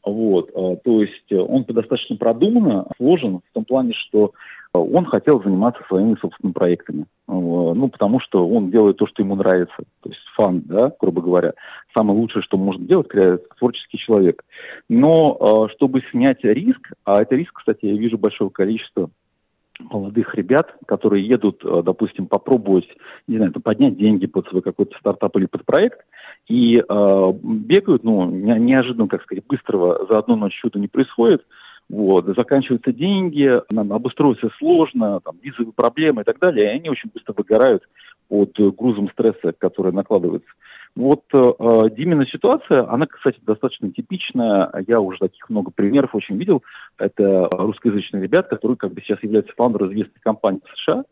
Вот, 0.05 0.51
а, 0.53 0.75
то 0.77 1.01
есть 1.01 1.31
э, 1.31 1.35
он 1.35 1.63
достаточно 1.63 2.15
продуманно 2.15 2.87
сложен 2.97 3.39
в 3.39 3.53
том 3.53 3.65
плане, 3.65 3.93
что 3.93 4.33
э, 4.73 4.77
он 4.77 5.05
хотел 5.05 5.41
заниматься 5.41 5.83
своими 5.87 6.15
собственными 6.21 6.53
проектами. 6.53 7.05
Ну, 7.27 7.89
потому 7.89 8.19
что 8.19 8.47
он 8.47 8.69
делает 8.69 8.97
то, 8.97 9.07
что 9.07 9.23
ему 9.23 9.35
нравится. 9.35 9.75
То 10.01 10.09
есть 10.09 10.21
фан, 10.35 10.61
да, 10.65 10.91
грубо 11.01 11.23
говоря. 11.23 11.53
Самое 11.97 12.19
лучшее, 12.19 12.43
что 12.43 12.55
может 12.55 12.85
делать 12.85 13.09
творческий 13.57 13.97
человек. 13.97 14.43
Но 14.89 15.67
чтобы 15.75 16.03
снять 16.11 16.43
риск, 16.43 16.91
а 17.03 17.23
это 17.23 17.35
риск, 17.35 17.51
кстати, 17.53 17.87
я 17.87 17.97
вижу 17.97 18.19
большое 18.19 18.51
количество 18.51 19.09
молодых 19.79 20.35
ребят, 20.35 20.75
которые 20.85 21.27
едут, 21.27 21.63
э, 21.63 21.81
допустим, 21.83 22.27
попробовать, 22.27 22.87
не 23.27 23.37
знаю, 23.37 23.53
поднять 23.53 23.97
деньги 23.97 24.25
под 24.25 24.47
свой 24.47 24.61
какой-то 24.61 24.97
стартап 24.97 25.35
или 25.37 25.45
под 25.45 25.65
проект, 25.65 25.99
и 26.47 26.77
э, 26.77 27.33
бегают, 27.43 28.03
ну, 28.03 28.25
неожиданно, 28.29 29.07
как 29.07 29.23
сказать, 29.23 29.45
быстрого 29.47 30.05
за 30.09 30.19
одну 30.19 30.35
ночь 30.35 30.59
чуда 30.59 30.79
не 30.79 30.87
происходит, 30.87 31.45
вот, 31.89 32.25
заканчиваются 32.35 32.91
деньги, 32.91 33.61
нам 33.71 33.93
обустроиться 33.93 34.49
сложно, 34.57 35.19
там, 35.21 35.37
визовые 35.41 35.73
проблемы 35.73 36.21
и 36.21 36.25
так 36.25 36.39
далее, 36.39 36.65
и 36.65 36.75
они 36.77 36.89
очень 36.89 37.09
быстро 37.13 37.33
выгорают 37.37 37.83
под 38.27 38.57
грузом 38.75 39.09
стресса, 39.11 39.53
который 39.57 39.91
накладывается. 39.91 40.49
Вот 40.95 41.23
э, 41.33 41.37
э, 41.37 41.89
Димина 41.91 42.25
ситуация, 42.25 42.89
она, 42.89 43.05
кстати, 43.05 43.37
достаточно 43.41 43.91
типичная. 43.91 44.71
Я 44.87 45.01
уже 45.01 45.19
таких 45.19 45.49
много 45.49 45.69
примеров 45.69 46.15
очень 46.15 46.37
видел. 46.37 46.63
Это 46.97 47.49
русскоязычные 47.51 48.23
ребят, 48.23 48.47
которые 48.47 48.77
как 48.77 48.93
бы 48.93 49.01
сейчас 49.01 49.21
являются 49.21 49.53
фаундером 49.57 49.91
известной 49.91 50.21
компании 50.23 50.61
в 50.63 50.79
США. 50.79 51.03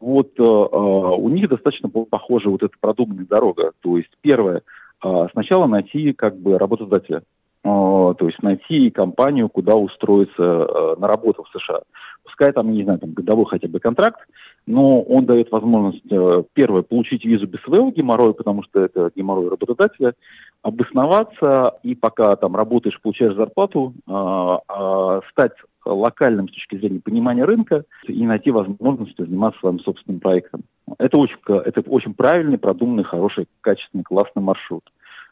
Вот 0.00 0.32
э, 0.38 0.42
э, 0.42 0.44
у 0.44 1.28
них 1.30 1.48
достаточно 1.48 1.88
похожа 1.88 2.50
вот 2.50 2.62
эта 2.62 2.74
продуманная 2.78 3.24
дорога. 3.24 3.72
То 3.80 3.96
есть 3.96 4.10
первое, 4.20 4.62
э, 5.02 5.26
сначала 5.32 5.66
найти 5.66 6.12
как 6.12 6.36
бы 6.36 6.58
работодателя. 6.58 7.22
Э, 7.64 8.14
то 8.18 8.26
есть 8.26 8.42
найти 8.42 8.90
компанию, 8.90 9.48
куда 9.48 9.76
устроиться 9.76 10.42
э, 10.42 10.94
на 10.98 11.06
работу 11.06 11.44
в 11.44 11.58
США. 11.58 11.82
Пускай 12.24 12.52
там, 12.52 12.72
не 12.72 12.82
знаю, 12.82 12.98
там 12.98 13.12
годовой 13.12 13.46
хотя 13.46 13.68
бы 13.68 13.78
контракт, 13.78 14.20
но 14.66 15.00
он 15.00 15.26
дает 15.26 15.52
возможность, 15.52 16.02
э, 16.10 16.42
первое, 16.54 16.82
получить 16.82 17.24
визу 17.24 17.46
без 17.46 17.60
своего 17.62 17.90
геморроя, 17.90 18.32
потому 18.32 18.64
что 18.64 18.80
это 18.80 19.12
геморрой 19.14 19.48
работодателя, 19.48 20.14
обосноваться 20.62 21.74
и 21.84 21.94
пока 21.94 22.34
там 22.34 22.56
работаешь, 22.56 23.00
получаешь 23.00 23.36
зарплату, 23.36 23.94
а, 24.08 24.60
а, 24.68 25.20
стать 25.30 25.52
локальным 25.84 26.48
с 26.48 26.52
точки 26.52 26.76
зрения 26.76 27.00
понимания 27.00 27.44
рынка 27.44 27.84
и 28.06 28.24
найти 28.24 28.50
возможность 28.50 29.18
заниматься 29.18 29.58
своим 29.60 29.80
собственным 29.80 30.20
проектом. 30.20 30.62
Это 30.98 31.18
очень, 31.18 31.36
это 31.48 31.80
очень 31.88 32.14
правильный, 32.14 32.58
продуманный, 32.58 33.02
хороший, 33.02 33.46
качественный, 33.60 34.04
классный 34.04 34.42
маршрут. 34.42 34.84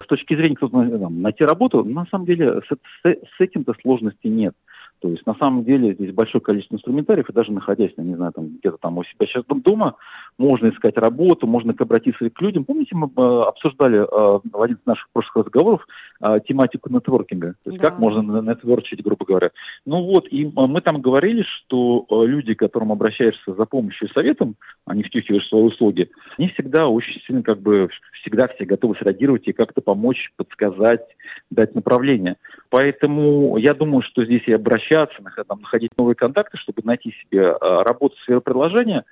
С 0.03 0.07
точки 0.07 0.35
зрения 0.35 0.57
кто-то 0.57 0.79
найти 1.09 1.45
работу, 1.45 1.85
на 1.85 2.07
самом 2.07 2.27
деле 2.27 2.61
с, 2.63 2.69
с, 2.69 3.05
с 3.05 3.41
этим-то 3.41 3.75
сложности 3.83 4.27
нет. 4.27 4.55
То 5.01 5.09
есть 5.09 5.25
на 5.27 5.35
самом 5.35 5.65
деле 5.65 5.95
здесь 5.95 6.13
большое 6.13 6.43
количество 6.43 6.77
инструментариев, 6.77 7.29
и 7.29 7.33
даже 7.33 7.53
находясь, 7.53 7.93
я 7.97 8.05
не 8.05 8.17
знаю, 8.17 8.33
там 8.33 8.49
где-то 8.59 8.77
там 8.79 8.99
у 8.99 9.05
себя 9.05 9.27
сейчас 9.27 9.45
дома, 9.47 9.97
можно 10.41 10.71
искать 10.71 10.97
работу, 10.97 11.47
можно 11.47 11.75
обратиться 11.79 12.29
к 12.31 12.41
людям. 12.41 12.65
Помните, 12.65 12.97
мы 12.97 13.09
э, 13.15 13.41
обсуждали 13.43 13.99
э, 13.99 14.41
в 14.51 14.63
один 14.63 14.77
из 14.77 14.87
наших 14.87 15.09
прошлых 15.13 15.47
разговоров 15.47 15.87
э, 16.23 16.41
тематику 16.49 16.91
нетворкинга, 16.91 17.55
то 17.63 17.71
есть 17.71 17.83
да. 17.83 17.91
как 17.91 17.99
можно 17.99 18.41
нетворчить, 18.41 19.03
грубо 19.03 19.27
говоря. 19.27 19.51
Ну 19.85 20.03
вот, 20.03 20.27
и 20.31 20.51
мы 20.55 20.81
там 20.81 21.03
говорили, 21.03 21.43
что 21.43 22.07
люди, 22.11 22.55
к 22.55 22.59
которым 22.59 22.91
обращаешься 22.91 23.55
за 23.55 23.65
помощью 23.67 24.09
и 24.09 24.13
советом, 24.13 24.57
они 24.87 25.03
втюхиваешь 25.03 25.47
свои 25.49 25.63
услуги, 25.63 26.11
они 26.39 26.49
всегда 26.49 26.89
очень 26.89 27.21
сильно 27.27 27.43
как 27.43 27.61
бы 27.61 27.91
всегда 28.23 28.49
все 28.49 28.65
готовы 28.65 28.97
среагировать 28.97 29.47
и 29.47 29.53
как-то 29.53 29.83
помочь, 29.83 30.33
подсказать, 30.37 31.05
дать 31.51 31.75
направление. 31.75 32.37
Поэтому 32.71 33.59
я 33.59 33.75
думаю, 33.75 34.03
что 34.03 34.25
здесь 34.25 34.43
и 34.47 34.53
обращаться, 34.53 35.23
находить 35.23 35.91
новые 35.99 36.15
контакты, 36.15 36.57
чтобы 36.57 36.81
найти 36.85 37.13
себе 37.23 37.51
а, 37.51 37.83
работу 37.85 38.17
в 38.17 38.23
сфере 38.23 38.41
предложения, 38.41 39.05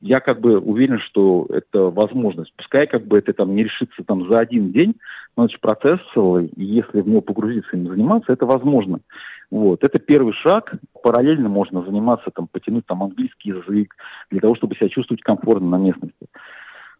я 0.00 0.20
как 0.20 0.40
бы 0.40 0.58
уверен, 0.58 0.98
что 0.98 1.46
это 1.48 1.90
возможность. 1.90 2.52
Пускай 2.56 2.86
как 2.86 3.06
бы 3.06 3.18
это 3.18 3.32
там 3.32 3.54
не 3.54 3.64
решится 3.64 4.02
там 4.04 4.28
за 4.28 4.38
один 4.38 4.72
день, 4.72 4.96
но 5.36 5.44
это 5.44 5.52
же 5.52 5.58
процесс 5.60 6.00
и 6.16 6.64
если 6.64 7.00
в 7.00 7.08
него 7.08 7.20
погрузиться 7.20 7.76
и 7.76 7.86
заниматься, 7.86 8.32
это 8.32 8.46
возможно. 8.46 9.00
Вот, 9.50 9.84
это 9.84 9.98
первый 9.98 10.32
шаг. 10.32 10.74
Параллельно 11.02 11.48
можно 11.48 11.82
заниматься, 11.82 12.30
там, 12.34 12.48
потянуть 12.50 12.86
там 12.86 13.02
английский 13.02 13.50
язык 13.50 13.94
для 14.30 14.40
того, 14.40 14.56
чтобы 14.56 14.74
себя 14.74 14.88
чувствовать 14.88 15.22
комфортно 15.22 15.68
на 15.68 15.78
местности. 15.78 16.26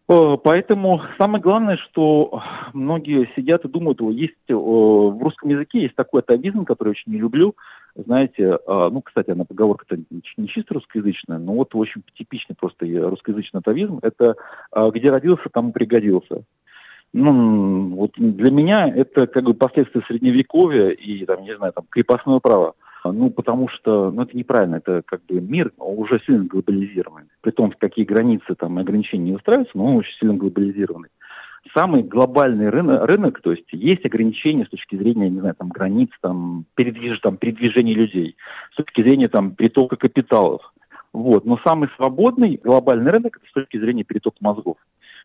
Э, 0.09 0.35
поэтому 0.43 1.01
самое 1.17 1.41
главное, 1.41 1.77
что 1.77 2.41
многие 2.73 3.29
сидят 3.35 3.63
и 3.63 3.69
думают, 3.69 4.01
есть 4.01 4.33
э, 4.49 4.53
в 4.53 5.17
русском 5.21 5.49
языке 5.49 5.83
есть 5.83 5.95
такой 5.95 6.21
атовизм, 6.21 6.65
который 6.65 6.89
очень 6.89 7.13
не 7.13 7.19
люблю. 7.19 7.55
Знаете, 7.95 8.43
э, 8.43 8.89
ну, 8.91 9.01
кстати, 9.01 9.31
она 9.31 9.45
поговорка-то 9.45 9.97
не 10.37 10.47
чисто 10.47 10.73
русскоязычная, 10.73 11.37
но 11.37 11.53
вот 11.53 11.73
очень 11.75 12.03
типичный 12.17 12.55
просто 12.55 12.85
русскоязычный 12.85 13.59
атовизм. 13.61 13.99
Это 14.01 14.35
где 14.91 15.09
родился, 15.09 15.49
там 15.51 15.69
и 15.69 15.73
пригодился. 15.73 16.43
Ну, 17.13 17.95
вот 17.95 18.11
для 18.17 18.51
меня 18.51 18.87
это 18.87 19.27
как 19.27 19.43
бы 19.43 19.53
последствия 19.53 20.01
средневековья 20.07 20.89
и, 20.89 21.23
там, 21.25 21.43
не 21.43 21.55
знаю, 21.55 21.71
там, 21.71 21.85
крепостное 21.89 22.39
право. 22.39 22.73
Ну, 23.11 23.29
потому 23.29 23.67
что, 23.67 24.11
ну, 24.11 24.21
это 24.21 24.35
неправильно, 24.37 24.75
это 24.75 25.01
как 25.05 25.25
бы 25.25 25.41
мир 25.41 25.71
уже 25.77 26.21
сильно 26.25 26.45
глобализированный. 26.45 27.27
При 27.41 27.51
том, 27.51 27.73
какие 27.77 28.05
границы 28.05 28.55
там 28.57 28.77
ограничения 28.77 29.31
не 29.31 29.35
устраиваются, 29.35 29.77
но 29.77 29.85
он 29.87 29.95
очень 29.97 30.17
сильно 30.19 30.35
глобализированный. 30.35 31.09
Самый 31.75 32.03
глобальный 32.03 32.69
рынок, 32.69 33.05
рынок, 33.05 33.41
то 33.41 33.51
есть 33.51 33.67
есть 33.71 34.05
ограничения 34.05 34.65
с 34.65 34.69
точки 34.69 34.95
зрения, 34.95 35.29
не 35.29 35.39
знаю, 35.39 35.55
там, 35.55 35.69
границ, 35.69 36.09
там, 36.21 36.65
передвиж, 36.75 37.19
там, 37.19 37.37
передвижения 37.37 37.93
людей, 37.93 38.35
с 38.71 38.75
точки 38.75 39.01
зрения, 39.01 39.29
там, 39.29 39.51
притока 39.51 39.95
капиталов. 39.95 40.61
Вот. 41.13 41.45
Но 41.45 41.59
самый 41.65 41.89
свободный 41.95 42.59
глобальный 42.61 43.11
рынок 43.11 43.37
это 43.37 43.47
с 43.47 43.53
точки 43.53 43.77
зрения 43.77 44.03
перетока 44.03 44.37
мозгов. 44.41 44.77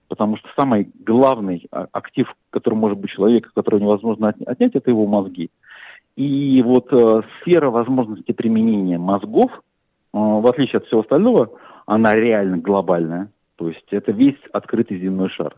Потому 0.06 0.36
что 0.36 0.48
самый 0.56 0.90
главный 1.04 1.66
а, 1.70 1.86
актив, 1.92 2.32
который 2.50 2.74
может 2.74 2.98
быть 2.98 3.10
человек, 3.10 3.52
который 3.54 3.80
невозможно 3.80 4.28
отнять, 4.28 4.74
это 4.74 4.90
его 4.90 5.06
мозги. 5.06 5.50
И 6.18 6.60
вот 6.62 6.92
э, 6.92 7.22
сфера 7.40 7.70
возможности 7.70 8.32
применения 8.32 8.98
мозгов, 8.98 9.52
э, 9.52 9.60
в 10.12 10.44
отличие 10.50 10.78
от 10.78 10.86
всего 10.86 11.02
остального, 11.02 11.52
она 11.86 12.12
реально 12.12 12.58
глобальная. 12.58 13.30
То 13.54 13.68
есть 13.68 13.86
это 13.92 14.10
весь 14.10 14.40
открытый 14.52 14.98
земной 14.98 15.28
шар. 15.28 15.54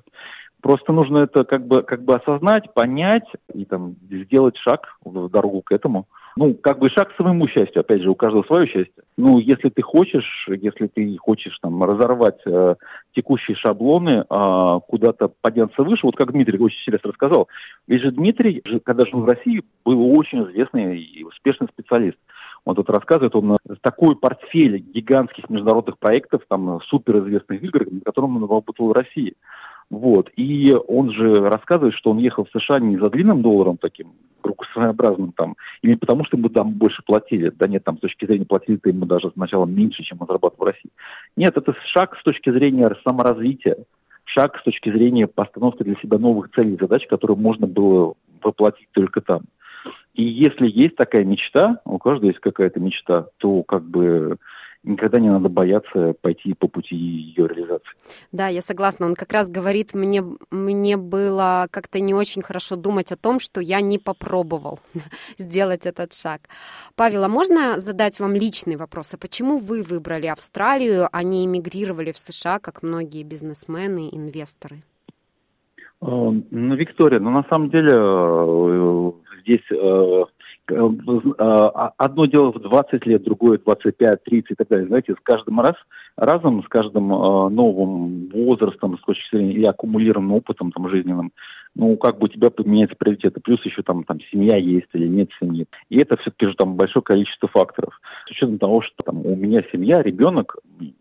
Просто 0.60 0.92
нужно 0.92 1.20
это 1.20 1.44
как 1.44 1.66
бы, 1.66 1.82
как 1.82 2.04
бы 2.04 2.14
осознать, 2.14 2.74
понять 2.74 3.24
и 3.54 3.64
там 3.64 3.94
сделать 4.10 4.58
шаг 4.58 4.98
в 5.02 5.30
дорогу 5.30 5.62
к 5.62 5.72
этому– 5.72 6.06
ну, 6.40 6.54
как 6.54 6.78
бы 6.78 6.88
шаг 6.88 7.12
к 7.12 7.16
своему 7.16 7.46
счастью, 7.48 7.80
опять 7.80 8.00
же, 8.00 8.08
у 8.08 8.14
каждого 8.14 8.42
свое 8.44 8.66
счастье. 8.66 9.02
Ну, 9.18 9.38
если 9.38 9.68
ты 9.68 9.82
хочешь, 9.82 10.48
если 10.48 10.86
ты 10.86 11.14
хочешь 11.18 11.54
там 11.60 11.82
разорвать 11.82 12.40
э, 12.46 12.76
текущие 13.14 13.58
шаблоны, 13.58 14.24
э, 14.24 14.80
куда-то 14.88 15.30
подняться 15.42 15.82
выше, 15.82 16.06
вот 16.06 16.16
как 16.16 16.32
Дмитрий 16.32 16.58
очень 16.58 16.78
интересно 16.80 17.10
рассказал. 17.10 17.48
Ведь 17.86 18.00
же 18.00 18.10
Дмитрий, 18.10 18.62
когда 18.84 19.04
жил 19.04 19.20
в 19.20 19.26
России, 19.26 19.62
был 19.84 20.16
очень 20.16 20.42
известный 20.44 20.98
и 20.98 21.22
успешный 21.24 21.68
специалист. 21.74 22.16
Он 22.64 22.74
тут 22.74 22.88
рассказывает, 22.88 23.36
он 23.36 23.58
такой 23.82 24.16
портфель 24.16 24.78
гигантских 24.78 25.50
международных 25.50 25.98
проектов, 25.98 26.40
там, 26.48 26.80
суперизвестных 26.86 27.62
игр, 27.62 27.86
на 27.90 28.00
котором 28.00 28.38
он 28.38 28.48
работал 28.48 28.88
в 28.88 28.92
России. 28.92 29.34
Вот. 29.90 30.30
И 30.36 30.74
он 30.88 31.12
же 31.12 31.34
рассказывает, 31.34 31.94
что 31.96 32.12
он 32.12 32.18
ехал 32.18 32.46
в 32.46 32.58
США 32.58 32.78
не 32.78 32.96
за 32.96 33.10
длинным 33.10 33.42
долларом 33.42 33.76
таким, 33.76 34.12
своеобразным 34.72 35.32
там, 35.32 35.56
или 35.82 35.94
потому 35.94 36.24
что 36.24 36.36
ему 36.36 36.48
там 36.48 36.72
больше 36.72 37.02
платили. 37.04 37.50
Да 37.50 37.66
нет, 37.66 37.84
там 37.84 37.96
с 37.98 38.00
точки 38.00 38.26
зрения 38.26 38.44
платили-то 38.44 38.88
ему 38.88 39.06
даже 39.06 39.30
сначала 39.32 39.66
меньше, 39.66 40.02
чем 40.02 40.18
он 40.20 40.26
зарабатывал 40.26 40.64
в 40.64 40.68
России. 40.68 40.90
Нет, 41.36 41.56
это 41.56 41.74
шаг 41.92 42.16
с 42.18 42.22
точки 42.22 42.50
зрения 42.50 42.90
саморазвития, 43.04 43.76
шаг 44.24 44.58
с 44.58 44.62
точки 44.62 44.90
зрения 44.90 45.26
постановки 45.26 45.82
для 45.82 45.96
себя 45.96 46.18
новых 46.18 46.50
целей 46.52 46.74
и 46.74 46.80
задач, 46.80 47.06
которые 47.06 47.36
можно 47.36 47.66
было 47.66 48.14
воплотить 48.42 48.88
только 48.92 49.20
там. 49.20 49.42
И 50.14 50.22
если 50.22 50.68
есть 50.68 50.96
такая 50.96 51.24
мечта, 51.24 51.80
у 51.84 51.98
каждого 51.98 52.28
есть 52.28 52.40
какая-то 52.40 52.80
мечта, 52.80 53.28
то 53.38 53.62
как 53.62 53.84
бы 53.84 54.36
никогда 54.82 55.20
не 55.20 55.28
надо 55.28 55.48
бояться 55.48 56.14
пойти 56.20 56.54
по 56.54 56.68
пути 56.68 56.96
ее 56.96 57.46
реализации. 57.46 57.90
Да, 58.32 58.48
я 58.48 58.62
согласна. 58.62 59.06
Он 59.06 59.14
как 59.14 59.32
раз 59.32 59.48
говорит, 59.48 59.94
мне, 59.94 60.24
мне 60.50 60.96
было 60.96 61.66
как-то 61.70 62.00
не 62.00 62.14
очень 62.14 62.42
хорошо 62.42 62.76
думать 62.76 63.12
о 63.12 63.16
том, 63.16 63.40
что 63.40 63.60
я 63.60 63.80
не 63.80 63.98
попробовал 63.98 64.80
сделать 65.38 65.86
этот 65.86 66.14
шаг. 66.14 66.42
Павел, 66.96 67.24
а 67.24 67.28
можно 67.28 67.78
задать 67.78 68.18
вам 68.20 68.34
личный 68.34 68.76
вопрос? 68.76 69.14
А 69.14 69.18
почему 69.18 69.58
вы 69.58 69.82
выбрали 69.82 70.26
Австралию, 70.26 71.08
а 71.12 71.22
не 71.22 71.44
эмигрировали 71.44 72.12
в 72.12 72.18
США, 72.18 72.58
как 72.58 72.82
многие 72.82 73.22
бизнесмены, 73.22 74.08
инвесторы? 74.10 74.82
Э, 76.02 76.06
ну, 76.06 76.74
Виктория, 76.74 77.20
ну 77.20 77.30
на 77.30 77.44
самом 77.44 77.70
деле 77.70 77.92
э, 77.92 79.12
здесь 79.42 79.70
э, 79.70 80.24
одно 80.70 82.26
дело 82.26 82.52
в 82.52 82.60
20 82.60 83.06
лет, 83.06 83.22
другое 83.22 83.58
25, 83.58 84.24
30 84.24 84.50
и 84.50 84.54
так 84.54 84.68
далее. 84.68 84.86
Знаете, 84.86 85.14
с 85.14 85.22
каждым 85.22 85.60
раз, 85.60 85.74
разом, 86.16 86.62
с 86.62 86.68
каждым 86.68 87.12
э, 87.12 87.48
новым 87.50 88.28
возрастом, 88.28 88.98
с 88.98 89.02
точки 89.02 89.36
зрения 89.36 89.54
и 89.54 89.64
аккумулированным 89.64 90.32
опытом 90.32 90.72
там, 90.72 90.88
жизненным, 90.88 91.32
ну, 91.74 91.96
как 91.96 92.18
бы 92.18 92.26
у 92.26 92.28
тебя 92.28 92.50
поменяются 92.50 92.96
приоритеты. 92.96 93.40
Плюс 93.40 93.64
еще 93.64 93.82
там, 93.82 94.04
там 94.04 94.18
семья 94.30 94.56
есть 94.56 94.88
или 94.92 95.06
нет 95.06 95.30
семьи. 95.40 95.66
И 95.88 95.98
это 95.98 96.16
все-таки 96.16 96.46
же 96.46 96.54
там 96.54 96.76
большое 96.76 97.02
количество 97.02 97.48
факторов. 97.48 98.00
С 98.26 98.30
учетом 98.32 98.58
того, 98.58 98.82
что 98.82 98.94
там 99.04 99.24
у 99.24 99.36
меня 99.36 99.62
семья, 99.72 100.02
ребенок, 100.02 100.56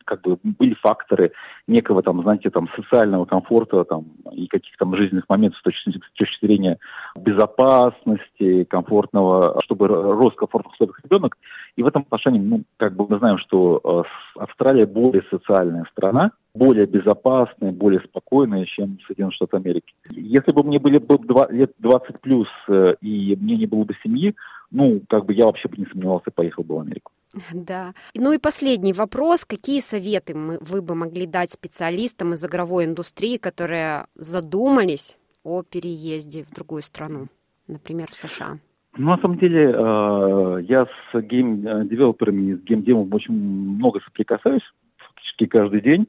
как 0.05 0.21
бы 0.21 0.37
были 0.43 0.75
факторы 0.75 1.31
некого 1.67 2.03
там, 2.03 2.21
знаете, 2.21 2.49
там 2.49 2.69
социального 2.75 3.25
комфорта 3.25 3.83
там 3.83 4.05
и 4.31 4.47
каких-то 4.47 4.85
там 4.85 4.95
жизненных 4.95 5.25
моментов 5.27 5.59
с 5.59 5.63
точки, 5.63 5.89
с 5.89 6.17
точки 6.17 6.45
зрения 6.45 6.77
безопасности, 7.15 8.63
комфортного, 8.65 9.59
чтобы 9.63 9.87
рос 9.87 10.33
комфортных 10.35 10.73
условиях 10.73 10.99
ребенок. 11.03 11.37
И 11.79 11.81
в 11.81 11.87
этом 11.87 12.01
отношении, 12.01 12.41
ну, 12.41 12.63
как 12.75 12.93
бы 12.93 13.07
мы 13.07 13.19
знаем, 13.19 13.37
что 13.37 13.79
э, 13.81 14.39
Австралия 14.41 14.85
более 14.85 15.23
социальная 15.31 15.85
страна, 15.93 16.31
более 16.53 16.85
безопасные, 16.85 17.71
более 17.71 18.01
спокойные, 18.01 18.65
чем 18.65 18.99
Соединенные 19.07 19.31
Штаты 19.31 19.55
Америки. 19.55 19.93
Если 20.09 20.51
бы 20.51 20.63
мне 20.63 20.77
были 20.77 20.97
бы 20.97 21.17
два, 21.19 21.47
лет 21.49 21.71
20 21.77 22.19
плюс 22.19 22.49
э, 22.67 22.95
и 22.99 23.33
мне 23.37 23.55
не 23.55 23.65
было 23.65 23.85
бы 23.85 23.95
семьи, 24.03 24.35
ну, 24.71 25.01
как 25.07 25.25
бы 25.25 25.33
я 25.33 25.45
вообще 25.45 25.69
бы 25.69 25.77
не 25.77 25.85
сомневался, 25.85 26.31
поехал 26.31 26.65
бы 26.65 26.75
в 26.75 26.79
Америку. 26.81 27.13
Да. 27.53 27.93
Ну 28.13 28.33
и 28.33 28.39
последний 28.39 28.91
вопрос. 28.91 29.45
Какие 29.45 29.79
советы 29.79 30.35
мы, 30.35 30.57
вы 30.59 30.81
бы 30.81 30.95
могли 30.95 31.27
дать 31.27 31.53
специалистам 31.53 32.33
из 32.33 32.43
игровой 32.43 32.83
индустрии, 32.83 33.37
которые 33.37 34.07
задумались 34.15 35.17
о 35.45 35.63
переезде 35.63 36.43
в 36.43 36.53
другую 36.53 36.81
страну, 36.81 37.27
например, 37.67 38.09
в 38.11 38.17
США? 38.17 38.59
Ну, 38.99 39.11
на 39.11 39.17
самом 39.19 39.37
деле, 39.37 39.71
э, 39.73 40.61
я 40.67 40.85
с 40.85 41.21
гейм-девелоперами, 41.21 42.55
с 42.55 42.63
гейм-девом 42.65 43.07
очень 43.13 43.33
много 43.33 44.01
соприкасаюсь 44.01 44.69
практически 44.97 45.45
каждый 45.45 45.79
день. 45.79 46.07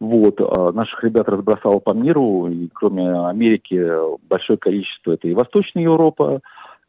Вот. 0.00 0.38
А 0.42 0.70
наших 0.72 1.02
ребят 1.02 1.30
разбросало 1.30 1.78
по 1.78 1.94
миру, 1.94 2.48
и 2.48 2.68
кроме 2.74 3.10
Америки 3.26 3.82
большое 4.28 4.58
количество. 4.58 5.12
Это 5.12 5.28
и 5.28 5.32
Восточная 5.32 5.84
Европа, 5.84 6.42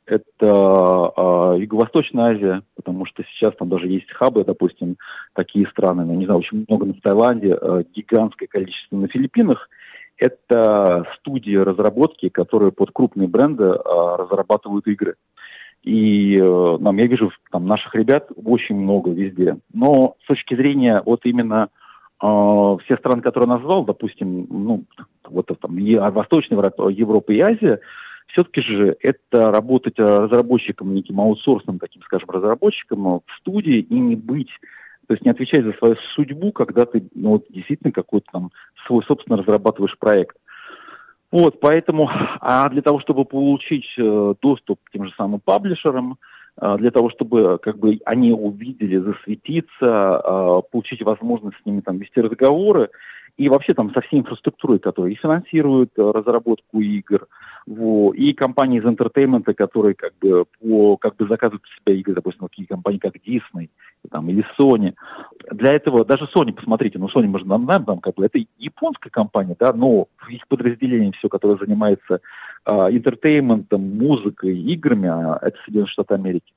это 0.05 0.27
э, 0.41 1.61
Юго-Восточная 1.61 2.33
Азия, 2.33 2.61
потому 2.75 3.05
что 3.05 3.23
сейчас 3.23 3.55
там 3.55 3.69
даже 3.69 3.87
есть 3.87 4.11
хабы, 4.11 4.43
допустим, 4.43 4.97
такие 5.33 5.65
страны, 5.67 6.03
ну, 6.03 6.15
не 6.15 6.25
знаю, 6.25 6.41
очень 6.41 6.65
много 6.67 6.87
на 6.87 6.93
Таиланде, 6.95 7.57
э, 7.59 7.83
гигантское 7.95 8.49
количество 8.49 8.97
на 8.97 9.07
Филиппинах. 9.07 9.69
Это 10.17 11.05
студии 11.19 11.55
разработки, 11.55 12.29
которые 12.29 12.71
под 12.71 12.91
крупные 12.91 13.27
бренды 13.27 13.63
э, 13.63 13.79
разрабатывают 13.83 14.87
игры. 14.87 15.15
И 15.83 16.37
э, 16.37 16.77
нам, 16.79 16.97
я 16.97 17.05
вижу 17.05 17.31
там 17.51 17.67
наших 17.67 17.93
ребят 17.95 18.29
очень 18.35 18.75
много 18.75 19.11
везде. 19.11 19.57
Но 19.73 20.15
с 20.23 20.27
точки 20.27 20.55
зрения 20.55 21.01
вот 21.05 21.21
именно 21.23 21.69
э, 22.21 22.77
все 22.83 22.97
страны, 22.97 23.21
которые 23.21 23.47
назвал, 23.47 23.85
допустим, 23.85 24.47
ну, 24.49 24.83
вот 25.29 25.47
там 25.61 25.77
Восточная 26.13 26.73
Европа 26.89 27.31
и 27.31 27.39
Азия, 27.39 27.79
все-таки 28.27 28.61
же 28.61 28.97
это 29.01 29.51
работать 29.51 29.97
разработчиком, 29.97 30.93
неким 30.93 31.21
аутсорсным 31.21 31.79
таким, 31.79 32.01
скажем, 32.03 32.29
разработчиком 32.29 33.05
в 33.05 33.23
студии 33.39 33.79
и 33.79 33.93
не 33.99 34.15
быть, 34.15 34.49
то 35.07 35.13
есть 35.13 35.25
не 35.25 35.31
отвечать 35.31 35.63
за 35.63 35.71
свою 35.73 35.95
судьбу, 36.15 36.51
когда 36.51 36.85
ты 36.85 37.07
ну, 37.15 37.31
вот, 37.31 37.45
действительно 37.49 37.91
какой-то 37.91 38.27
там 38.31 38.51
свой 38.85 39.03
собственно 39.05 39.37
разрабатываешь 39.37 39.97
проект. 39.97 40.35
Вот, 41.31 41.59
поэтому, 41.59 42.09
а 42.39 42.69
для 42.69 42.81
того, 42.81 42.99
чтобы 42.99 43.25
получить 43.25 43.85
э, 43.97 44.33
доступ 44.41 44.79
к 44.83 44.91
тем 44.91 45.05
же 45.05 45.13
самым 45.17 45.39
паблишерам, 45.39 46.17
для 46.59 46.91
того, 46.91 47.09
чтобы 47.09 47.59
как 47.61 47.77
бы 47.77 47.99
они 48.05 48.31
увидели, 48.31 48.97
засветиться, 48.97 49.71
э, 49.81 50.61
получить 50.71 51.03
возможность 51.03 51.57
с 51.61 51.65
ними 51.65 51.81
там 51.81 51.97
вести 51.97 52.19
разговоры, 52.19 52.89
и 53.37 53.49
вообще 53.49 53.73
там 53.73 53.93
со 53.93 54.01
всей 54.01 54.19
инфраструктурой, 54.19 54.79
которая 54.79 55.11
и 55.11 55.15
финансирует 55.15 55.91
разработку 55.95 56.81
игр, 56.81 57.27
во, 57.67 58.11
и 58.13 58.33
компании 58.33 58.79
из 58.79 58.85
entertainment 58.85 59.44
а, 59.44 59.53
которые 59.53 59.93
как 59.93 60.13
бы 60.19 60.45
по, 60.59 60.97
как 60.97 61.15
бы 61.17 61.27
заказывают 61.27 61.63
себя 61.77 61.95
игры, 61.95 62.15
допустим, 62.15 62.47
такие 62.47 62.67
компании, 62.67 62.97
как 62.97 63.15
Disney 63.17 63.69
там, 64.09 64.29
или 64.29 64.43
Sony. 64.59 64.95
Для 65.51 65.73
этого, 65.73 66.03
даже 66.03 66.27
Sony, 66.35 66.53
посмотрите, 66.53 66.97
ну, 66.97 67.07
Sony, 67.07 67.27
мы 67.27 67.39
же 67.39 67.45
знаем, 67.45 67.99
как 67.99 68.15
бы, 68.15 68.25
это 68.25 68.39
японская 68.57 69.11
компания, 69.11 69.55
да, 69.59 69.73
но 69.73 70.07
их 70.29 70.47
подразделение 70.47 71.11
все, 71.11 71.29
которое 71.29 71.57
занимается 71.57 72.15
а, 72.15 72.19
entertainment 72.67 73.73
ом, 73.73 73.97
музыкой, 73.97 74.57
играми, 74.57 75.09
а 75.09 75.39
это 75.41 75.57
Соединенные 75.65 75.89
Штаты 75.89 76.13
Америки. 76.15 76.53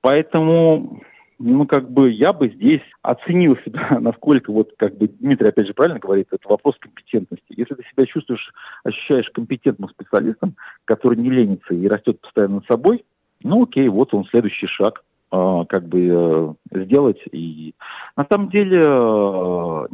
Поэтому 0.00 1.00
ну, 1.38 1.66
как 1.66 1.90
бы 1.90 2.10
я 2.10 2.32
бы 2.32 2.48
здесь 2.48 2.82
оценил 3.02 3.56
себя, 3.64 3.98
насколько, 4.00 4.52
вот, 4.52 4.72
как 4.78 4.96
бы 4.96 5.08
Дмитрий 5.08 5.48
опять 5.48 5.66
же 5.66 5.74
правильно 5.74 5.98
говорит, 5.98 6.28
это 6.30 6.48
вопрос 6.48 6.76
компетентности. 6.78 7.44
Если 7.48 7.74
ты 7.74 7.82
себя 7.84 8.06
чувствуешь, 8.06 8.52
ощущаешь 8.84 9.30
компетентным 9.30 9.90
специалистом, 9.90 10.56
который 10.84 11.18
не 11.18 11.30
ленится 11.30 11.74
и 11.74 11.88
растет 11.88 12.20
постоянно 12.20 12.56
над 12.56 12.66
собой, 12.66 13.04
ну, 13.42 13.64
окей, 13.64 13.88
вот 13.88 14.14
он 14.14 14.24
следующий 14.26 14.66
шаг 14.66 15.04
как 15.30 15.88
бы 15.88 16.54
э, 16.72 16.84
сделать. 16.84 17.20
И 17.32 17.74
на 18.16 18.26
самом 18.30 18.48
деле 18.48 18.80
э, 18.80 19.86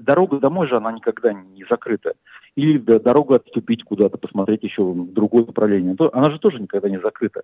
дорога 0.00 0.38
домой 0.38 0.68
же, 0.68 0.76
она 0.76 0.92
никогда 0.92 1.32
не 1.32 1.64
закрыта. 1.68 2.14
Или 2.56 2.78
дорога 2.78 3.36
отступить 3.36 3.84
куда-то, 3.84 4.18
посмотреть 4.18 4.62
еще 4.62 4.82
в 4.82 5.12
другое 5.12 5.44
направление. 5.44 5.96
Она 6.12 6.30
же 6.30 6.38
тоже 6.38 6.60
никогда 6.60 6.88
не 6.88 7.00
закрыта. 7.00 7.42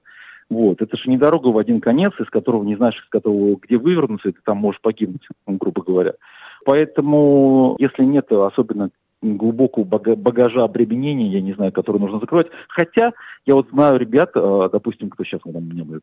Вот. 0.48 0.80
Это 0.80 0.96
же 0.96 1.10
не 1.10 1.18
дорога 1.18 1.48
в 1.48 1.58
один 1.58 1.80
конец, 1.80 2.12
из 2.20 2.28
которого 2.30 2.64
не 2.64 2.76
знаешь, 2.76 2.96
из 2.96 3.08
которого, 3.08 3.56
где 3.60 3.78
вывернуться, 3.78 4.28
и 4.28 4.32
ты 4.32 4.38
там 4.44 4.58
можешь 4.58 4.80
погибнуть, 4.80 5.26
грубо 5.46 5.82
говоря. 5.82 6.14
Поэтому, 6.64 7.76
если 7.78 8.04
нет 8.04 8.30
особенно 8.30 8.90
глубокого 9.22 9.84
багажа 9.84 10.64
обременения, 10.64 11.28
я 11.28 11.40
не 11.40 11.54
знаю, 11.54 11.72
который 11.72 12.00
нужно 12.00 12.20
закрывать. 12.20 12.48
Хотя 12.68 13.12
я 13.46 13.54
вот 13.54 13.68
знаю 13.70 13.98
ребят, 13.98 14.30
э, 14.34 14.68
допустим, 14.72 15.10
кто 15.10 15.24
сейчас 15.24 15.40
там, 15.42 15.52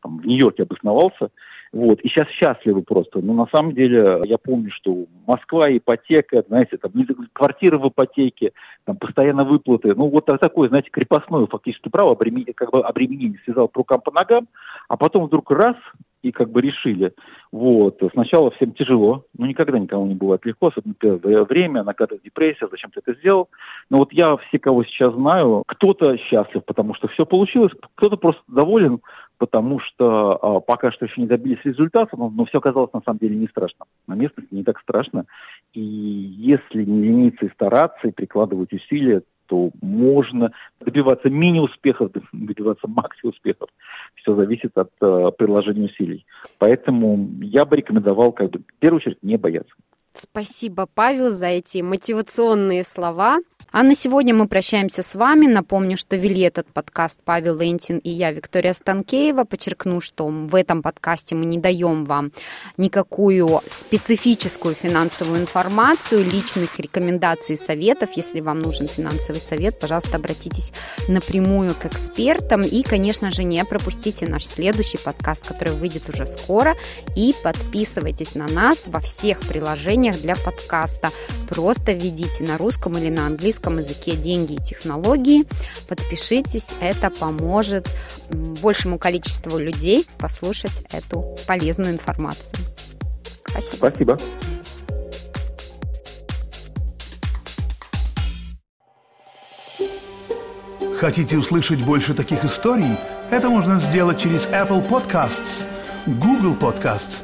там, 0.02 0.18
в 0.20 0.26
Нью-Йорке 0.26 0.64
обосновался, 0.64 1.30
вот, 1.72 2.02
и 2.02 2.10
сейчас 2.10 2.28
счастливы 2.30 2.82
просто. 2.82 3.20
Но 3.20 3.34
на 3.34 3.48
самом 3.54 3.74
деле 3.74 4.22
я 4.26 4.38
помню, 4.38 4.72
что 4.72 5.06
Москва, 5.26 5.76
ипотека, 5.76 6.44
знаете, 6.48 6.78
там 6.78 6.92
квартиры 7.34 7.78
в 7.78 7.88
ипотеке, 7.88 8.52
там 8.86 8.98
постоянно 8.98 9.44
выплаты. 9.44 9.94
Ну, 9.96 10.08
вот 10.10 10.26
такое, 10.26 10.70
знаете, 10.70 10.90
крепостное 10.92 11.46
фактически 11.48 11.90
право, 11.90 12.12
обременение, 12.12 12.54
как 12.54 12.72
бы 12.72 12.82
обременение 12.82 13.40
связал 13.46 13.68
по 13.68 13.80
рукам, 13.80 14.02
по 14.02 14.12
ногам, 14.12 14.48
а 14.88 14.98
потом 14.98 15.26
вдруг 15.26 15.50
раз, 15.52 15.76
и 16.24 16.32
как 16.32 16.50
бы 16.50 16.62
решили. 16.62 17.14
Вот. 17.52 18.02
Сначала 18.14 18.50
всем 18.52 18.74
тяжело, 18.74 19.26
но 19.38 19.46
никогда 19.46 19.78
никому 19.78 20.08
не 20.08 20.16
бывает 20.16 20.44
легко, 20.46 20.68
особенно 20.68 20.96
первое 20.96 21.44
время, 21.44 21.84
накатывает 21.84 22.24
депрессия, 22.24 22.68
зачем 22.72 22.90
ты 22.92 23.02
это 23.06 23.20
сделал. 23.20 23.50
Но 23.90 24.00
вот 24.00 24.12
я 24.14 24.38
все, 24.38 24.58
кого 24.58 24.84
сейчас 24.86 25.14
знаю, 25.14 25.64
кто-то 25.68 26.18
счастлив, 26.18 26.64
потому 26.66 26.96
что 26.96 27.08
все 27.10 27.26
получилось, 27.26 27.74
кто-то 27.96 28.18
просто 28.18 28.42
доволен, 28.48 29.02
потому 29.38 29.80
что 29.80 30.40
а, 30.42 30.60
пока 30.62 30.92
что 30.92 31.06
еще 31.06 31.20
не 31.20 31.28
добились 31.28 31.60
результата, 31.66 32.16
но, 32.18 32.30
но 32.30 32.46
все 32.46 32.60
оказалось 32.60 32.94
на 32.94 33.02
самом 33.02 33.20
деле 33.20 33.36
не 33.36 33.48
страшно. 33.48 33.86
На 34.08 34.16
местности 34.16 34.54
не 34.54 34.64
так 34.64 34.80
страшно. 34.80 35.26
И 35.74 35.82
если 35.82 36.86
не 36.86 37.04
лениться 37.04 37.46
и 37.46 37.52
стараться, 37.52 38.08
и 38.08 38.12
прикладывать 38.12 38.72
усилия, 38.72 39.22
то 39.48 39.72
можно 39.82 40.52
добиваться 40.80 41.30
мини-успехов, 41.30 42.12
добиваться 42.32 42.88
макси-успехов. 42.88 43.70
все 44.16 44.36
зависит 44.36 44.78
от 44.78 44.92
э, 45.02 45.32
приложения 45.38 45.86
усилий. 45.86 46.26
Поэтому 46.60 47.30
я 47.42 47.66
бы 47.66 47.78
рекомендовал, 47.78 48.32
как 48.32 48.52
бы, 48.52 48.60
в 48.60 48.80
первую 48.80 48.98
очередь, 48.98 49.22
не 49.22 49.38
бояться. 49.38 49.74
Спасибо, 50.16 50.88
Павел, 50.94 51.32
за 51.32 51.48
эти 51.48 51.80
мотивационные 51.82 52.84
слова. 52.84 53.40
А 53.72 53.82
на 53.82 53.96
сегодня 53.96 54.36
мы 54.36 54.48
прощаемся 54.48 55.02
с 55.02 55.16
вами. 55.16 55.48
Напомню, 55.48 55.98
что 55.98 56.16
вели 56.16 56.42
этот 56.42 56.68
подкаст 56.68 57.20
Павел 57.26 57.58
Лентин 57.58 57.98
и 57.98 58.12
я, 58.12 58.32
Виктория 58.32 58.74
Станкеева. 58.74 59.46
Подчеркну, 59.46 60.02
что 60.02 60.28
в 60.28 60.54
этом 60.54 60.84
подкасте 60.84 61.34
мы 61.34 61.46
не 61.46 61.58
даем 61.58 62.06
вам 62.06 62.32
никакую 62.78 63.62
специфическую 63.68 64.76
финансовую 64.76 65.42
информацию, 65.42 66.24
личных 66.24 66.80
рекомендаций 66.80 67.56
и 67.56 67.58
советов. 67.58 68.12
Если 68.16 68.42
вам 68.42 68.60
нужен 68.60 68.88
финансовый 68.88 69.40
совет, 69.40 69.80
пожалуйста, 69.80 70.18
обратитесь 70.18 70.72
напрямую 71.08 71.74
к 71.74 71.88
экспертам. 71.88 72.62
И, 72.62 72.84
конечно 72.84 73.32
же, 73.32 73.44
не 73.44 73.66
пропустите 73.66 74.28
наш 74.28 74.46
следующий 74.46 75.00
подкаст, 75.00 75.48
который 75.48 75.74
выйдет 75.74 76.08
уже 76.10 76.28
скоро. 76.28 76.76
И 77.16 77.34
подписывайтесь 77.44 78.36
на 78.36 78.48
нас 78.48 78.84
во 78.86 79.00
всех 79.00 79.40
приложениях 79.40 80.03
для 80.12 80.36
подкаста. 80.36 81.10
Просто 81.50 81.94
введите 81.94 82.44
на 82.44 82.58
русском 82.58 82.98
или 82.98 83.10
на 83.10 83.28
английском 83.28 83.44
английском 83.44 83.78
языке 83.78 84.16
«Деньги 84.16 84.54
и 84.54 84.58
технологии». 84.58 85.46
Подпишитесь, 85.88 86.70
это 86.82 87.10
поможет 87.10 87.90
большему 88.30 88.98
количеству 88.98 89.58
людей 89.58 90.08
послушать 90.18 90.72
эту 90.92 91.36
полезную 91.48 91.92
информацию. 91.94 92.54
Спасибо. 93.50 93.90
Спасибо. 93.90 94.18
Хотите 101.00 101.38
услышать 101.38 101.84
больше 101.84 102.14
таких 102.14 102.46
историй? 102.46 102.98
Это 103.30 103.50
можно 103.50 103.78
сделать 103.78 104.20
через 104.20 104.46
Apple 104.48 104.88
Podcasts, 104.88 105.66
Google 106.06 106.56
Podcasts, 106.56 107.24